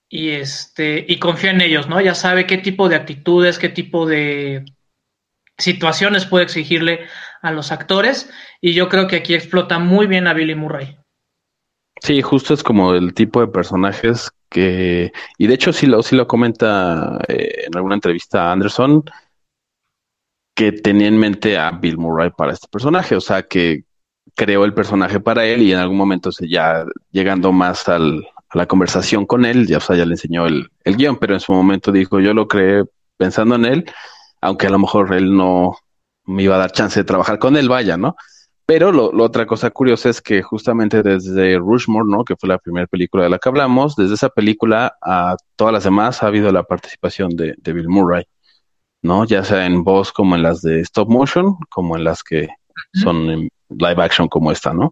Y 0.09 0.29
este, 0.29 1.05
y 1.07 1.19
confía 1.19 1.51
en 1.51 1.61
ellos, 1.61 1.87
¿no? 1.87 2.01
Ya 2.01 2.15
sabe 2.15 2.47
qué 2.47 2.57
tipo 2.57 2.89
de 2.89 2.95
actitudes, 2.95 3.59
qué 3.59 3.69
tipo 3.69 4.07
de, 4.07 4.65
situaciones 5.59 6.25
puede 6.25 6.45
exigirle 6.45 7.01
a 7.43 7.51
los 7.51 7.71
actores 7.71 8.31
y 8.61 8.73
yo 8.73 8.89
creo 8.89 9.07
que 9.07 9.17
aquí 9.17 9.35
explota 9.35 9.77
muy 9.77 10.07
bien 10.07 10.25
a 10.25 10.33
Billy 10.33 10.55
Murray. 10.55 11.00
Sí, 12.01 12.21
justo 12.21 12.53
es 12.53 12.63
como 12.63 12.93
el 12.93 13.13
tipo 13.13 13.41
de 13.41 13.47
personajes 13.47 14.31
que, 14.49 15.11
y 15.37 15.47
de 15.47 15.53
hecho 15.53 15.71
sí 15.71 15.85
lo, 15.85 16.01
sí 16.01 16.15
lo 16.15 16.27
comenta 16.27 17.19
eh, 17.27 17.65
en 17.67 17.75
alguna 17.75 17.95
entrevista 17.95 18.49
a 18.49 18.51
Anderson, 18.53 19.03
que 20.55 20.71
tenía 20.71 21.07
en 21.07 21.17
mente 21.17 21.57
a 21.57 21.71
Bill 21.71 21.97
Murray 21.97 22.31
para 22.35 22.53
este 22.53 22.67
personaje, 22.67 23.15
o 23.15 23.21
sea 23.21 23.43
que 23.43 23.83
creó 24.35 24.65
el 24.65 24.73
personaje 24.73 25.19
para 25.19 25.45
él 25.45 25.61
y 25.61 25.73
en 25.73 25.79
algún 25.79 25.97
momento 25.97 26.31
se 26.31 26.49
ya 26.49 26.85
llegando 27.11 27.51
más 27.51 27.87
al, 27.87 28.27
a 28.49 28.57
la 28.57 28.67
conversación 28.67 29.25
con 29.25 29.45
él, 29.45 29.67
ya, 29.67 29.77
o 29.77 29.81
sea, 29.81 29.95
ya 29.95 30.05
le 30.05 30.13
enseñó 30.13 30.47
el, 30.47 30.69
el 30.83 30.97
guion, 30.97 31.17
pero 31.17 31.35
en 31.35 31.39
su 31.39 31.53
momento 31.53 31.91
dijo, 31.91 32.19
yo 32.19 32.33
lo 32.33 32.47
creé 32.47 32.83
pensando 33.17 33.55
en 33.55 33.65
él 33.65 33.85
aunque 34.41 34.67
a 34.67 34.71
lo 34.71 34.79
mejor 34.79 35.13
él 35.13 35.35
no 35.35 35.77
me 36.25 36.43
iba 36.43 36.55
a 36.55 36.59
dar 36.59 36.71
chance 36.71 36.99
de 36.99 37.03
trabajar 37.05 37.39
con 37.39 37.55
él, 37.55 37.69
vaya, 37.69 37.97
¿no? 37.97 38.15
Pero 38.65 38.91
lo, 38.91 39.11
otra 39.23 39.45
cosa 39.45 39.69
curiosa 39.71 40.09
es 40.09 40.21
que 40.21 40.41
justamente 40.41 41.03
desde 41.03 41.57
Rushmore, 41.57 42.07
¿no? 42.07 42.23
Que 42.23 42.35
fue 42.35 42.49
la 42.49 42.57
primera 42.57 42.87
película 42.87 43.23
de 43.23 43.29
la 43.29 43.39
que 43.39 43.49
hablamos, 43.49 43.95
desde 43.95 44.13
esa 44.13 44.29
película 44.29 44.95
a 45.01 45.35
todas 45.55 45.73
las 45.73 45.83
demás 45.83 46.23
ha 46.23 46.27
habido 46.27 46.51
la 46.51 46.63
participación 46.63 47.35
de, 47.35 47.55
Bill 47.63 47.89
Murray, 47.89 48.23
¿no? 49.01 49.25
Ya 49.25 49.43
sea 49.43 49.65
en 49.65 49.83
voz 49.83 50.11
como 50.13 50.35
en 50.35 50.43
las 50.43 50.61
de 50.61 50.81
stop 50.81 51.09
motion, 51.09 51.57
como 51.69 51.97
en 51.97 52.03
las 52.03 52.23
que 52.23 52.49
son 52.93 53.29
en 53.29 53.49
live 53.69 54.03
action 54.03 54.27
como 54.27 54.51
esta, 54.51 54.73
¿no? 54.73 54.91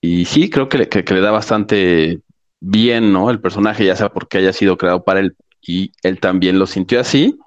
Y 0.00 0.24
sí, 0.24 0.50
creo 0.50 0.68
que, 0.68 0.88
que, 0.88 1.04
que 1.04 1.14
le 1.14 1.20
da 1.20 1.30
bastante 1.30 2.20
bien, 2.60 3.12
¿no? 3.12 3.30
El 3.30 3.40
personaje, 3.40 3.84
ya 3.84 3.96
sea 3.96 4.08
porque 4.08 4.38
haya 4.38 4.52
sido 4.52 4.76
creado 4.76 5.04
para 5.04 5.20
él 5.20 5.36
y 5.60 5.92
él 6.02 6.20
también 6.20 6.58
lo 6.58 6.66
sintió 6.66 7.00
así, 7.00 7.38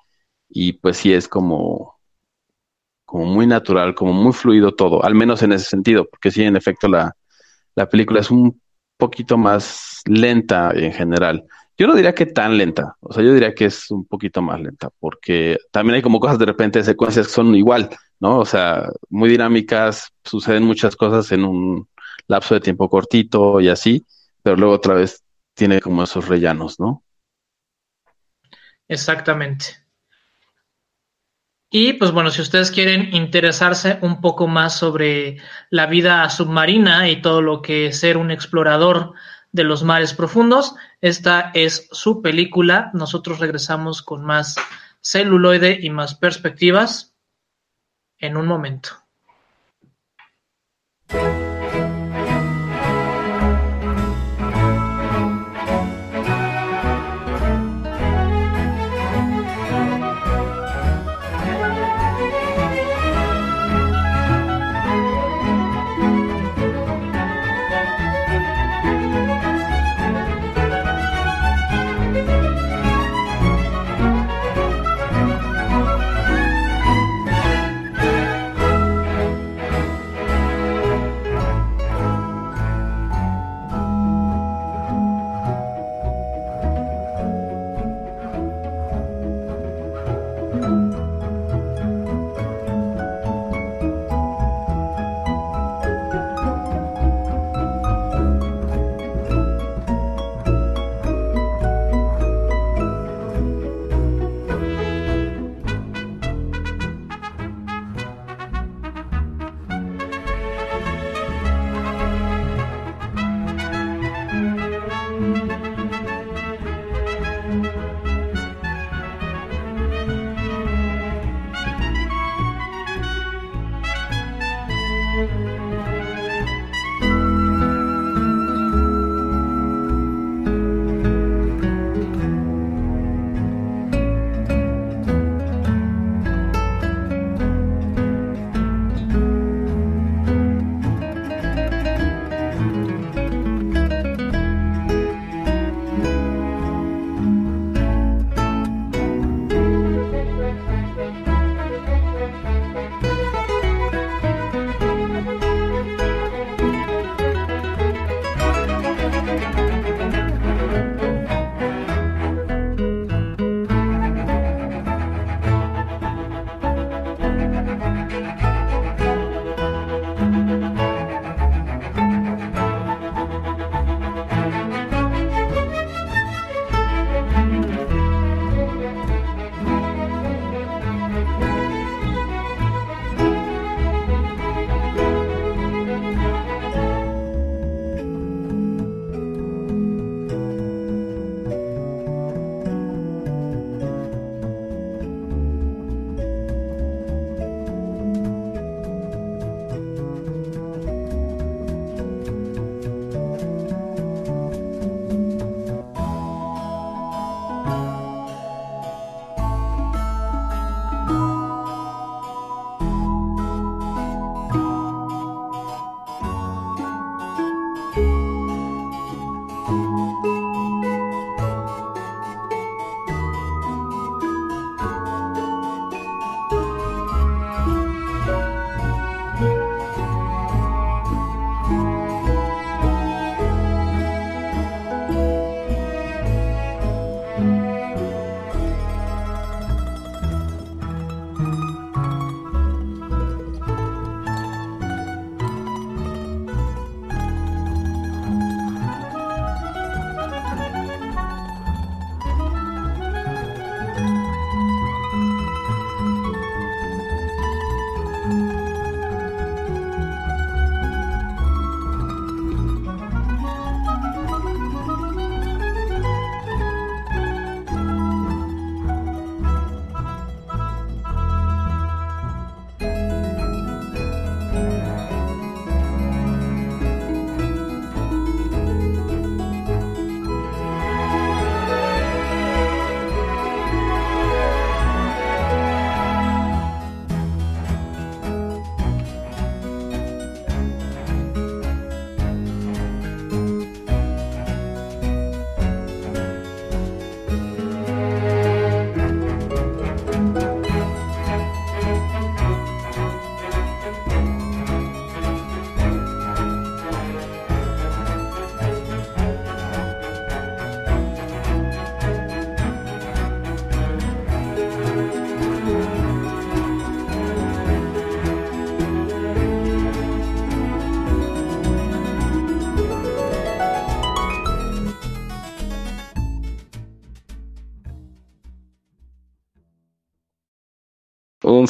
y 0.49 0.73
pues 0.73 0.97
sí 0.97 1.13
es 1.13 1.27
como, 1.27 1.98
como 3.09 3.25
muy 3.25 3.47
natural, 3.47 3.95
como 3.95 4.13
muy 4.13 4.33
fluido 4.33 4.75
todo, 4.75 5.03
al 5.03 5.15
menos 5.15 5.41
en 5.41 5.51
ese 5.51 5.65
sentido, 5.65 6.07
porque 6.07 6.29
sí, 6.29 6.43
en 6.43 6.55
efecto, 6.55 6.87
la, 6.87 7.11
la 7.73 7.89
película 7.89 8.19
es 8.19 8.29
un 8.29 8.61
poquito 8.97 9.35
más 9.35 10.01
lenta 10.05 10.71
en 10.75 10.93
general. 10.93 11.43
Yo 11.75 11.87
no 11.87 11.95
diría 11.95 12.13
que 12.13 12.27
tan 12.27 12.55
lenta, 12.55 12.95
o 12.99 13.11
sea, 13.11 13.23
yo 13.23 13.33
diría 13.33 13.55
que 13.55 13.65
es 13.65 13.89
un 13.89 14.05
poquito 14.05 14.43
más 14.43 14.61
lenta, 14.61 14.91
porque 14.99 15.57
también 15.71 15.95
hay 15.95 16.01
como 16.03 16.19
cosas 16.19 16.37
de 16.37 16.45
repente, 16.45 16.83
secuencias 16.83 17.25
que 17.25 17.33
son 17.33 17.55
igual, 17.55 17.89
¿no? 18.19 18.37
O 18.37 18.45
sea, 18.45 18.87
muy 19.09 19.27
dinámicas, 19.27 20.11
suceden 20.23 20.63
muchas 20.63 20.95
cosas 20.95 21.31
en 21.31 21.45
un 21.45 21.87
lapso 22.27 22.53
de 22.53 22.61
tiempo 22.61 22.89
cortito 22.89 23.59
y 23.59 23.69
así, 23.69 24.05
pero 24.43 24.55
luego 24.55 24.75
otra 24.75 24.93
vez 24.93 25.23
tiene 25.55 25.81
como 25.81 26.03
esos 26.03 26.27
rellanos, 26.27 26.79
¿no? 26.79 27.03
Exactamente. 28.87 29.65
Y 31.71 31.93
pues 31.93 32.11
bueno, 32.11 32.31
si 32.31 32.41
ustedes 32.41 32.71
quieren 32.71 33.13
interesarse 33.13 33.99
un 34.01 34.21
poco 34.21 34.47
más 34.47 34.75
sobre 34.75 35.37
la 35.69 35.85
vida 35.85 36.27
submarina 36.29 37.09
y 37.09 37.21
todo 37.21 37.43
lo 37.43 37.61
que 37.61 37.87
es 37.87 37.99
ser 37.99 38.17
un 38.17 38.31
explorador 38.31 39.13
de 39.51 39.63
los 39.63 39.83
mares 39.83 40.13
profundos, 40.13 40.75
esta 41.01 41.51
es 41.53 41.87
su 41.91 42.21
película. 42.21 42.89
Nosotros 42.93 43.39
regresamos 43.39 44.01
con 44.01 44.25
más 44.25 44.55
celuloide 45.01 45.77
y 45.79 45.91
más 45.91 46.15
perspectivas 46.15 47.13
en 48.17 48.35
un 48.35 48.47
momento. 48.47 48.89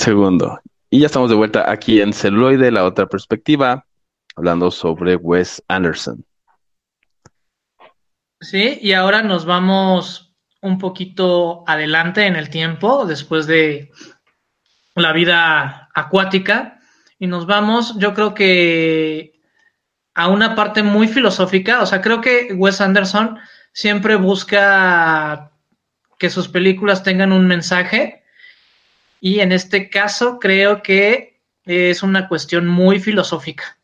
Segundo. 0.09 0.59
Y 0.89 1.01
ya 1.01 1.05
estamos 1.05 1.29
de 1.29 1.35
vuelta 1.35 1.69
aquí 1.69 2.01
en 2.01 2.13
Celuloide, 2.13 2.71
la 2.71 2.83
otra 2.83 3.05
perspectiva, 3.05 3.85
hablando 4.35 4.71
sobre 4.71 5.15
Wes 5.15 5.63
Anderson. 5.67 6.25
Sí, 8.41 8.79
y 8.81 8.93
ahora 8.93 9.21
nos 9.21 9.45
vamos 9.45 10.33
un 10.61 10.79
poquito 10.79 11.63
adelante 11.67 12.25
en 12.25 12.35
el 12.35 12.49
tiempo, 12.49 13.05
después 13.05 13.45
de 13.45 13.91
la 14.95 15.13
vida 15.13 15.89
acuática, 15.93 16.79
y 17.19 17.27
nos 17.27 17.45
vamos, 17.45 17.95
yo 17.99 18.15
creo 18.15 18.33
que 18.33 19.39
a 20.15 20.27
una 20.27 20.55
parte 20.55 20.81
muy 20.81 21.07
filosófica, 21.07 21.83
o 21.83 21.85
sea, 21.85 22.01
creo 22.01 22.19
que 22.19 22.51
Wes 22.57 22.81
Anderson 22.81 23.37
siempre 23.73 24.15
busca 24.15 25.51
que 26.17 26.31
sus 26.31 26.47
películas 26.47 27.03
tengan 27.03 27.31
un 27.31 27.45
mensaje, 27.45 28.18
y 29.19 29.39
en 29.39 29.51
este 29.51 29.89
caso 29.89 30.39
creo 30.39 30.81
que 30.81 31.41
es 31.65 32.03
una 32.03 32.27
cuestión 32.27 32.67
muy 32.67 32.99
filosófica, 32.99 33.77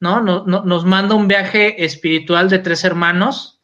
¿no? 0.00 0.20
nos 0.20 0.84
manda 0.84 1.14
un 1.14 1.28
viaje 1.28 1.84
espiritual 1.84 2.50
de 2.50 2.58
tres 2.58 2.84
hermanos, 2.84 3.62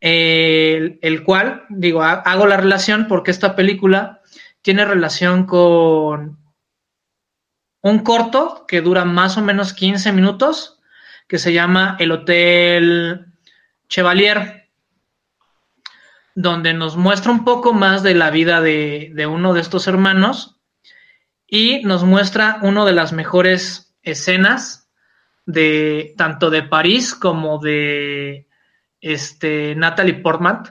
el, 0.00 1.22
cual, 1.24 1.64
digo, 1.68 2.02
hago 2.02 2.46
la 2.46 2.56
relación 2.56 3.06
porque 3.08 3.30
esta 3.30 3.56
película 3.56 4.22
tiene 4.62 4.84
relación 4.84 5.44
con 5.44 6.38
un 7.82 7.98
corto 8.00 8.64
que 8.66 8.80
dura 8.80 9.04
más 9.04 9.36
o 9.36 9.42
menos 9.42 9.72
15 9.72 10.12
minutos, 10.12 10.80
que 11.26 11.38
se 11.38 11.52
llama 11.52 11.96
El 11.98 12.12
Hotel 12.12 13.26
Chevalier, 13.88 14.57
donde 16.40 16.72
nos 16.72 16.96
muestra 16.96 17.32
un 17.32 17.44
poco 17.44 17.72
más 17.72 18.04
de 18.04 18.14
la 18.14 18.30
vida 18.30 18.60
de, 18.60 19.10
de 19.12 19.26
uno 19.26 19.54
de 19.54 19.60
estos 19.60 19.88
hermanos 19.88 20.60
y 21.48 21.82
nos 21.82 22.04
muestra 22.04 22.60
una 22.62 22.84
de 22.84 22.92
las 22.92 23.12
mejores 23.12 23.96
escenas 24.02 24.88
de 25.46 26.14
tanto 26.16 26.50
de 26.50 26.62
París 26.62 27.16
como 27.16 27.58
de 27.58 28.46
este, 29.00 29.74
Natalie 29.74 30.14
Portman. 30.14 30.62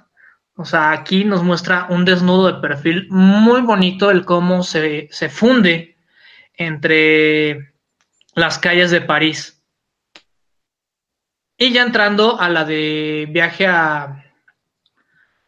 O 0.55 0.63
sea, 0.63 0.91
aquí 0.91 1.25
nos 1.25 1.43
muestra 1.43 1.87
un 1.89 2.05
desnudo 2.05 2.47
de 2.47 2.61
perfil 2.61 3.07
muy 3.09 3.59
bonito, 3.59 4.09
el 4.09 4.23
cómo 4.23 4.63
se, 4.63 5.09
se 5.11 5.27
funde 5.27 5.97
entre 6.53 7.73
las 8.35 8.57
calles 8.57 8.89
de 8.89 9.01
París. 9.01 9.61
Y 11.57 11.73
ya 11.73 11.81
entrando 11.81 12.39
a 12.39 12.47
la 12.47 12.63
de 12.63 13.27
viaje 13.29 13.67
a 13.67 14.23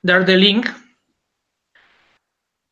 Darjeeling, 0.02 0.64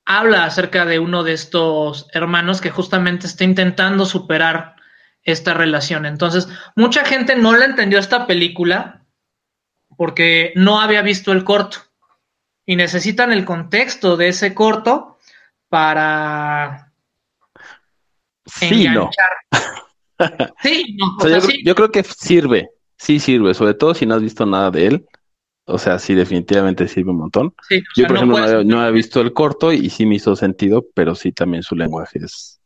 habla 0.05 0.45
acerca 0.45 0.85
de 0.85 0.99
uno 0.99 1.23
de 1.23 1.33
estos 1.33 2.07
hermanos 2.13 2.61
que 2.61 2.71
justamente 2.71 3.27
está 3.27 3.43
intentando 3.43 4.05
superar 4.05 4.75
esta 5.23 5.53
relación. 5.53 6.05
Entonces, 6.05 6.47
mucha 6.75 7.03
gente 7.03 7.35
no 7.35 7.55
la 7.55 7.65
entendió 7.65 7.99
esta 7.99 8.25
película 8.25 9.05
porque 9.97 10.53
no 10.55 10.79
había 10.79 11.01
visto 11.01 11.33
el 11.33 11.43
corto 11.43 11.79
y 12.65 12.77
necesitan 12.77 13.33
el 13.33 13.43
contexto 13.43 14.15
de 14.15 14.29
ese 14.29 14.53
corto 14.53 15.17
para 15.67 16.93
sí, 18.45 18.87
No. 18.87 19.09
sí, 20.63 20.97
no. 20.97 21.17
yo, 21.63 21.75
creo, 21.75 21.91
que 21.91 22.03
sirve, 22.03 22.69
sí 22.97 23.19
sirve, 23.19 23.53
sobre 23.53 23.73
todo 23.73 23.93
si 23.93 24.05
no 24.05 24.15
has 24.15 24.21
visto 24.21 24.45
nada 24.45 24.71
de 24.71 24.87
él. 24.87 25.07
O 25.69 25.77
sea, 25.77 25.99
sí, 25.99 26.15
definitivamente 26.15 26.87
sirve 26.87 27.11
un 27.11 27.17
montón. 27.17 27.53
yo, 27.93 28.07
por 28.07 28.15
ejemplo, 28.15 28.39
no, 28.39 28.63
no, 28.63 28.87
he 28.87 28.91
visto 28.91 29.19
el 29.19 29.33
corto 29.33 29.73
y 29.73 29.89
sí 29.89 30.05
me 30.05 30.15
hizo 30.15 30.33
sentido, 30.35 30.85
pero 30.93 31.13
sí 31.13 31.33
también 31.33 31.61
su 31.61 31.75
lenguaje 31.75 32.19
es 32.23 32.61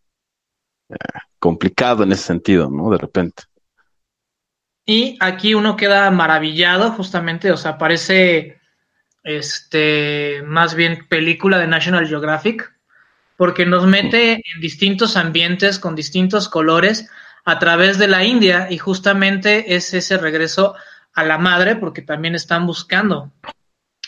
eh, 0.89 0.95
complicado 1.39 2.03
en 2.03 2.11
ese 2.11 2.23
sentido, 2.23 2.69
¿no? 2.69 2.91
De 2.91 2.99
repente. 2.99 3.43
Y 4.85 5.17
aquí 5.19 5.55
uno 5.55 5.75
queda 5.75 6.11
maravillado, 6.11 6.91
justamente, 6.91 7.51
o 7.51 7.57
sea, 7.57 7.79
parece 7.79 8.59
este 9.23 10.43
más 10.45 10.75
bien 10.75 11.07
película 11.07 11.57
de 11.57 11.67
National 11.67 12.07
Geographic, 12.07 12.71
porque 13.35 13.65
nos 13.65 13.87
mete 13.87 14.33
en 14.33 14.61
distintos 14.61 15.17
ambientes 15.17 15.79
con 15.79 15.95
distintos 15.95 16.49
colores 16.49 17.09
a 17.45 17.57
través 17.57 17.97
de 17.97 18.07
la 18.07 18.23
India 18.25 18.67
y 18.69 18.77
justamente 18.77 19.75
es 19.75 19.91
ese 19.95 20.19
regreso 20.19 20.75
a 21.13 21.23
la 21.23 21.37
madre, 21.37 21.75
porque 21.75 22.01
también 22.01 22.35
están 22.35 22.65
buscando 22.65 23.31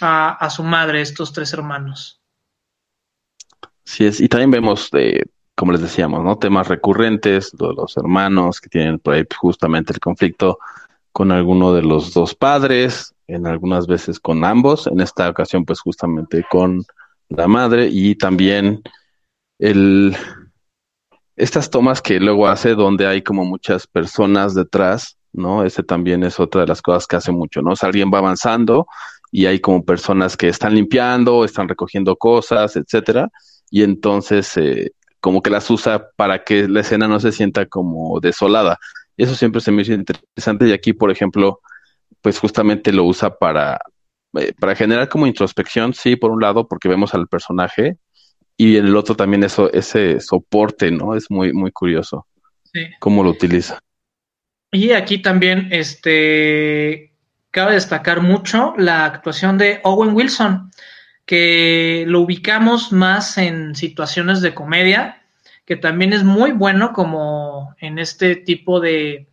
a, 0.01 0.32
a 0.32 0.49
su 0.49 0.64
madre 0.64 1.01
estos 1.01 1.34
tres 1.34 1.54
hermanos. 1.54 2.22
Sí 3.84 4.06
es, 4.06 4.22
y 4.22 4.30
también 4.30 4.51
vemos 4.51 4.89
como 5.56 5.72
les 5.72 5.82
decíamos, 5.82 6.24
¿no? 6.24 6.38
Temas 6.38 6.68
recurrentes, 6.68 7.51
de 7.51 7.74
los 7.74 7.95
hermanos 7.97 8.60
que 8.60 8.70
tienen 8.70 8.99
por 8.99 9.14
ahí 9.14 9.24
justamente 9.38 9.93
el 9.93 9.99
conflicto 9.99 10.58
con 11.12 11.32
alguno 11.32 11.74
de 11.74 11.84
los 11.84 12.14
dos 12.14 12.34
padres, 12.34 13.14
en 13.28 13.45
algunas 13.45 13.86
veces 13.88 14.20
con 14.20 14.43
ambos, 14.43 14.88
en 14.88 14.99
esta 14.99 15.30
ocasión 15.30 15.64
pues 15.64 15.80
justamente 15.80 16.43
con 16.49 16.84
la 17.30 17.47
madre 17.47 17.88
y 17.91 18.16
también 18.16 18.82
el 19.60 20.16
estas 21.36 21.70
tomas 21.70 22.01
que 22.01 22.20
luego 22.20 22.47
hace 22.47 22.76
donde 22.76 23.08
hay 23.08 23.22
como 23.22 23.45
muchas 23.45 23.88
personas 23.88 24.54
detrás, 24.54 25.18
¿no? 25.34 25.63
Ese 25.65 25.84
también 25.84 26.23
es 26.23 26.39
otra 26.39 26.61
de 26.61 26.67
las 26.67 26.81
cosas 26.81 27.07
que 27.07 27.15
hace 27.15 27.31
mucho, 27.31 27.61
¿no? 27.61 27.71
O 27.71 27.75
sea, 27.75 27.88
alguien 27.88 28.11
va 28.13 28.19
avanzando 28.19 28.88
y 29.31 29.47
hay 29.47 29.59
como 29.59 29.84
personas 29.84 30.38
que 30.38 30.47
están 30.47 30.75
limpiando, 30.75 31.43
están 31.43 31.67
recogiendo 31.67 32.15
cosas, 32.15 32.75
etcétera, 32.75 33.29
y 33.69 33.84
entonces 33.84 34.55
eh, 34.57 34.91
como 35.19 35.41
que 35.41 35.49
las 35.49 35.69
usa 35.71 36.09
para 36.15 36.43
que 36.43 36.67
la 36.67 36.81
escena 36.81 37.07
no 37.07 37.19
se 37.19 37.31
sienta 37.31 37.65
como 37.65 38.19
desolada. 38.19 38.77
Eso 39.17 39.36
siempre 39.36 39.61
se 39.61 39.71
me 39.71 39.81
hizo 39.81 39.93
interesante 39.93 40.67
y 40.67 40.73
aquí, 40.73 40.93
por 40.93 41.11
ejemplo, 41.11 41.61
pues 42.21 42.39
justamente 42.39 42.91
lo 42.91 43.05
usa 43.05 43.36
para, 43.38 43.79
eh, 44.34 44.53
para 44.59 44.75
generar 44.75 45.09
como 45.09 45.27
introspección, 45.27 45.93
sí, 45.93 46.15
por 46.15 46.31
un 46.31 46.41
lado, 46.41 46.67
porque 46.67 46.88
vemos 46.89 47.13
al 47.13 47.27
personaje 47.27 47.97
y 48.57 48.77
en 48.77 48.86
el 48.86 48.95
otro 48.95 49.15
también 49.15 49.43
eso, 49.43 49.71
ese 49.71 50.19
soporte, 50.19 50.91
¿no? 50.91 51.15
Es 51.15 51.31
muy, 51.31 51.53
muy 51.53 51.71
curioso 51.71 52.27
sí. 52.71 52.81
cómo 52.99 53.23
lo 53.23 53.31
utiliza. 53.31 53.79
Y 54.74 54.91
aquí 54.91 55.19
también, 55.19 55.69
este, 55.71 57.13
cabe 57.51 57.76
destacar 57.76 58.21
mucho 58.21 58.74
la 58.78 59.05
actuación 59.05 59.59
de 59.59 59.80
Owen 59.84 60.15
Wilson 60.15 60.71
que 61.26 62.05
lo 62.07 62.21
ubicamos 62.21 62.91
más 62.91 63.38
en 63.38 63.76
situaciones 63.76 64.41
de 64.41 64.55
comedia, 64.55 65.21
que 65.65 65.76
también 65.76 66.11
es 66.11 66.24
muy 66.24 66.51
bueno 66.51 66.91
como 66.91 67.76
en 67.80 67.99
este 67.99 68.36
tipo 68.36 68.80
de, 68.80 69.28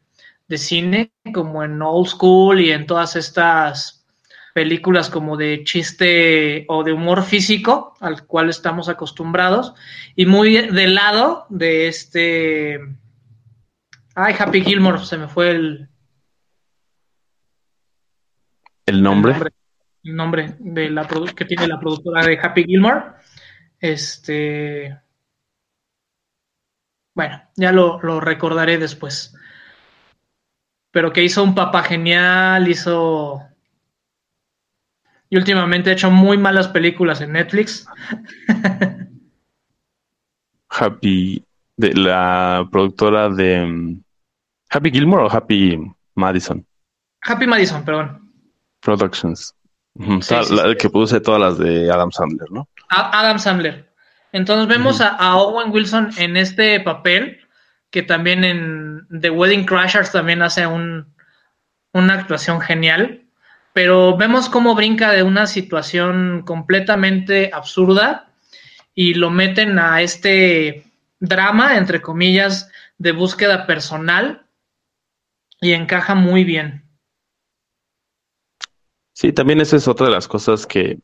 cine, 0.50 1.10
como 1.32 1.64
en 1.64 1.80
Old 1.80 2.08
School 2.08 2.60
y 2.60 2.70
en 2.70 2.86
todas 2.86 3.16
estas 3.16 4.04
películas 4.52 5.08
como 5.08 5.38
de 5.38 5.64
chiste 5.64 6.66
o 6.68 6.84
de 6.84 6.92
humor 6.92 7.22
físico 7.22 7.94
al 8.00 8.26
cual 8.26 8.50
estamos 8.50 8.90
acostumbrados. 8.90 9.72
Y 10.16 10.26
muy 10.26 10.52
del 10.52 10.94
lado 10.96 11.46
de 11.48 11.88
este 11.88 12.80
ay 14.22 14.34
Happy 14.38 14.62
Gilmore 14.62 15.04
se 15.04 15.18
me 15.18 15.28
fue 15.28 15.50
el 15.50 15.88
el 18.86 19.02
nombre, 19.02 19.32
el 19.32 19.38
nombre 19.38 19.60
el 20.02 20.16
nombre 20.16 20.56
de 20.58 20.90
la 20.90 21.06
que 21.06 21.44
tiene 21.44 21.68
la 21.68 21.78
productora 21.78 22.24
de 22.24 22.38
Happy 22.40 22.64
Gilmore. 22.64 23.12
Este. 23.78 24.98
Bueno, 27.14 27.42
ya 27.56 27.72
lo, 27.72 28.00
lo, 28.02 28.20
recordaré 28.20 28.78
después. 28.78 29.34
Pero 30.90 31.12
que 31.12 31.22
hizo 31.22 31.42
un 31.42 31.54
papá 31.54 31.82
genial, 31.82 32.68
hizo. 32.68 33.42
Y 35.28 35.36
últimamente 35.36 35.90
ha 35.90 35.92
hecho 35.92 36.10
muy 36.10 36.38
malas 36.38 36.68
películas 36.68 37.20
en 37.20 37.32
Netflix. 37.32 37.86
Happy, 40.70 41.44
de 41.76 41.94
la 41.94 42.66
productora 42.70 43.28
de 43.28 43.98
Happy 44.70 44.90
Gilmore 44.90 45.24
o 45.24 45.30
Happy 45.30 45.78
Madison. 46.14 46.64
Happy 47.22 47.46
Madison, 47.46 47.84
perdón. 47.84 48.32
Productions 48.80 49.54
el 49.98 50.76
que 50.76 50.90
puse 50.90 51.20
todas 51.20 51.40
las 51.40 51.58
de 51.58 51.90
Adam 51.90 52.10
Sandler, 52.10 52.50
¿no? 52.50 52.68
Adam 52.88 53.38
Sandler. 53.38 53.90
Entonces 54.32 54.68
vemos 54.68 55.00
a, 55.00 55.36
Owen 55.36 55.72
Wilson 55.72 56.10
en 56.16 56.36
este 56.36 56.80
papel, 56.80 57.40
que 57.90 58.02
también 58.02 58.44
en 58.44 59.06
The 59.20 59.30
Wedding 59.30 59.66
Crashers 59.66 60.12
también 60.12 60.42
hace 60.42 60.66
un, 60.66 61.12
una 61.92 62.14
actuación 62.14 62.60
genial, 62.60 63.22
pero 63.72 64.16
vemos 64.16 64.48
cómo 64.48 64.74
brinca 64.74 65.10
de 65.10 65.24
una 65.24 65.46
situación 65.46 66.42
completamente 66.46 67.50
absurda 67.52 68.28
y 68.94 69.14
lo 69.14 69.30
meten 69.30 69.78
a 69.78 70.02
este 70.02 70.84
drama, 71.18 71.76
entre 71.76 72.00
comillas, 72.00 72.70
de 72.98 73.12
búsqueda 73.12 73.66
personal 73.66 74.44
y 75.60 75.72
encaja 75.72 76.14
muy 76.14 76.44
bien. 76.44 76.84
Sí, 79.12 79.32
también 79.32 79.60
esa 79.60 79.76
es 79.76 79.86
otra 79.86 80.06
de 80.06 80.12
las 80.12 80.26
cosas 80.26 80.66
que 80.66 80.98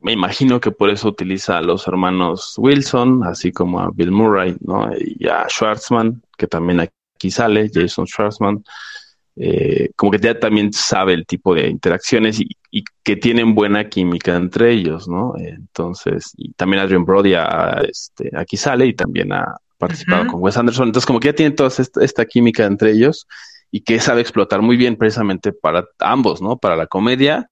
me 0.00 0.12
imagino 0.12 0.60
que 0.60 0.70
por 0.70 0.90
eso 0.90 1.08
utiliza 1.08 1.58
a 1.58 1.62
los 1.62 1.86
hermanos 1.86 2.54
Wilson, 2.58 3.24
así 3.24 3.52
como 3.52 3.80
a 3.80 3.90
Bill 3.94 4.10
Murray, 4.10 4.56
¿no? 4.60 4.90
Y 4.98 5.26
a 5.28 5.46
Schwartzman, 5.48 6.22
que 6.36 6.46
también 6.46 6.80
aquí 6.80 7.30
sale, 7.30 7.70
Jason 7.72 8.06
Schwartzman. 8.06 8.64
Eh, 9.36 9.90
como 9.96 10.12
que 10.12 10.18
ya 10.18 10.38
también 10.38 10.72
sabe 10.72 11.14
el 11.14 11.24
tipo 11.24 11.54
de 11.54 11.68
interacciones 11.68 12.38
y, 12.40 12.48
que 13.04 13.16
tienen 13.16 13.54
buena 13.54 13.88
química 13.88 14.36
entre 14.36 14.72
ellos, 14.72 15.08
¿no? 15.08 15.34
Entonces, 15.36 16.32
y 16.36 16.52
también 16.52 16.82
Adrian 16.82 17.04
Brody 17.04 17.34
este, 17.88 18.30
aquí 18.34 18.56
sale 18.56 18.86
y 18.86 18.94
también 18.94 19.32
ha 19.32 19.56
participado 19.76 20.26
con 20.26 20.42
Wes 20.42 20.56
Anderson. 20.56 20.88
Entonces, 20.88 21.06
como 21.06 21.20
que 21.20 21.28
ya 21.28 21.34
tienen 21.34 21.56
toda 21.56 21.68
esta, 21.68 22.24
química 22.24 22.64
entre 22.64 22.92
ellos 22.92 23.26
y 23.74 23.80
que 23.80 23.98
sabe 23.98 24.20
explotar 24.20 24.60
muy 24.60 24.76
bien 24.76 24.96
precisamente 24.96 25.52
para 25.52 25.88
ambos, 25.98 26.42
¿no? 26.42 26.58
Para 26.58 26.76
la 26.76 26.86
comedia, 26.86 27.50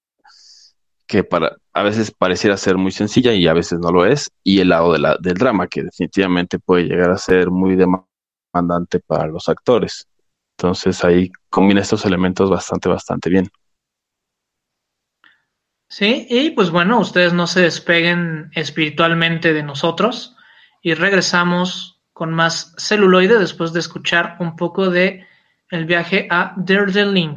que 1.06 1.24
para 1.24 1.56
a 1.72 1.82
veces 1.82 2.10
pareciera 2.10 2.58
ser 2.58 2.76
muy 2.76 2.92
sencilla 2.92 3.32
y 3.32 3.48
a 3.48 3.54
veces 3.54 3.78
no 3.80 3.90
lo 3.90 4.04
es, 4.04 4.30
y 4.44 4.60
el 4.60 4.68
lado 4.68 4.92
de 4.92 4.98
la, 4.98 5.16
del 5.18 5.34
drama, 5.34 5.66
que 5.66 5.82
definitivamente 5.82 6.58
puede 6.58 6.84
llegar 6.84 7.10
a 7.10 7.16
ser 7.16 7.50
muy 7.50 7.74
demandante 7.74 9.00
para 9.00 9.26
los 9.28 9.48
actores. 9.48 10.06
Entonces 10.58 11.02
ahí 11.04 11.32
combina 11.48 11.80
estos 11.80 12.04
elementos 12.04 12.50
bastante, 12.50 12.90
bastante 12.90 13.30
bien. 13.30 13.48
Sí, 15.88 16.26
y 16.28 16.50
pues 16.50 16.70
bueno, 16.70 17.00
ustedes 17.00 17.32
no 17.32 17.46
se 17.46 17.62
despeguen 17.62 18.50
espiritualmente 18.54 19.54
de 19.54 19.62
nosotros 19.62 20.36
y 20.82 20.92
regresamos 20.92 22.02
con 22.12 22.34
más 22.34 22.74
celuloide 22.76 23.38
después 23.38 23.72
de 23.72 23.80
escuchar 23.80 24.36
un 24.38 24.54
poco 24.54 24.90
de 24.90 25.26
el 25.70 25.84
viaje 25.86 26.26
a 26.30 26.52
Darjeeling. 26.56 27.36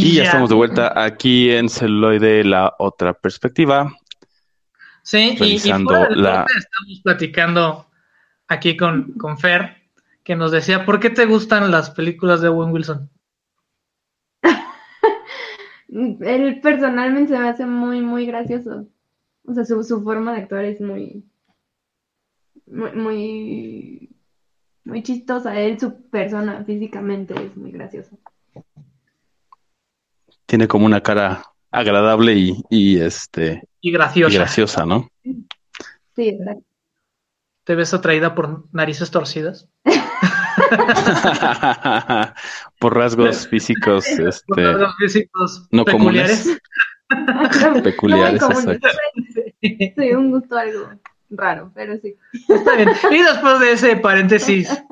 Y 0.00 0.14
ya 0.14 0.24
estamos 0.24 0.48
de 0.48 0.54
vuelta 0.54 0.92
aquí 1.02 1.50
en 1.50 1.68
Celuloide, 1.68 2.44
la 2.44 2.74
otra 2.78 3.14
perspectiva. 3.14 3.92
Sí, 5.02 5.36
y, 5.40 5.58
fuera 5.58 6.10
la... 6.10 6.46
estamos 6.46 7.00
platicando 7.02 7.86
aquí 8.46 8.76
con, 8.76 9.12
con 9.14 9.38
Fer, 9.38 9.76
que 10.22 10.36
nos 10.36 10.52
decía, 10.52 10.84
¿por 10.84 11.00
qué 11.00 11.10
te 11.10 11.26
gustan 11.26 11.70
las 11.70 11.90
películas 11.90 12.40
de 12.40 12.48
Owen 12.48 12.70
Wilson? 12.72 13.10
Él 15.88 16.60
personalmente 16.62 17.34
se 17.34 17.40
me 17.40 17.48
hace 17.48 17.66
muy, 17.66 18.00
muy 18.00 18.26
gracioso. 18.26 18.86
O 19.44 19.54
sea, 19.54 19.64
su, 19.64 19.82
su 19.82 20.02
forma 20.02 20.32
de 20.32 20.42
actuar 20.42 20.64
es 20.64 20.80
muy, 20.80 21.24
muy, 22.66 22.92
muy, 22.92 24.10
muy 24.84 25.02
chistosa. 25.02 25.58
Él, 25.58 25.80
su 25.80 26.08
persona 26.08 26.62
físicamente 26.64 27.34
es 27.42 27.56
muy 27.56 27.72
graciosa 27.72 28.16
tiene 30.48 30.66
como 30.66 30.86
una 30.86 31.02
cara 31.02 31.44
agradable 31.70 32.32
y, 32.32 32.64
y 32.70 32.98
este 32.98 33.68
Y 33.80 33.92
graciosa. 33.92 34.32
Y 34.32 34.38
graciosa, 34.38 34.86
¿no? 34.86 35.10
Sí, 35.22 36.30
exacto. 36.30 36.64
¿Te 37.64 37.74
ves 37.74 37.92
atraída 37.92 38.34
por 38.34 38.64
narices 38.72 39.10
torcidas? 39.10 39.68
por 42.80 42.96
rasgos 42.96 43.46
físicos, 43.46 44.06
este, 44.06 44.42
por 44.46 44.58
rasgos 44.58 44.96
físicos 44.96 45.68
no 45.70 45.84
peculiares. 45.84 46.58
Comunes. 47.08 47.82
peculiares, 47.82 48.40
No 48.40 48.50
exacto. 48.50 48.88
Sí, 49.60 50.12
un 50.14 50.30
gusto 50.30 50.56
algo 50.56 50.88
raro, 51.28 51.70
pero 51.74 51.98
sí. 51.98 52.16
Está 52.48 52.74
bien. 52.74 52.88
Y 53.10 53.22
después 53.22 53.60
de 53.60 53.72
ese 53.72 53.96
paréntesis 53.96 54.82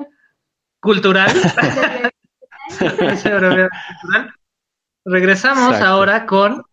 cultural, 0.79 1.31
cultural, 2.79 3.69
regresamos 5.07 5.71
Exacto. 5.71 5.85
ahora 5.85 6.25
con 6.25 6.63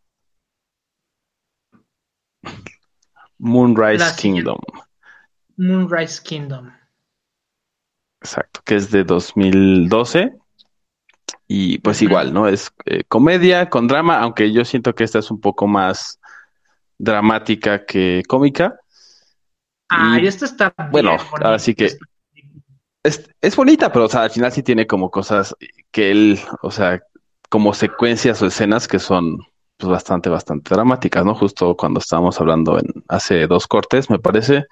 Moonrise 3.39 3.99
La. 4.05 4.17
Kingdom, 4.17 4.59
Moonrise 5.57 6.23
Kingdom. 6.23 6.73
exacto, 8.21 8.61
que 8.65 8.77
es 8.77 8.91
de 8.91 9.05
2012. 9.05 10.33
Y 11.47 11.79
pues 11.79 12.01
igual, 12.03 12.33
¿no? 12.33 12.49
Es 12.49 12.73
eh, 12.87 13.05
comedia 13.07 13.69
con 13.69 13.87
drama, 13.87 14.19
aunque 14.21 14.53
yo 14.53 14.65
siento 14.65 14.95
que 14.95 15.05
esta 15.05 15.19
es 15.19 15.31
un 15.31 15.41
poco 15.41 15.67
más 15.67 16.19
dramática 16.99 17.85
que 17.85 18.23
cómica. 18.27 18.79
Ah, 19.91 20.19
Y, 20.19 20.25
y 20.25 20.27
esta 20.27 20.47
está 20.47 20.75
bueno, 20.91 21.17
ahora 21.43 21.59
sí 21.59 21.75
que- 21.75 21.97
Es, 23.03 23.29
es 23.43 23.55
bonita, 23.55 23.93
pero 23.93 24.07
o 24.07 24.09
sea, 24.09 24.23
al 24.23 24.31
final 24.31 24.51
sí 24.51 24.63
tiene 24.63 24.87
como 24.87 25.11
cosas 25.11 25.55
que 25.91 26.11
él, 26.11 26.41
o 26.63 26.71
sea, 26.71 27.01
como 27.55 27.73
secuencias 27.73 28.43
o 28.43 28.47
escenas 28.47 28.89
que 28.89 28.99
son 28.99 29.39
pues 29.77 29.89
bastante, 29.89 30.29
bastante 30.29 30.75
dramáticas, 30.75 31.25
¿no? 31.25 31.37
Justo 31.37 31.77
cuando 31.77 32.01
estábamos 32.01 32.41
hablando 32.41 32.81
en 32.81 33.05
hace 33.07 33.47
dos 33.47 33.69
cortes, 33.69 34.11
me 34.11 34.19
parece, 34.19 34.65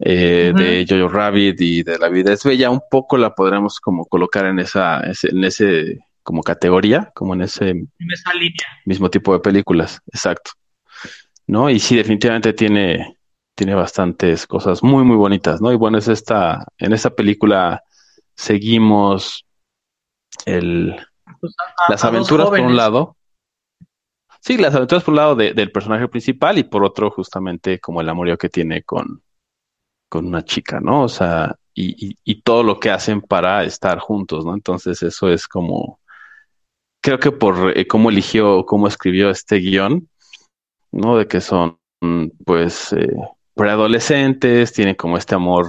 eh, 0.00 0.52
de 0.54 0.84
Jojo 0.86 1.08
Rabbit 1.08 1.58
y 1.62 1.82
de 1.82 1.98
La 1.98 2.10
vida 2.10 2.34
es 2.34 2.44
bella, 2.44 2.68
un 2.68 2.82
poco 2.90 3.16
la 3.16 3.34
podremos 3.34 3.80
como 3.80 4.04
colocar 4.04 4.44
en 4.44 4.58
esa, 4.58 5.00
en 5.02 5.44
ese 5.44 5.98
como 6.22 6.42
categoría, 6.42 7.10
como 7.14 7.32
en 7.32 7.40
ese 7.40 7.70
En 7.70 8.12
esa 8.12 8.34
línea. 8.34 8.68
mismo 8.84 9.08
tipo 9.08 9.32
de 9.32 9.40
películas, 9.40 10.02
exacto. 10.12 10.50
¿No? 11.46 11.70
Y 11.70 11.80
sí, 11.80 11.96
definitivamente 11.96 12.52
tiene, 12.52 13.16
tiene 13.54 13.74
bastantes 13.74 14.46
cosas 14.46 14.82
muy, 14.82 15.04
muy 15.04 15.16
bonitas, 15.16 15.62
¿no? 15.62 15.72
Y 15.72 15.76
bueno, 15.76 15.96
es 15.96 16.08
esta, 16.08 16.66
en 16.76 16.92
esta 16.92 17.08
película 17.08 17.82
seguimos 18.34 19.46
el, 20.44 21.00
Pues, 21.44 21.54
a- 21.58 21.90
las 21.92 22.04
a 22.04 22.08
aventuras 22.08 22.48
por 22.48 22.60
un 22.60 22.74
lado. 22.76 23.16
Sí, 24.40 24.56
las 24.56 24.74
aventuras 24.74 25.04
por 25.04 25.12
un 25.12 25.16
lado 25.16 25.36
de- 25.36 25.52
del 25.52 25.70
personaje 25.72 26.08
principal 26.08 26.56
y 26.58 26.64
por 26.64 26.84
otro 26.84 27.10
justamente 27.10 27.78
como 27.80 28.00
el 28.00 28.08
amorío 28.08 28.38
que 28.38 28.48
tiene 28.48 28.82
con, 28.82 29.22
con 30.08 30.26
una 30.26 30.42
chica, 30.44 30.80
¿no? 30.80 31.02
O 31.02 31.08
sea, 31.08 31.54
y, 31.74 32.08
y, 32.12 32.16
y 32.24 32.40
todo 32.42 32.62
lo 32.62 32.80
que 32.80 32.90
hacen 32.90 33.20
para 33.20 33.64
estar 33.64 33.98
juntos, 33.98 34.44
¿no? 34.46 34.54
Entonces 34.54 35.02
eso 35.02 35.28
es 35.28 35.46
como, 35.46 36.00
creo 37.02 37.18
que 37.18 37.30
por 37.32 37.76
eh, 37.76 37.86
cómo 37.86 38.08
eligió, 38.10 38.64
cómo 38.64 38.86
escribió 38.88 39.28
este 39.28 39.56
guion, 39.56 40.08
¿no? 40.92 41.16
De 41.18 41.26
que 41.26 41.40
son, 41.42 41.78
pues, 42.44 42.92
eh, 42.94 43.14
preadolescentes, 43.54 44.72
tienen 44.72 44.94
como 44.94 45.18
este 45.18 45.34
amor 45.34 45.66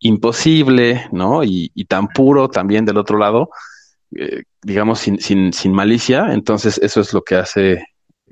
imposible, 0.00 1.06
¿no? 1.12 1.42
Y, 1.44 1.70
y 1.74 1.84
tan 1.86 2.08
puro 2.08 2.48
también 2.48 2.84
del 2.84 2.98
otro 2.98 3.18
lado, 3.18 3.50
eh, 4.14 4.42
digamos, 4.62 5.00
sin, 5.00 5.20
sin, 5.20 5.52
sin 5.52 5.72
malicia. 5.72 6.32
Entonces, 6.32 6.78
eso 6.78 7.00
es 7.00 7.12
lo 7.12 7.22
que 7.22 7.36
hace 7.36 7.84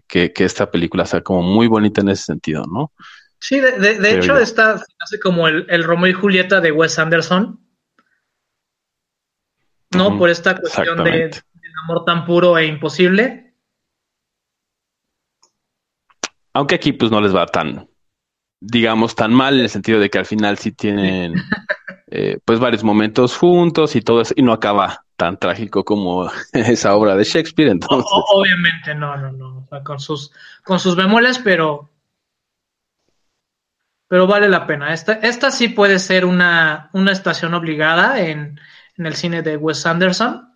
que, 0.07 0.33
que 0.33 0.45
esta 0.45 0.70
película 0.70 1.07
sea 1.07 1.22
como 1.22 1.43
muy 1.43 1.66
bonita 1.66 2.01
en 2.01 2.11
ese 2.11 2.25
sentido, 2.25 2.64
¿no? 2.66 2.93
Sí, 3.41 3.61
de, 3.61 3.72
de- 3.99 4.11
hecho, 4.18 4.29
yo. 4.29 4.39
está 4.39 4.79
se 4.79 4.85
hace 5.01 5.20
como 5.20 5.49
el, 5.49 5.66
el 5.68 5.85
Romeo 5.85 6.09
y 6.11 6.14
Julieta 6.14 6.61
de 6.61 6.72
Wes 6.72 6.99
Anderson, 6.99 7.61
¿no? 9.91 10.18
Por 10.18 10.31
esta 10.31 10.59
cuestión 10.59 11.05
de, 11.05 11.11
del 11.11 11.72
amor 11.85 12.05
tan 12.05 12.25
puro 12.25 12.57
e 12.57 12.66
imposible. 12.66 13.55
Aunque 16.55 16.77
aquí 16.77 16.93
pues 16.93 17.11
no 17.11 17.20
les 17.20 17.35
va 17.35 17.47
tan, 17.47 17.89
digamos, 18.61 19.14
tan 19.14 19.35
mal 19.35 19.55
en 19.57 19.61
el 19.62 19.68
sentido 19.68 20.01
de 20.01 20.09
que 20.09 20.18
al 20.18 20.27
final 20.27 20.57
sí 20.57 20.72
tienen 20.72 21.35
eh, 22.11 22.39
pues 22.45 22.59
varios 22.59 22.83
momentos 22.85 23.37
juntos 23.37 23.95
y 23.97 24.01
todo 24.01 24.22
eso, 24.22 24.33
y 24.37 24.43
no 24.43 24.53
acaba 24.53 25.04
tan 25.17 25.39
trágico 25.39 25.85
como 25.85 26.31
esa 26.53 26.95
obra 26.95 27.17
de 27.17 27.25
Shakespeare, 27.25 27.71
entonces, 27.71 28.11
o- 28.12 28.41
obviamente, 28.41 28.95
no, 28.95 29.17
no, 29.17 29.33
no. 29.33 29.59
O 29.59 29.67
sea, 29.69 29.83
con 29.83 29.99
sus, 30.01 30.33
con 30.65 30.79
sus 30.81 30.97
bemoles, 30.97 31.39
pero. 31.39 31.91
Pero 34.09 34.27
vale 34.27 34.49
la 34.49 34.67
pena. 34.67 34.93
Esta, 34.93 35.15
esta 35.15 35.51
sí 35.51 35.69
puede 35.69 35.99
ser 35.99 36.25
una, 36.25 36.91
una 36.93 37.12
estación 37.12 37.55
obligada 37.55 38.21
en, 38.21 38.61
en 38.97 39.07
el 39.07 39.15
cine 39.17 39.43
de 39.43 39.57
Wes 39.57 39.87
Anderson. 39.87 40.51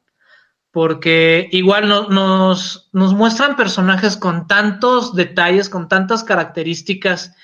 Porque 0.71 1.49
igual 1.53 1.89
no- 1.89 2.09
nos, 2.09 2.91
nos 2.93 3.15
muestran 3.15 3.57
personajes 3.57 4.17
con 4.17 4.47
tantos 4.47 5.15
detalles, 5.15 5.71
con 5.71 5.89
tantas 5.89 6.25
características, 6.25 7.35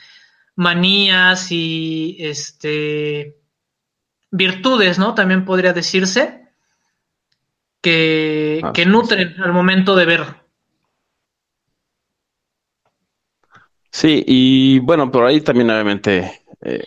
manías 0.56 1.50
y 1.50 2.16
este 2.20 3.38
virtudes, 4.30 4.98
¿no? 4.98 5.14
También 5.14 5.44
podría 5.44 5.72
decirse 5.72 6.43
que, 7.84 8.86
es. 8.86 8.86
nutren 8.86 9.40
al 9.42 9.52
momento 9.52 9.94
de 9.96 10.06
ver. 10.06 10.22
sí, 13.90 14.22
y 14.26 14.78
bueno, 14.80 15.10
por 15.10 15.24
ahí 15.24 15.40
también 15.40 15.70
obviamente, 15.70 16.42
eh, 16.62 16.84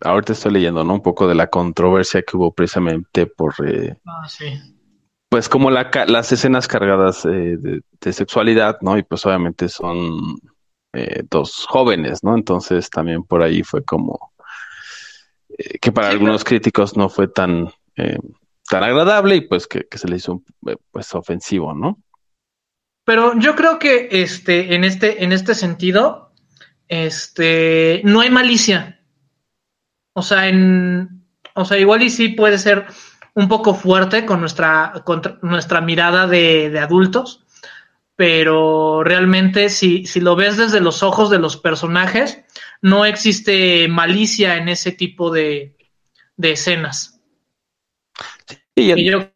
ahorita 0.00 0.32
estoy 0.32 0.52
leyendo, 0.52 0.84
¿no? 0.84 0.94
Un 0.94 1.02
poco 1.02 1.26
de 1.26 1.34
la 1.34 1.48
controversia 1.48 2.22
que 2.22 2.36
hubo 2.36 2.52
precisamente 2.52 3.26
por, 3.26 3.54
eh, 3.66 3.96
Ah, 4.06 4.26
sí. 4.28 4.46
pues 5.28 5.48
como 5.48 5.70
la, 5.70 5.90
las 6.06 6.32
escenas 6.32 6.68
cargadas 6.68 7.24
eh, 7.26 7.56
de, 7.58 7.80
de 8.00 8.12
sexualidad, 8.12 8.78
¿no? 8.82 8.96
Y 8.98 9.02
pues 9.02 9.26
obviamente 9.26 9.68
son 9.68 10.38
eh, 10.92 11.22
dos 11.28 11.66
jóvenes, 11.68 12.22
¿no? 12.22 12.34
Entonces 12.36 12.88
también 12.90 13.24
por 13.24 13.42
ahí 13.42 13.62
fue 13.62 13.84
como 13.84 14.32
que 15.80 15.92
para 15.92 16.10
Sí, 16.10 16.14
algunos 16.14 16.44
críticos 16.44 16.96
no 16.96 17.08
fue 17.08 17.28
tan, 17.28 17.68
agradable 18.82 19.36
y 19.36 19.40
pues 19.42 19.66
que, 19.66 19.86
se 19.92 20.08
le 20.08 20.16
hizo 20.16 20.42
eh, 20.66 20.76
pues 20.90 21.14
ofensivo, 21.14 21.74
¿no? 21.74 21.98
Pero 23.04 23.38
yo 23.38 23.54
creo 23.54 23.78
que 23.78 24.08
este, 24.10 24.74
en 24.74 24.82
este, 24.82 25.22
en 25.22 25.32
este 25.32 25.54
sentido, 25.54 26.32
este, 26.88 28.00
no 28.04 28.20
hay 28.20 28.30
malicia. 28.30 29.00
O 30.14 30.22
sea, 30.22 30.48
en, 30.48 31.26
o 31.54 31.64
sea, 31.64 31.78
igual 31.78 32.02
y 32.02 32.10
sí 32.10 32.28
puede 32.28 32.58
ser 32.58 32.86
un 33.34 33.48
poco 33.48 33.74
fuerte 33.74 34.24
con 34.24 34.40
nuestra, 34.40 35.02
contra- 35.04 35.38
nuestra 35.42 35.80
mirada 35.80 36.26
de, 36.26 36.70
de 36.70 36.78
adultos, 36.78 37.44
pero 38.16 39.02
realmente 39.02 39.68
si, 39.68 40.06
si 40.06 40.20
lo 40.20 40.36
ves 40.36 40.56
desde 40.56 40.80
los 40.80 41.02
ojos 41.02 41.30
de 41.30 41.40
los 41.40 41.56
personajes, 41.56 42.42
no 42.80 43.04
existe 43.04 43.88
malicia 43.88 44.56
en 44.56 44.68
ese 44.68 44.92
tipo 44.92 45.30
de, 45.30 45.76
de 46.36 46.52
escenas. 46.52 47.13
Y 48.76 48.92
Y 48.92 49.04
yo 49.10 49.18
yo 49.20 49.28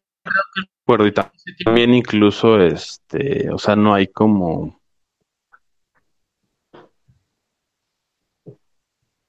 acuerdo 0.83 1.07
y 1.07 1.13
también 1.63 1.93
incluso 1.93 2.59
este, 2.61 3.49
o 3.51 3.57
sea, 3.57 3.75
no 3.75 3.93
hay 3.93 4.07
como 4.07 4.79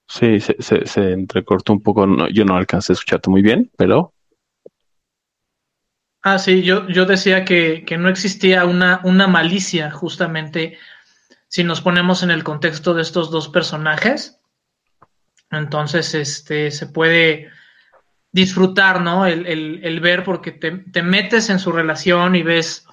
Sí, 0.09 0.41
se, 0.41 0.57
se, 0.61 0.87
se 0.87 1.13
entrecortó 1.13 1.73
un 1.73 1.83
poco, 1.83 2.07
no- 2.07 2.29
yo 2.29 2.45
no 2.45 2.57
alcancé 2.57 2.93
a 2.93 2.95
escucharte 2.95 3.31
muy 3.31 3.43
bien, 3.43 3.71
pero 3.77 4.13
Ah, 6.23 6.39
sí, 6.39 6.63
yo, 6.63 6.87
yo 6.89 7.07
decía 7.07 7.45
que, 7.45 7.85
que 7.87 7.97
no 7.97 8.09
existía 8.09 8.65
una, 8.67 9.01
una 9.05 9.27
malicia 9.27 9.91
justamente 9.91 10.77
si 11.49 11.65
nos 11.65 11.81
ponemos 11.81 12.23
en 12.23 12.31
el 12.31 12.45
contexto 12.45 12.95
de 12.95 13.03
estos 13.03 13.31
dos 13.31 13.49
personajes. 13.49 14.39
Entonces, 15.51 16.15
este, 16.15 16.71
se 16.71 16.87
puede 16.87 17.51
disfrutar, 18.33 19.01
¿no? 19.03 19.27
El, 19.27 19.47
el- 19.47 19.81
el 19.85 20.01
ver 20.01 20.25
porque 20.25 20.53
te, 20.53 20.71
te 20.73 21.03
metes 21.03 21.51
en 21.51 21.59
su 21.59 21.73
relación 21.73 22.37
y 22.37 22.43
ves 22.43 22.87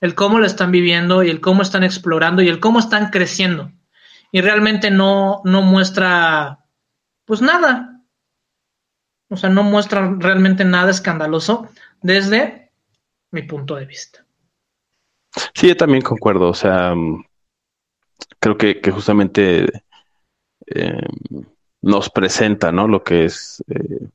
el 0.00 0.14
cómo 0.14 0.38
lo 0.38 0.44
están 0.46 0.70
viviendo 0.70 1.22
y 1.22 1.30
el 1.30 1.40
cómo 1.40 1.62
están 1.62 1.82
explorando 1.84 2.42
y 2.42 2.48
el 2.48 2.60
cómo 2.60 2.78
están 2.78 3.08
creciendo. 3.10 3.72
Y 4.30 4.40
realmente 4.40 4.90
no, 4.90 5.40
no 5.44 5.62
muestra, 5.62 6.66
pues 7.26 7.42
nada, 7.42 8.02
o 9.30 9.36
sea, 9.36 9.50
no 9.50 9.64
muestra 9.64 10.14
realmente 10.16 10.64
nada 10.64 10.92
escandaloso 10.92 11.68
desde 12.02 12.70
mi 13.32 13.42
punto 13.42 13.76
de 13.76 13.86
vista. 13.86 14.26
sí, 15.54 15.68
yo 15.68 15.76
también 15.76 16.02
concuerdo, 16.02 16.48
o 16.50 16.54
sea, 16.54 16.94
mm, 16.94 17.24
creo 18.38 18.56
que, 18.56 18.80
justamente 18.90 19.66
eh, 20.66 21.00
nos 21.82 22.10
presenta, 22.10 22.72
¿no? 22.72 22.88
Lo 22.88 23.02
que 23.02 23.24
es 23.26 23.62
eh, 23.68 24.08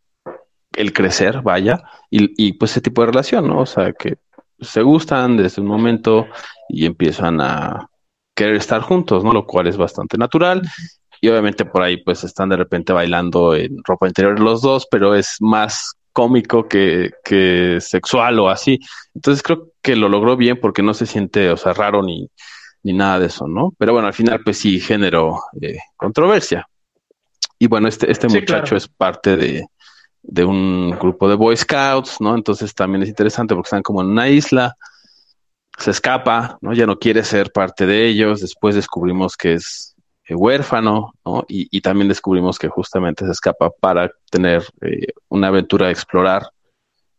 el 0.74 0.94
crecer, 0.94 1.42
vaya, 1.42 1.84
y, 2.10 2.54
pues 2.54 2.72
ese 2.72 2.82
tipo 2.82 3.02
de 3.02 3.08
relación, 3.08 3.48
¿no? 3.48 3.60
O 3.60 3.66
sea, 3.66 3.94
que 3.94 4.18
se 4.60 4.82
gustan 4.82 5.38
desde 5.38 5.62
un 5.62 5.68
momento 5.68 6.28
y 6.70 6.86
empiezan 6.86 7.42
a, 7.42 7.90
querer 8.38 8.56
estar 8.56 8.82
juntos, 8.82 9.24
¿no? 9.24 9.34
Lo 9.34 9.46
cual 9.46 9.68
es 9.68 9.76
bastante 9.76 10.18
natural. 10.18 10.62
Y 11.20 11.28
obviamente 11.28 11.66
por 11.66 11.82
ahí 11.82 11.98
pues 11.98 12.24
están 12.24 12.50
de 12.50 12.58
repente 12.58 12.94
bailando 12.94 13.56
en 13.56 13.78
ropa 13.84 14.08
interior 14.08 14.40
los 14.40 14.62
dos, 14.62 14.88
pero 14.90 15.16
es 15.16 15.38
más 15.40 15.96
cómico 16.14 16.68
que, 16.68 17.12
que 17.26 17.80
sexual 17.82 18.40
o 18.40 18.50
así. 18.50 18.80
Entonces 19.16 19.42
creo 19.42 19.72
que 19.82 19.96
lo 19.96 20.08
logró 20.08 20.38
bien 20.38 20.60
porque 20.62 20.84
no 20.84 20.94
se 20.94 21.08
siente, 21.08 21.50
o 21.50 21.58
sea, 21.58 21.74
raro 21.74 22.04
ni, 22.04 22.30
ni 22.84 22.94
nada 22.94 23.20
de 23.20 23.26
eso, 23.26 23.48
¿no? 23.48 23.74
Pero 23.80 23.94
bueno, 23.94 24.08
al 24.08 24.14
final 24.14 24.42
pues 24.44 24.60
sí 24.60 24.80
generó 24.80 25.42
eh, 25.60 25.80
controversia. 25.96 26.68
Y 27.60 27.68
bueno, 27.68 27.88
este, 27.88 28.12
este 28.12 28.28
muchacho 28.28 28.76
es 28.76 28.88
parte 28.88 29.36
de, 29.36 29.66
de 30.22 30.46
un 30.46 30.92
grupo 30.92 31.28
de 31.30 31.36
Boy 31.36 31.58
Scouts, 31.58 32.18
¿no? 32.20 32.36
Entonces 32.36 32.74
también 32.76 33.04
es 33.04 33.10
interesante 33.10 33.56
porque 33.56 33.68
están 33.68 33.84
como 33.84 34.02
en 34.02 34.08
una 34.08 34.30
isla, 34.30 34.76
se 35.78 35.92
escapa, 35.92 36.58
¿no? 36.62 36.74
Ya 36.74 36.86
no 36.86 37.00
quiere 37.00 37.24
ser 37.24 37.52
parte 37.52 37.86
de 37.86 38.08
ellos, 38.08 38.42
después 38.42 38.76
descubrimos 38.76 39.38
que 39.38 39.54
es 39.54 39.96
eh, 40.26 40.36
huérfano, 40.36 41.14
¿no? 41.26 41.46
Y, 41.48 41.68
y, 41.72 41.82
también 41.82 42.10
descubrimos 42.10 42.60
que 42.60 42.68
justamente 42.68 43.26
se 43.26 43.32
escapa 43.32 43.70
para 43.70 44.12
tener 44.30 44.64
eh, 44.82 45.08
una 45.30 45.48
aventura 45.48 45.88
de 45.88 45.94
explorar 45.94 46.50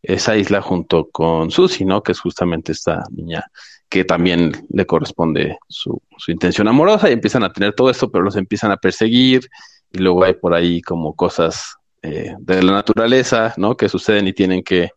esa 0.03 0.37
isla 0.37 0.61
junto 0.61 1.09
con 1.11 1.51
Susie, 1.51 1.87
¿no? 1.87 2.03
Que 2.03 2.13
es 2.13 2.21
justamente 2.21 2.73
esta 2.73 3.05
niña 3.11 3.45
que 3.89 4.05
también 4.05 4.67
le 4.69 4.87
corresponde 4.87 5.59
su, 5.67 6.01
su 6.19 6.31
intención 6.31 6.69
amorosa 6.69 7.09
y 7.09 7.15
empiezan 7.15 7.43
a 7.43 7.53
tener 7.53 7.75
todo 7.75 7.91
esto, 7.91 8.11
pero 8.11 8.23
los 8.23 8.37
empiezan 8.37 8.71
a 8.71 8.77
perseguir 8.77 9.49
y 9.93 9.99
luego 9.99 10.25
hay 10.25 10.35
por 10.35 10.55
ahí 10.55 10.81
como 10.83 11.15
cosas 11.15 11.77
eh, 12.03 12.35
de 12.39 12.63
la 12.63 12.73
naturaleza, 12.73 13.55
¿no? 13.57 13.77
Que 13.77 13.89
suceden 13.89 14.27
y 14.29 14.33
tienen 14.33 14.63
que 14.63 14.91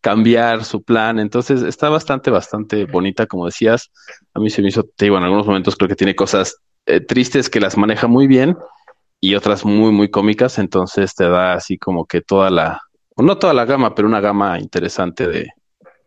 cambiar 0.00 0.64
su 0.64 0.82
plan. 0.82 1.18
Entonces 1.18 1.62
está 1.62 1.88
bastante, 1.88 2.30
bastante 2.30 2.84
bonita, 2.86 3.26
como 3.26 3.46
decías. 3.46 3.90
A 4.34 4.40
mí 4.40 4.50
se 4.50 4.60
me 4.60 4.68
hizo, 4.68 4.82
te 4.84 5.06
digo, 5.06 5.16
en 5.16 5.24
algunos 5.24 5.46
momentos 5.46 5.76
creo 5.76 5.88
que 5.88 5.96
tiene 5.96 6.14
cosas 6.14 6.56
eh, 6.86 7.00
tristes 7.00 7.48
que 7.48 7.60
las 7.60 7.76
maneja 7.76 8.08
muy 8.08 8.26
bien 8.26 8.56
y 9.20 9.34
otras 9.36 9.64
muy, 9.64 9.92
muy 9.92 10.10
cómicas. 10.10 10.58
Entonces 10.58 11.14
te 11.14 11.28
da 11.28 11.54
así 11.54 11.78
como 11.78 12.04
que 12.04 12.20
toda 12.20 12.50
la, 12.50 12.82
no 13.16 13.38
toda 13.38 13.54
la 13.54 13.64
gama, 13.64 13.94
pero 13.94 14.08
una 14.08 14.20
gama 14.20 14.58
interesante 14.58 15.28
de, 15.28 15.48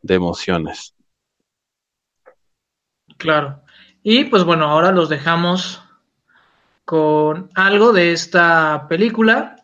de 0.01 0.13
emociones. 0.13 0.93
Claro. 3.17 3.61
Y 4.03 4.25
pues 4.25 4.43
bueno, 4.43 4.65
ahora 4.65 4.91
los 4.91 5.09
dejamos 5.09 5.84
con 6.85 7.49
algo 7.55 7.91
de 7.91 8.13
esta 8.13 8.85
película 8.87 9.55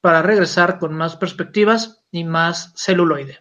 para 0.00 0.22
regresar 0.22 0.78
con 0.78 0.94
más 0.94 1.16
perspectivas 1.16 2.02
y 2.10 2.24
más 2.24 2.72
celuloide. 2.76 3.38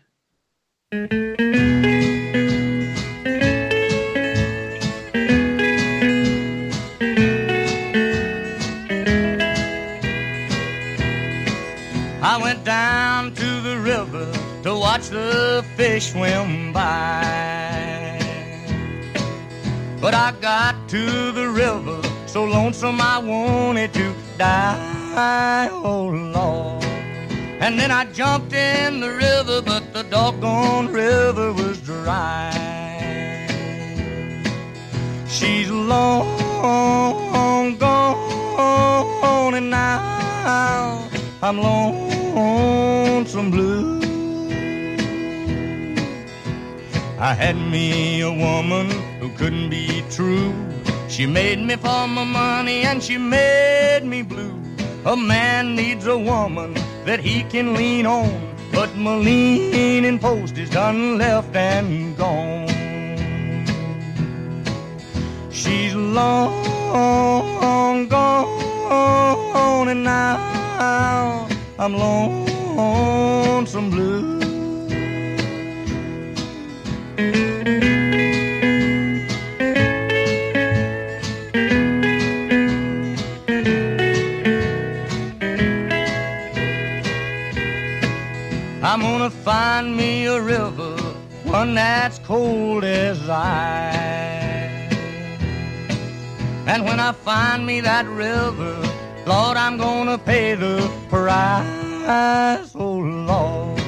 I 12.21 12.37
went 12.41 12.65
down 12.65 13.33
to 13.33 13.61
the 13.61 13.77
river 13.77 14.27
to 14.63 14.75
watch 14.75 15.09
the 15.09 15.63
fish 15.77 16.11
swim 16.11 16.73
by. 16.73 18.19
But 20.01 20.13
I 20.13 20.33
got 20.41 20.75
to 20.89 21.31
the 21.31 21.47
river 21.47 22.08
so 22.29 22.43
lonesome 22.45 23.01
I 23.01 23.17
wanted 23.17 23.91
to 23.95 24.13
die. 24.37 25.67
Oh 25.71 26.05
Lord. 26.05 26.83
And 27.59 27.79
then 27.79 27.89
I 27.89 28.05
jumped 28.05 28.53
in 28.53 28.99
the 28.99 29.09
river, 29.09 29.63
but 29.63 29.93
the 29.93 30.03
doggone 30.03 30.89
river 30.93 31.51
was 31.51 31.81
dry. 31.81 32.51
She's 35.27 35.71
long 35.71 36.27
gone, 37.79 39.53
and 39.55 39.71
now 39.71 41.09
I'm 41.41 41.57
lonesome 41.57 43.49
blue. 43.49 43.99
I 47.19 47.33
had 47.33 47.55
me 47.55 48.21
a 48.21 48.31
woman 48.31 48.91
who 49.19 49.29
couldn't 49.29 49.71
be 49.71 50.03
true. 50.11 50.53
She 51.19 51.25
made 51.25 51.59
me 51.59 51.75
for 51.75 52.07
my 52.07 52.23
money 52.23 52.83
and 52.83 53.03
she 53.03 53.17
made 53.17 54.05
me 54.05 54.21
blue. 54.21 54.57
A 55.03 55.17
man 55.17 55.75
needs 55.75 56.07
a 56.07 56.17
woman 56.17 56.75
that 57.03 57.19
he 57.19 57.43
can 57.43 57.73
lean 57.73 58.05
on, 58.05 58.55
but 58.71 58.95
my 58.95 59.17
leaning 59.17 60.17
post 60.17 60.57
is 60.57 60.69
done 60.69 61.17
left 61.17 61.53
and 61.53 62.15
gone. 62.15 62.69
She's 65.51 65.93
long 65.93 66.53
gone, 68.07 69.89
and 69.89 70.05
now 70.05 71.49
I'm 71.77 71.97
lonesome 71.97 73.89
blue. 73.89 74.38
Find 89.59 89.87
me 89.97 90.25
a 90.25 90.39
river, 90.41 90.95
one 91.59 91.71
that's 91.75 92.17
cold 92.19 92.83
as 92.85 93.19
ice. 93.29 94.93
And 96.71 96.79
when 96.87 96.99
I 97.09 97.11
find 97.11 97.65
me 97.69 97.81
that 97.81 98.05
river, 98.27 98.73
Lord, 99.33 99.57
I'm 99.57 99.75
gonna 99.77 100.17
pay 100.17 100.55
the 100.55 100.75
price. 101.09 102.71
Oh, 102.85 102.99
Lord. 103.31 103.81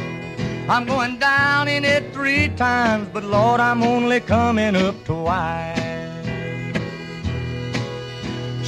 I'm 0.74 0.86
going 0.93 1.15
down 1.19 1.63
in 1.76 1.86
it 1.86 2.03
three 2.15 2.47
times, 2.67 3.07
but 3.13 3.24
Lord, 3.24 3.59
I'm 3.61 3.82
only 3.93 4.19
coming 4.19 4.76
up 4.76 4.97
twice. 5.05 5.80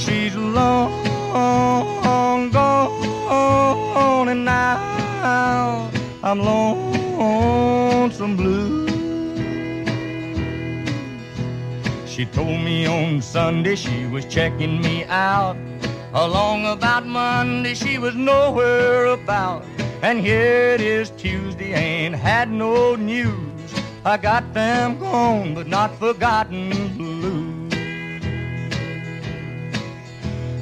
She's 0.02 0.34
long 0.36 0.90
gone, 2.58 4.28
and 4.34 4.42
now 4.46 5.90
I'm 6.22 6.40
lonesome 7.16 8.36
blue. 8.36 8.86
She 12.06 12.26
told 12.26 12.60
me 12.60 12.86
on 12.86 13.22
Sunday 13.22 13.76
she 13.76 14.06
was 14.06 14.24
checking 14.26 14.80
me 14.80 15.04
out. 15.04 15.56
Along 16.12 16.66
about 16.66 17.06
Monday 17.06 17.74
she 17.74 17.98
was 17.98 18.14
nowhere 18.14 19.06
about. 19.06 19.64
And 20.02 20.20
here 20.20 20.74
it 20.74 20.80
is 20.80 21.10
Tuesday, 21.10 21.72
ain't 21.72 22.14
had 22.14 22.50
no 22.50 22.94
news. 22.94 23.34
I 24.04 24.16
got 24.18 24.54
them 24.54 24.98
gone, 24.98 25.54
but 25.54 25.66
not 25.66 25.98
forgotten 25.98 26.70
blue. 26.96 27.68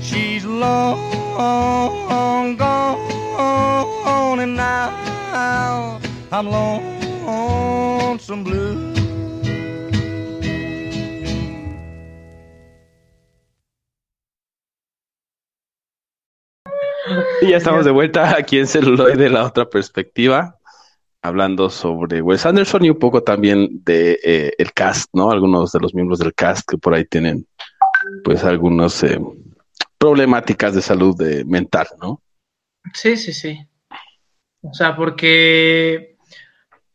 She's 0.01 0.45
long 0.45 2.57
gone, 2.57 4.39
and 4.39 4.57
now 4.57 6.01
I'm 6.33 6.49
lonesome 6.49 8.43
blue. 8.43 8.95
Y 17.43 17.51
ya 17.51 17.59
estamos 17.59 17.85
de 17.85 17.91
vuelta 17.91 18.35
aquí 18.35 18.59
en 18.59 18.67
Celuloide, 18.67 19.29
la 19.29 19.45
otra 19.45 19.69
perspectiva, 19.69 20.57
hablando 21.21 21.69
sobre 21.69 22.23
Wes 22.23 22.47
Anderson 22.47 22.87
y 22.87 22.91
un 22.91 22.99
poco 22.99 23.23
también 23.23 23.83
de 23.85 24.19
eh, 24.25 24.55
el 24.57 24.73
cast, 24.73 25.11
¿no? 25.13 25.31
Algunos 25.31 25.73
de 25.73 25.81
los 25.81 25.95
miembros 25.95 26.21
del 26.21 26.33
cast 26.33 26.67
que 26.67 26.79
por 26.79 26.95
ahí 26.95 27.05
tienen, 27.05 27.47
pues, 28.25 28.43
algunos 28.43 29.03
eh, 29.03 29.21
problemáticas 29.99 30.75
de 30.75 30.81
salud 30.81 31.15
de, 31.15 31.45
mental, 31.45 31.89
¿no? 32.01 32.23
Sí, 32.95 33.19
sí, 33.19 33.35
sí. 33.35 33.59
O 34.63 34.73
sea, 34.73 34.97
porque, 34.97 36.12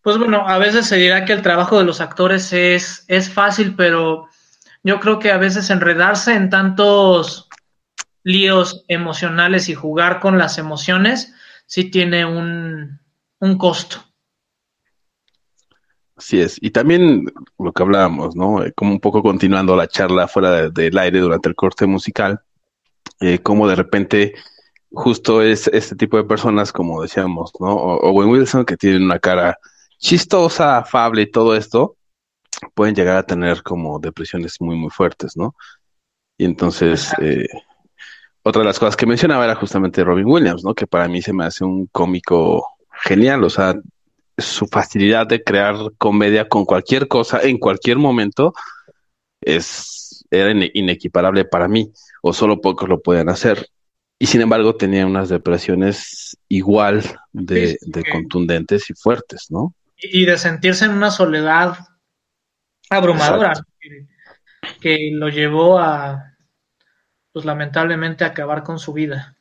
pues 0.01 0.17
bueno, 0.17 0.47
a 0.47 0.57
veces 0.57 0.87
se 0.87 0.97
dirá 0.97 1.25
que 1.25 1.33
el 1.33 1.41
trabajo 1.41 1.77
de 1.77 1.85
los 1.85 2.01
actores 2.01 2.53
es, 2.53 3.03
es 3.07 3.29
fácil, 3.29 3.75
pero 3.75 4.27
yo 4.83 4.99
creo 4.99 5.19
que 5.19 5.31
a 5.31 5.37
veces 5.37 5.69
enredarse 5.69 6.33
en 6.33 6.49
tantos 6.49 7.49
líos 8.23 8.83
emocionales 8.87 9.69
y 9.69 9.75
jugar 9.75 10.19
con 10.19 10.37
las 10.37 10.57
emociones 10.57 11.33
sí 11.65 11.91
tiene 11.91 12.25
un, 12.25 12.99
un 13.39 13.57
costo. 13.57 13.97
Así 16.15 16.41
es. 16.41 16.57
Y 16.61 16.71
también 16.71 17.25
lo 17.59 17.71
que 17.71 17.83
hablábamos, 17.83 18.35
¿no? 18.35 18.63
Eh, 18.63 18.73
como 18.73 18.91
un 18.91 18.99
poco 18.99 19.21
continuando 19.21 19.75
la 19.75 19.87
charla 19.87 20.27
fuera 20.27 20.69
del 20.69 20.97
aire 20.97 21.19
durante 21.19 21.47
el 21.47 21.55
corte 21.55 21.85
musical, 21.85 22.41
eh, 23.19 23.39
como 23.39 23.67
de 23.67 23.75
repente 23.75 24.33
justo 24.91 25.41
es 25.41 25.67
este 25.67 25.95
tipo 25.95 26.17
de 26.17 26.23
personas, 26.23 26.71
como 26.71 27.01
decíamos, 27.01 27.51
¿no? 27.59 27.73
O 27.75 28.09
Owen 28.09 28.29
Wilson, 28.29 28.65
que 28.65 28.77
tienen 28.77 29.03
una 29.03 29.19
cara 29.19 29.59
chistosa, 29.97 30.77
afable 30.77 31.23
y 31.23 31.31
todo 31.31 31.55
esto, 31.55 31.97
pueden 32.73 32.95
llegar 32.95 33.17
a 33.17 33.25
tener 33.25 33.63
como 33.63 33.99
depresiones 33.99 34.59
muy, 34.59 34.75
muy 34.75 34.89
fuertes, 34.89 35.35
¿no? 35.35 35.55
Y 36.37 36.45
entonces, 36.45 37.11
eh, 37.21 37.47
otra 38.43 38.61
de 38.61 38.67
las 38.67 38.79
cosas 38.79 38.95
que 38.95 39.05
mencionaba 39.05 39.43
era 39.45 39.55
justamente 39.55 40.03
Robin 40.03 40.27
Williams, 40.27 40.63
¿no? 40.63 40.73
Que 40.73 40.87
para 40.87 41.07
mí 41.07 41.21
se 41.21 41.33
me 41.33 41.45
hace 41.45 41.63
un 41.63 41.87
cómico 41.87 42.65
genial, 43.03 43.43
o 43.43 43.49
sea, 43.49 43.75
su 44.37 44.67
facilidad 44.67 45.27
de 45.27 45.43
crear 45.43 45.75
comedia 45.97 46.47
con 46.47 46.65
cualquier 46.65 47.07
cosa 47.07 47.41
en 47.41 47.57
cualquier 47.57 47.97
momento 47.97 48.53
es 49.41 50.25
era 50.29 50.51
inequiparable 50.51 51.45
para 51.45 51.67
mí, 51.67 51.91
o 52.21 52.33
solo 52.33 52.59
pocos 52.61 52.89
lo 52.89 53.01
pueden 53.01 53.29
hacer. 53.29 53.69
Y 54.19 54.27
sin 54.27 54.41
embargo 54.41 54.75
tenía 54.75 55.05
unas 55.05 55.29
depresiones 55.29 56.37
igual 56.47 57.03
de, 57.31 57.77
contundentes 58.11 58.89
y 58.89 58.93
fuertes, 58.93 59.47
¿no? 59.49 59.73
Y 59.97 60.25
de 60.25 60.37
sentirse 60.37 60.85
en 60.85 60.91
una 60.91 61.11
soledad 61.11 61.77
abrumadora 62.89 63.53
que, 64.79 65.09
lo 65.11 65.29
llevó 65.29 65.79
a, 65.79 66.37
pues 67.31 67.45
lamentablemente, 67.45 68.23
acabar 68.23 68.63
con 68.63 68.79
su 68.79 68.93
vida. 68.93 69.37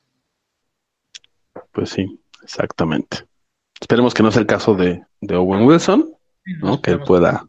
Pues 1.72 1.90
sí, 1.90 2.20
exactamente. 2.42 3.26
Esperemos 3.80 4.14
que 4.14 4.22
no 4.22 4.30
sea 4.30 4.40
el 4.40 4.46
caso 4.46 4.74
de, 4.74 5.04
Owen 5.28 5.66
Wilson, 5.66 6.14
¿no? 6.60 6.80
Que 6.80 6.92
él 6.92 7.00
pueda 7.00 7.46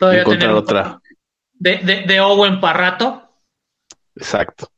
encontrar 0.00 0.52
otra. 0.52 1.00
De, 1.52 2.04
de, 2.06 2.20
Owen 2.20 2.60
para 2.60 2.78
rato. 2.78 3.30
Exacto. 4.14 4.70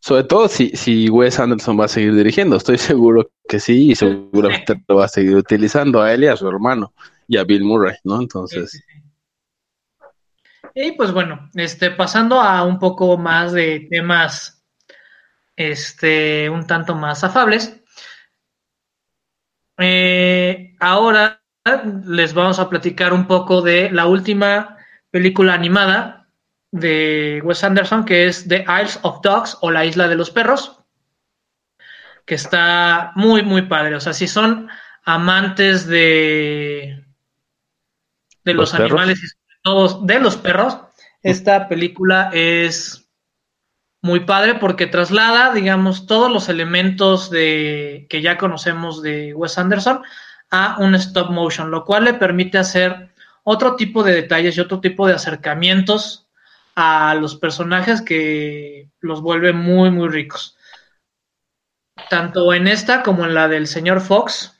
Sobre 0.00 0.24
todo 0.24 0.48
si, 0.48 0.70
si 0.70 1.10
Wes 1.10 1.38
Anderson 1.38 1.78
va 1.78 1.84
a 1.84 1.88
seguir 1.88 2.14
dirigiendo, 2.14 2.56
estoy 2.56 2.78
seguro 2.78 3.30
que 3.46 3.60
sí, 3.60 3.90
y 3.90 3.94
seguramente 3.94 4.82
lo 4.88 4.96
va 4.96 5.04
a 5.04 5.08
seguir 5.08 5.36
utilizando 5.36 6.00
a 6.00 6.12
él 6.12 6.24
y 6.24 6.26
a 6.28 6.36
su 6.36 6.48
hermano 6.48 6.94
y 7.28 7.36
a 7.36 7.44
Bill 7.44 7.64
Murray, 7.64 7.96
¿no? 8.04 8.20
Entonces. 8.20 8.82
Y 10.74 10.92
pues 10.92 11.12
bueno, 11.12 11.50
este, 11.54 11.90
pasando 11.90 12.40
a 12.40 12.64
un 12.64 12.78
poco 12.78 13.18
más 13.18 13.52
de 13.52 13.86
temas, 13.90 14.64
este, 15.54 16.48
un 16.48 16.66
tanto 16.66 16.94
más 16.94 17.22
afables. 17.22 17.82
Eh, 19.78 20.74
ahora 20.80 21.42
les 22.06 22.32
vamos 22.32 22.58
a 22.58 22.68
platicar 22.70 23.12
un 23.12 23.26
poco 23.26 23.60
de 23.60 23.90
la 23.90 24.06
última 24.06 24.78
película 25.10 25.54
animada 25.54 26.19
de 26.72 27.40
Wes 27.44 27.64
Anderson, 27.64 28.04
que 28.04 28.26
es 28.26 28.46
The 28.48 28.64
Isles 28.68 28.98
of 29.02 29.20
Dogs 29.22 29.58
o 29.60 29.70
La 29.70 29.84
Isla 29.84 30.08
de 30.08 30.16
los 30.16 30.30
Perros, 30.30 30.80
que 32.24 32.34
está 32.34 33.12
muy, 33.16 33.42
muy 33.42 33.62
padre. 33.62 33.96
O 33.96 34.00
sea, 34.00 34.12
si 34.12 34.28
son 34.28 34.68
amantes 35.04 35.86
de, 35.86 37.04
de 38.44 38.54
los, 38.54 38.74
animales 38.74 39.18
y 39.22 39.26
sobre 39.26 39.56
todo 39.62 40.00
de 40.02 40.20
los 40.20 40.36
perros, 40.36 40.78
esta 41.22 41.68
película 41.68 42.30
es 42.32 43.08
muy 44.02 44.20
padre 44.20 44.54
porque 44.54 44.86
traslada, 44.86 45.52
digamos, 45.52 46.06
todos 46.06 46.30
los 46.30 46.48
elementos 46.48 47.30
de 47.30 48.06
que 48.08 48.22
ya 48.22 48.38
conocemos 48.38 49.02
de 49.02 49.34
Wes 49.34 49.58
Anderson 49.58 50.02
a 50.50 50.76
un 50.78 50.94
stop 50.94 51.30
motion, 51.30 51.70
lo 51.70 51.84
cual 51.84 52.04
le 52.04 52.14
permite 52.14 52.58
hacer 52.58 53.10
otro 53.42 53.76
tipo 53.76 54.02
de 54.02 54.14
detalles 54.14 54.56
y 54.56 54.60
otro 54.60 54.80
tipo 54.80 55.06
de 55.06 55.14
acercamientos 55.14 56.19
a 56.80 57.14
los 57.14 57.36
personajes 57.36 58.00
que 58.00 58.90
los 59.00 59.20
vuelve 59.20 59.52
muy, 59.52 59.90
muy 59.90 60.08
ricos. 60.08 60.56
Tanto 62.08 62.54
en 62.54 62.66
esta 62.66 63.02
como 63.02 63.26
en 63.26 63.34
la 63.34 63.48
del 63.48 63.66
señor 63.66 64.00
Fox, 64.00 64.58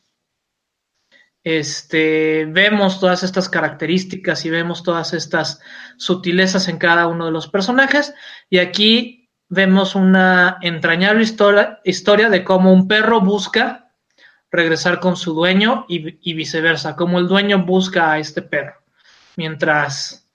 este, 1.43 2.45
vemos 2.45 3.01
todas 3.01 3.23
estas 3.23 3.49
características 3.49 4.45
y 4.45 4.51
vemos 4.51 4.83
todas 4.83 5.15
estas 5.15 5.61
sutilezas 5.97 6.69
en 6.69 6.77
cada 6.77 7.07
uno 7.07 7.25
de 7.25 7.33
los 7.33 7.49
personajes. 7.49 8.13
Y 8.51 8.59
aquí 8.59 9.31
vemos 9.49 9.95
una 9.95 10.59
entrañable 10.61 11.23
historia, 11.23 11.81
historia 11.85 12.29
de 12.29 12.45
cómo 12.45 12.71
un 12.71 12.87
perro 12.87 13.23
busca 13.23 13.95
regresar 14.51 15.01
con 15.01 15.17
su 15.17 15.33
dueño 15.33 15.87
y, 15.89 16.19
y 16.29 16.35
viceversa, 16.35 16.97
cómo 16.97 17.19
el 17.19 17.29
dueño 17.29 17.65
busca 17.65 18.13
a 18.13 18.19
este 18.19 18.43
perro. 18.43 18.75
Mientras 19.37 20.30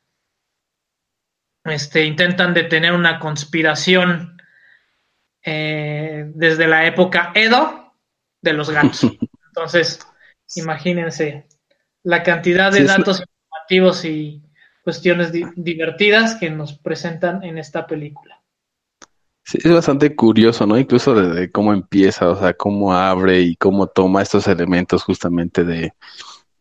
este, 1.65 2.05
intentan 2.05 2.53
detener 2.53 2.93
una 2.93 3.19
conspiración 3.19 4.37
eh, 5.43 6.31
desde 6.33 6.67
la 6.67 6.85
época 6.85 7.31
Edo 7.33 7.93
de 8.41 8.53
los 8.53 8.69
gatos. 8.69 9.03
Entonces, 9.47 9.99
imagínense 10.55 11.47
la 12.03 12.23
cantidad 12.23 12.71
de 12.71 12.83
datos 12.83 13.21
informativos 13.21 14.05
y 14.05 14.43
cuestiones 14.83 15.31
divertidas 15.31 16.35
que 16.35 16.51
nos 16.51 16.77
presentan 16.77 17.43
en 17.43 17.57
esta 17.57 17.87
película. 17.87 18.41
Sí, 19.43 19.59
es 19.63 19.71
bastante 19.71 20.15
curioso, 20.15 20.65
¿no? 20.65 20.77
Incluso 20.77 21.13
desde 21.15 21.51
cómo 21.51 21.73
empieza, 21.73 22.29
o 22.29 22.39
sea, 22.39 22.53
cómo 22.53 22.93
abre 22.93 23.41
y 23.41 23.55
cómo 23.55 23.87
toma 23.87 24.21
estos 24.21 24.47
elementos 24.47 25.03
justamente 25.03 25.63
de, 25.63 25.93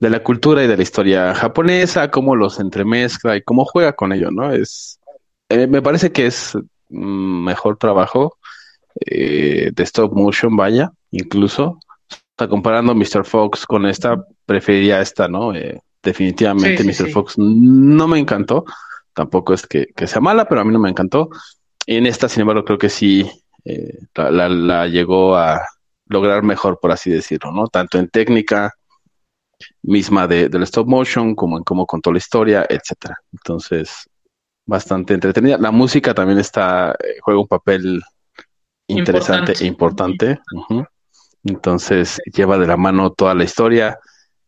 de 0.00 0.10
la 0.10 0.22
cultura 0.22 0.64
y 0.64 0.66
de 0.66 0.76
la 0.76 0.82
historia 0.82 1.34
japonesa, 1.34 2.10
cómo 2.10 2.36
los 2.36 2.60
entremezcla 2.60 3.36
y 3.36 3.42
cómo 3.42 3.64
juega 3.64 3.94
con 3.94 4.12
ello, 4.12 4.30
¿no? 4.30 4.52
Es, 4.52 5.00
eh, 5.48 5.66
me 5.66 5.82
parece 5.82 6.12
que 6.12 6.26
es 6.26 6.56
mejor 6.88 7.76
trabajo 7.78 8.38
eh, 9.06 9.70
de 9.72 9.82
stop 9.82 10.12
motion, 10.12 10.56
vaya, 10.56 10.92
incluso. 11.10 11.78
Está 12.30 12.48
comparando 12.48 12.94
Mr. 12.94 13.24
Fox 13.24 13.64
con 13.66 13.86
esta, 13.86 14.24
preferiría 14.44 15.00
esta, 15.00 15.28
¿no? 15.28 15.54
Eh, 15.54 15.80
definitivamente 16.02 16.82
Mr. 16.82 17.10
Fox 17.10 17.34
no 17.38 18.08
me 18.08 18.18
encantó. 18.18 18.64
Tampoco 19.12 19.54
es 19.54 19.66
que, 19.66 19.86
sea 20.06 20.20
mala, 20.20 20.46
pero 20.48 20.60
a 20.60 20.64
mí 20.64 20.72
no 20.72 20.80
me 20.80 20.90
encantó. 20.90 21.30
En 21.86 22.06
esta, 22.06 22.28
sin 22.28 22.40
embargo, 22.40 22.64
creo 22.64 22.78
que 22.78 22.88
sí 22.88 23.30
la, 24.14 24.48
la, 24.48 24.88
llegó 24.88 25.36
a 25.36 25.62
lograr 26.08 26.42
mejor, 26.42 26.80
por 26.80 26.90
así 26.90 27.10
decirlo, 27.10 27.52
¿no? 27.52 27.68
Tanto 27.68 27.98
en 27.98 28.08
técnica, 28.08 28.74
misma 29.84 30.26
de, 30.26 30.48
del 30.48 30.62
stop 30.64 30.88
motion, 30.88 31.34
como 31.34 31.58
en 31.58 31.64
cómo 31.64 31.86
contó 31.86 32.10
la 32.12 32.18
historia, 32.18 32.66
etcétera. 32.68 33.18
Entonces, 33.32 34.08
bastante 34.66 35.14
entretenida. 35.14 35.58
La 35.58 35.70
música 35.70 36.14
también 36.14 36.38
está, 36.38 36.92
eh, 36.92 37.16
juega 37.20 37.40
un 37.40 37.48
papel 37.48 38.02
interesante 38.88 39.52
e 39.60 39.66
importante. 39.66 40.40
Entonces, 41.44 42.20
lleva 42.24 42.58
de 42.58 42.66
la 42.66 42.76
mano 42.76 43.12
toda 43.12 43.34
la 43.34 43.44
historia 43.44 43.98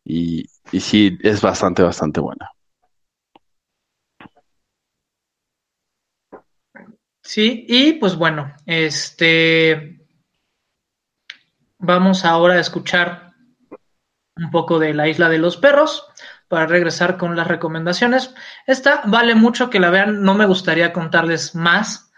y, 0.05 0.47
y 0.72 0.80
sí, 0.80 1.18
es 1.22 1.41
bastante, 1.43 1.82
bastante 1.82 2.20
buena. 2.20 2.51
Sí, 7.22 7.66
y 7.68 7.95
pues 7.95 8.16
bueno, 8.16 8.55
este 8.66 9.99
vamos 11.78 12.24
ahora 12.24 12.55
a 12.55 12.61
escuchar 12.61 13.25
un 14.37 14.51
poco 14.51 14.78
de 14.78 14.95
la 14.95 15.09
isla 15.09 15.28
de 15.28 15.39
los 15.39 15.57
perros 15.57 16.07
para 16.49 16.66
regresar 16.66 17.16
con 17.16 17.37
las 17.37 17.47
recomendaciones. 17.47 18.34
Esta 18.66 19.03
vale 19.07 19.34
mucho 19.34 19.70
que 19.70 19.80
la 19.80 19.91
vean, 19.91 20.22
no 20.22 20.34
me 20.34 20.47
gustaría 20.47 20.93
contarles 20.93 21.55
más, 21.55 22.12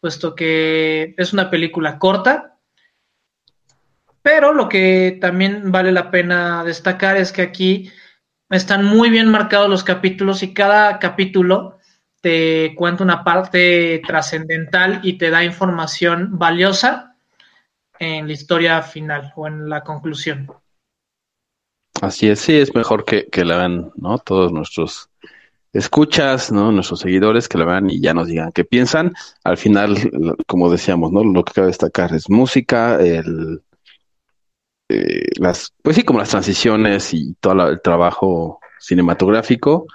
puesto 0.00 0.34
que 0.34 1.14
es 1.16 1.32
una 1.32 1.50
película 1.50 1.98
corta, 1.98 2.58
pero 4.22 4.52
lo 4.52 4.68
que 4.68 5.18
también 5.20 5.70
vale 5.70 5.92
la 5.92 6.10
pena 6.10 6.64
destacar 6.64 7.16
es 7.16 7.32
que 7.32 7.42
aquí 7.42 7.90
están 8.50 8.84
muy 8.84 9.10
bien 9.10 9.28
marcados 9.28 9.68
los 9.68 9.84
capítulos 9.84 10.42
y 10.42 10.54
cada 10.54 10.98
capítulo 10.98 11.78
te 12.20 12.74
cuenta 12.74 13.04
una 13.04 13.22
parte 13.22 14.02
trascendental 14.06 15.00
y 15.02 15.18
te 15.18 15.30
da 15.30 15.44
información 15.44 16.38
valiosa 16.38 17.16
en 17.98 18.26
la 18.26 18.32
historia 18.32 18.82
final 18.82 19.32
o 19.36 19.46
en 19.46 19.68
la 19.68 19.82
conclusión. 19.82 20.48
Así 22.00 22.28
es, 22.28 22.40
sí, 22.40 22.54
es 22.54 22.74
mejor 22.74 23.04
que, 23.04 23.26
que 23.26 23.44
la 23.44 23.58
vean, 23.58 23.92
¿no? 23.96 24.18
Todos 24.18 24.52
nuestros 24.52 25.10
escuchas, 25.72 26.52
¿no? 26.52 26.72
Nuestros 26.72 27.00
seguidores 27.00 27.48
que 27.48 27.58
la 27.58 27.64
vean 27.64 27.90
y 27.90 28.00
ya 28.00 28.14
nos 28.14 28.28
digan 28.28 28.52
qué 28.52 28.64
piensan. 28.64 29.14
Al 29.44 29.56
final, 29.56 29.96
como 30.46 30.70
decíamos, 30.70 31.12
¿no? 31.12 31.24
Lo 31.24 31.44
que 31.44 31.52
cabe 31.52 31.68
destacar 31.68 32.14
es 32.14 32.30
música, 32.30 33.00
el, 33.00 33.62
eh, 34.88 35.26
las, 35.38 35.74
pues 35.82 35.96
sí, 35.96 36.02
como 36.02 36.18
las 36.18 36.30
transiciones 36.30 37.12
y 37.12 37.34
todo 37.40 37.68
el 37.68 37.80
trabajo 37.82 38.60
cinematográfico, 38.80 39.86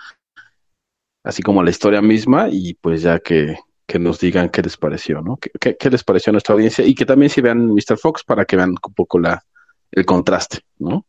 así 1.24 1.42
como 1.42 1.64
la 1.64 1.72
historia 1.72 2.02
misma 2.02 2.48
y 2.52 2.76
pues 2.76 3.02
ya 3.02 3.20
que, 3.20 3.58
que 3.88 3.98
nos 4.00 4.20
digan 4.20 4.50
qué 4.50 4.62
les 4.62 4.78
pareció, 4.78 5.22
¿no? 5.22 5.38
¿Qué, 5.38 5.76
qué, 5.78 5.90
les 5.90 6.04
pareció 6.04 6.32
a 6.32 6.34
nuestra 6.34 6.54
audiencia 6.54 6.86
y 6.86 6.94
que 6.94 7.06
también 7.06 7.30
si 7.30 7.42
vean 7.42 7.68
Mr. 7.68 7.98
Fox 7.98 8.24
para 8.24 8.46
que 8.46 8.56
vean 8.56 8.72
un 8.72 8.94
poco 8.94 9.20
la, 9.20 9.44
el 9.92 10.06
contraste, 10.06 10.60
¿no? 10.78 11.06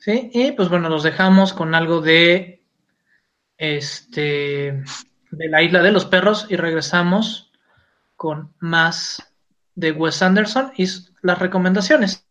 Sí, 0.00 0.30
y 0.32 0.52
pues 0.52 0.70
bueno, 0.70 0.88
los 0.88 1.02
dejamos 1.02 1.52
con 1.52 1.74
algo 1.74 2.00
de 2.00 2.64
este 3.58 4.82
de 5.30 5.48
la 5.48 5.62
isla 5.62 5.82
de 5.82 5.92
los 5.92 6.06
perros 6.06 6.46
y 6.48 6.56
regresamos 6.56 7.52
con 8.16 8.54
más 8.60 9.22
de 9.74 9.92
Wes 9.92 10.22
Anderson 10.22 10.72
y 10.76 10.86
las 11.20 11.38
recomendaciones. 11.38 12.26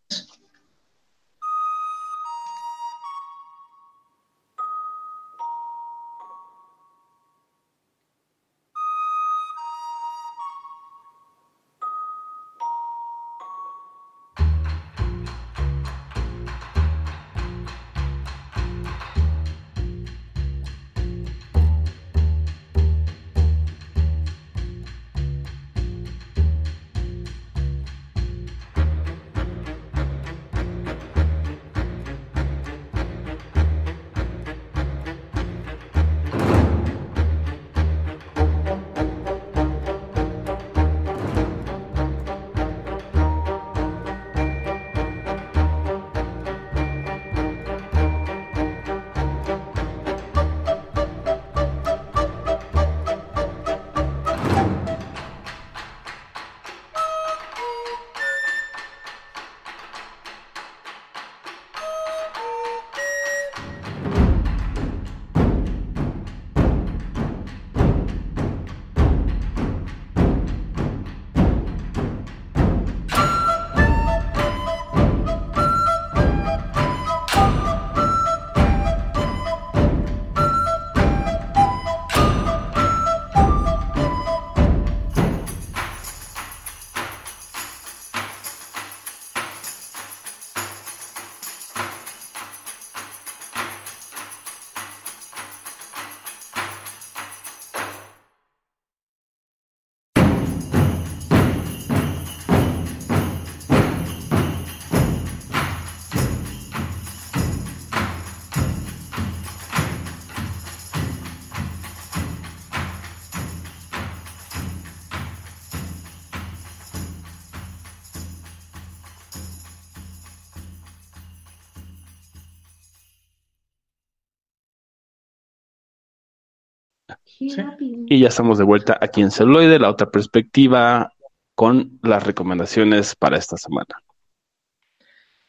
Y 127.40 128.20
ya 128.20 128.28
estamos 128.28 128.58
de 128.58 128.64
vuelta 128.64 128.98
aquí 129.00 129.22
en 129.22 129.30
Celuloide, 129.30 129.78
la 129.78 129.88
otra 129.88 130.10
perspectiva, 130.10 131.10
con 131.54 131.98
las 132.02 132.22
recomendaciones 132.22 133.16
para 133.16 133.38
esta 133.38 133.56
semana. 133.56 134.02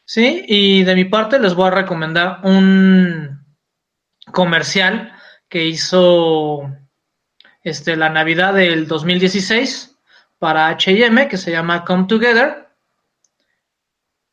Sí, 0.04 0.44
y 0.48 0.84
de 0.84 0.94
mi 0.94 1.04
parte 1.04 1.38
les 1.38 1.54
voy 1.54 1.68
a 1.68 1.72
recomendar 1.72 2.40
un 2.44 3.44
comercial 4.32 5.12
que 5.48 5.66
hizo 5.66 6.62
este, 7.62 7.96
la 7.96 8.08
Navidad 8.08 8.54
del 8.54 8.88
2016 8.88 9.98
para 10.38 10.70
HM, 10.70 11.28
que 11.28 11.36
se 11.36 11.50
llama 11.50 11.84
Come 11.84 12.06
Together, 12.08 12.68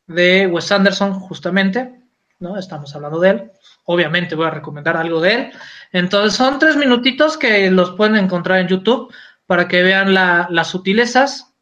de 0.08 0.48
Wes 0.48 0.72
Anderson, 0.72 1.14
justamente. 1.14 1.99
¿No? 2.40 2.58
Estamos 2.58 2.96
hablando 2.96 3.20
de 3.20 3.30
él. 3.30 3.52
Obviamente 3.86 4.36
voy 4.36 4.48
a 4.48 4.52
recomendar 4.52 4.98
algo 4.98 5.22
de 5.22 5.34
él. 5.34 5.52
Entonces 5.92 6.34
son 6.34 6.60
tres 6.60 6.76
minutitos 6.76 7.38
que 7.38 7.70
los 7.70 7.92
pueden 7.92 8.16
encontrar 8.16 8.60
en 8.60 8.68
YouTube 8.68 9.14
para 9.46 9.68
que 9.68 9.84
vean 9.84 10.14
las 10.14 10.68
sutilezas 10.68 11.54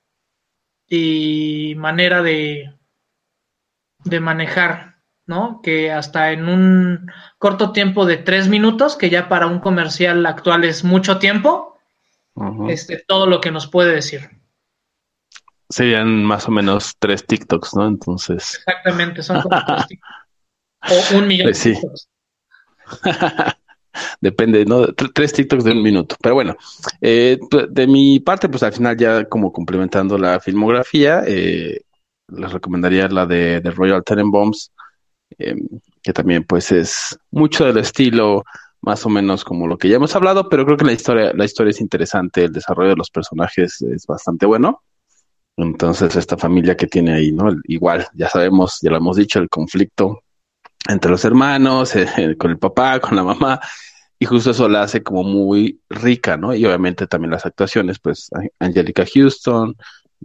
y 0.88 1.74
manera 1.78 2.22
de, 2.22 2.74
de 4.04 4.20
manejar, 4.20 4.98
¿no? 5.26 5.62
Que 5.62 5.92
hasta 5.92 6.32
en 6.32 6.50
un 6.50 7.12
corto 7.38 7.72
tiempo 7.72 8.06
de 8.06 8.18
tres 8.18 8.48
minutos, 8.48 8.96
que 8.96 9.10
ya 9.10 9.30
para 9.30 9.48
un 9.48 9.60
comercial 9.60 10.26
actual 10.26 10.64
es 10.64 10.84
mucho 10.84 11.18
tiempo, 11.18 11.78
este, 12.70 13.04
todo 13.08 13.26
lo 13.26 13.42
que 13.42 13.52
nos 13.52 13.68
puede 13.68 13.96
decir. 13.96 14.30
Serían 15.70 16.24
más 16.24 16.48
o 16.48 16.52
menos 16.52 16.96
tres 17.00 17.26
TikToks, 17.26 17.76
¿no? 17.76 17.88
Entonces. 17.88 18.56
Exactamente, 18.56 19.24
son 19.24 19.42
como 19.44 19.66
tres 19.66 19.88
TikToks. 19.88 20.27
O 20.82 21.18
un 21.18 21.28
millón 21.28 21.48
de 21.48 21.54
TikToks. 21.54 22.10
Depende, 24.22 24.66
¿no? 24.66 24.88
Tres 24.94 25.34
TikToks 25.34 25.64
de 25.64 25.72
un 25.72 25.82
minuto. 25.82 26.16
Pero 26.22 26.36
bueno, 26.36 26.56
eh, 27.02 27.38
de 27.70 27.88
mi 27.88 28.20
parte, 28.20 28.50
pues 28.50 28.64
al 28.64 28.74
final 28.74 28.96
ya 28.96 29.26
como 29.26 29.52
complementando 29.52 30.18
la 30.18 30.40
filmografía, 30.40 31.24
eh, 31.26 31.82
les 32.28 32.52
recomendaría 32.52 33.08
la 33.08 33.26
de, 33.26 33.60
de 33.62 33.72
Royal 33.72 34.04
Tenenbaums, 34.04 34.72
eh, 35.38 35.56
que 36.02 36.14
también 36.14 36.44
pues 36.44 36.72
es 36.72 37.18
mucho 37.32 37.66
del 37.66 37.78
estilo 37.78 38.44
más 38.82 39.06
o 39.06 39.10
menos 39.10 39.44
como 39.44 39.68
lo 39.68 39.78
que 39.78 39.90
ya 39.90 39.96
hemos 39.96 40.16
hablado, 40.16 40.48
pero 40.50 40.66
creo 40.66 40.78
que 40.78 40.86
la 40.86 40.94
historia, 40.94 41.34
la 41.34 41.46
historia 41.46 41.72
es 41.72 41.82
interesante, 41.82 42.46
el 42.46 42.54
desarrollo 42.54 42.92
de 42.92 42.96
los 42.96 43.10
personajes 43.10 43.82
es 43.82 44.06
bastante 44.06 44.46
bueno. 44.46 44.84
Entonces, 45.58 46.16
esta 46.16 46.38
familia 46.38 46.78
que 46.78 46.86
tiene 46.86 47.14
ahí, 47.14 47.32
¿no? 47.32 47.50
Igual, 47.64 48.08
ya 48.14 48.30
sabemos, 48.30 48.78
ya 48.82 48.92
lo 48.92 48.98
hemos 48.98 49.18
dicho, 49.18 49.40
el 49.40 49.50
conflicto 49.50 50.22
entre 50.88 51.12
los 51.12 51.26
hermanos, 51.26 51.96
eh, 51.96 52.36
con 52.38 52.52
el 52.52 52.60
papá, 52.60 53.00
con 53.00 53.16
la 53.16 53.24
mamá, 53.24 53.60
y 54.20 54.26
justo 54.26 54.52
eso 54.52 54.68
la 54.68 54.82
hace 54.84 55.04
como 55.04 55.24
muy 55.24 55.82
rica, 55.90 56.38
¿no? 56.38 56.54
Y 56.54 56.66
obviamente 56.66 57.08
también 57.08 57.32
las 57.32 57.46
actuaciones, 57.46 58.00
pues 58.00 58.30
Angelica 58.60 59.06
Houston, 59.14 59.76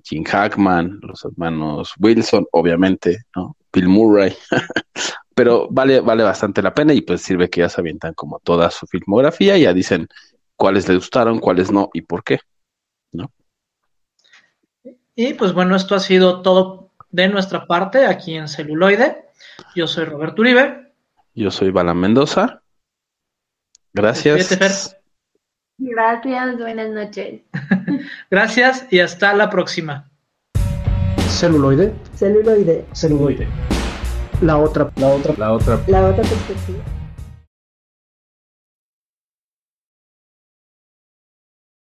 Jim 0.03 0.25
Hackman, 0.25 0.99
los 1.03 1.25
hermanos 1.25 1.93
Wilson, 1.99 2.47
obviamente, 2.53 3.25
¿no? 3.37 3.57
Bill 3.73 3.89
Murray. 3.89 4.35
Pero 5.35 5.69
vale, 5.71 6.01
vale 6.01 6.23
bastante 6.23 6.63
la 6.63 6.75
pena 6.75 6.93
y 6.93 7.01
pues 7.01 7.23
sirve 7.23 7.49
que 7.49 7.61
ya 7.61 7.69
se 7.69 7.81
avientan 7.81 8.15
como 8.15 8.39
toda 8.41 8.71
su 8.71 8.87
filmografía 8.87 9.57
ya 9.57 9.73
dicen 9.73 10.09
cuáles 10.57 10.87
les 10.89 10.99
gustaron, 10.99 11.39
cuáles 11.39 11.71
no 11.71 11.89
y 11.95 12.03
por 12.03 12.23
qué, 12.23 12.41
¿no? 13.13 13.33
Y 15.15 15.35
pues 15.35 15.53
bueno, 15.53 15.75
esto 15.75 15.95
ha 15.95 16.01
sido 16.01 16.43
todo 16.43 16.93
de 17.11 17.29
nuestra 17.29 17.67
parte 17.67 18.07
aquí 18.07 18.35
en 18.35 18.49
Celuloide. 18.49 19.25
Yo 19.75 19.87
soy 19.87 20.05
Roberto 20.05 20.43
Uribe. 20.43 20.93
Yo 21.35 21.51
soy 21.51 21.71
Bala 21.71 21.95
Mendoza. 21.95 22.63
Gracias. 23.93 24.97
Gracias, 25.79 26.59
buenas 26.59 26.91
noches. 26.91 27.43
Gracias 28.31 28.87
y 28.91 29.01
hasta 29.01 29.35
la 29.35 29.51
próxima. 29.51 30.11
Celuloide. 31.29 31.93
Celuloide. 32.15 32.87
Celuloide. 32.93 33.49
La 34.43 34.59
otra, 34.59 34.91
la 34.97 35.09
otra, 35.09 35.35
la 35.37 35.53
otra, 35.53 35.81
la 35.87 36.07
otra 36.07 36.23
perspectiva. 36.23 36.85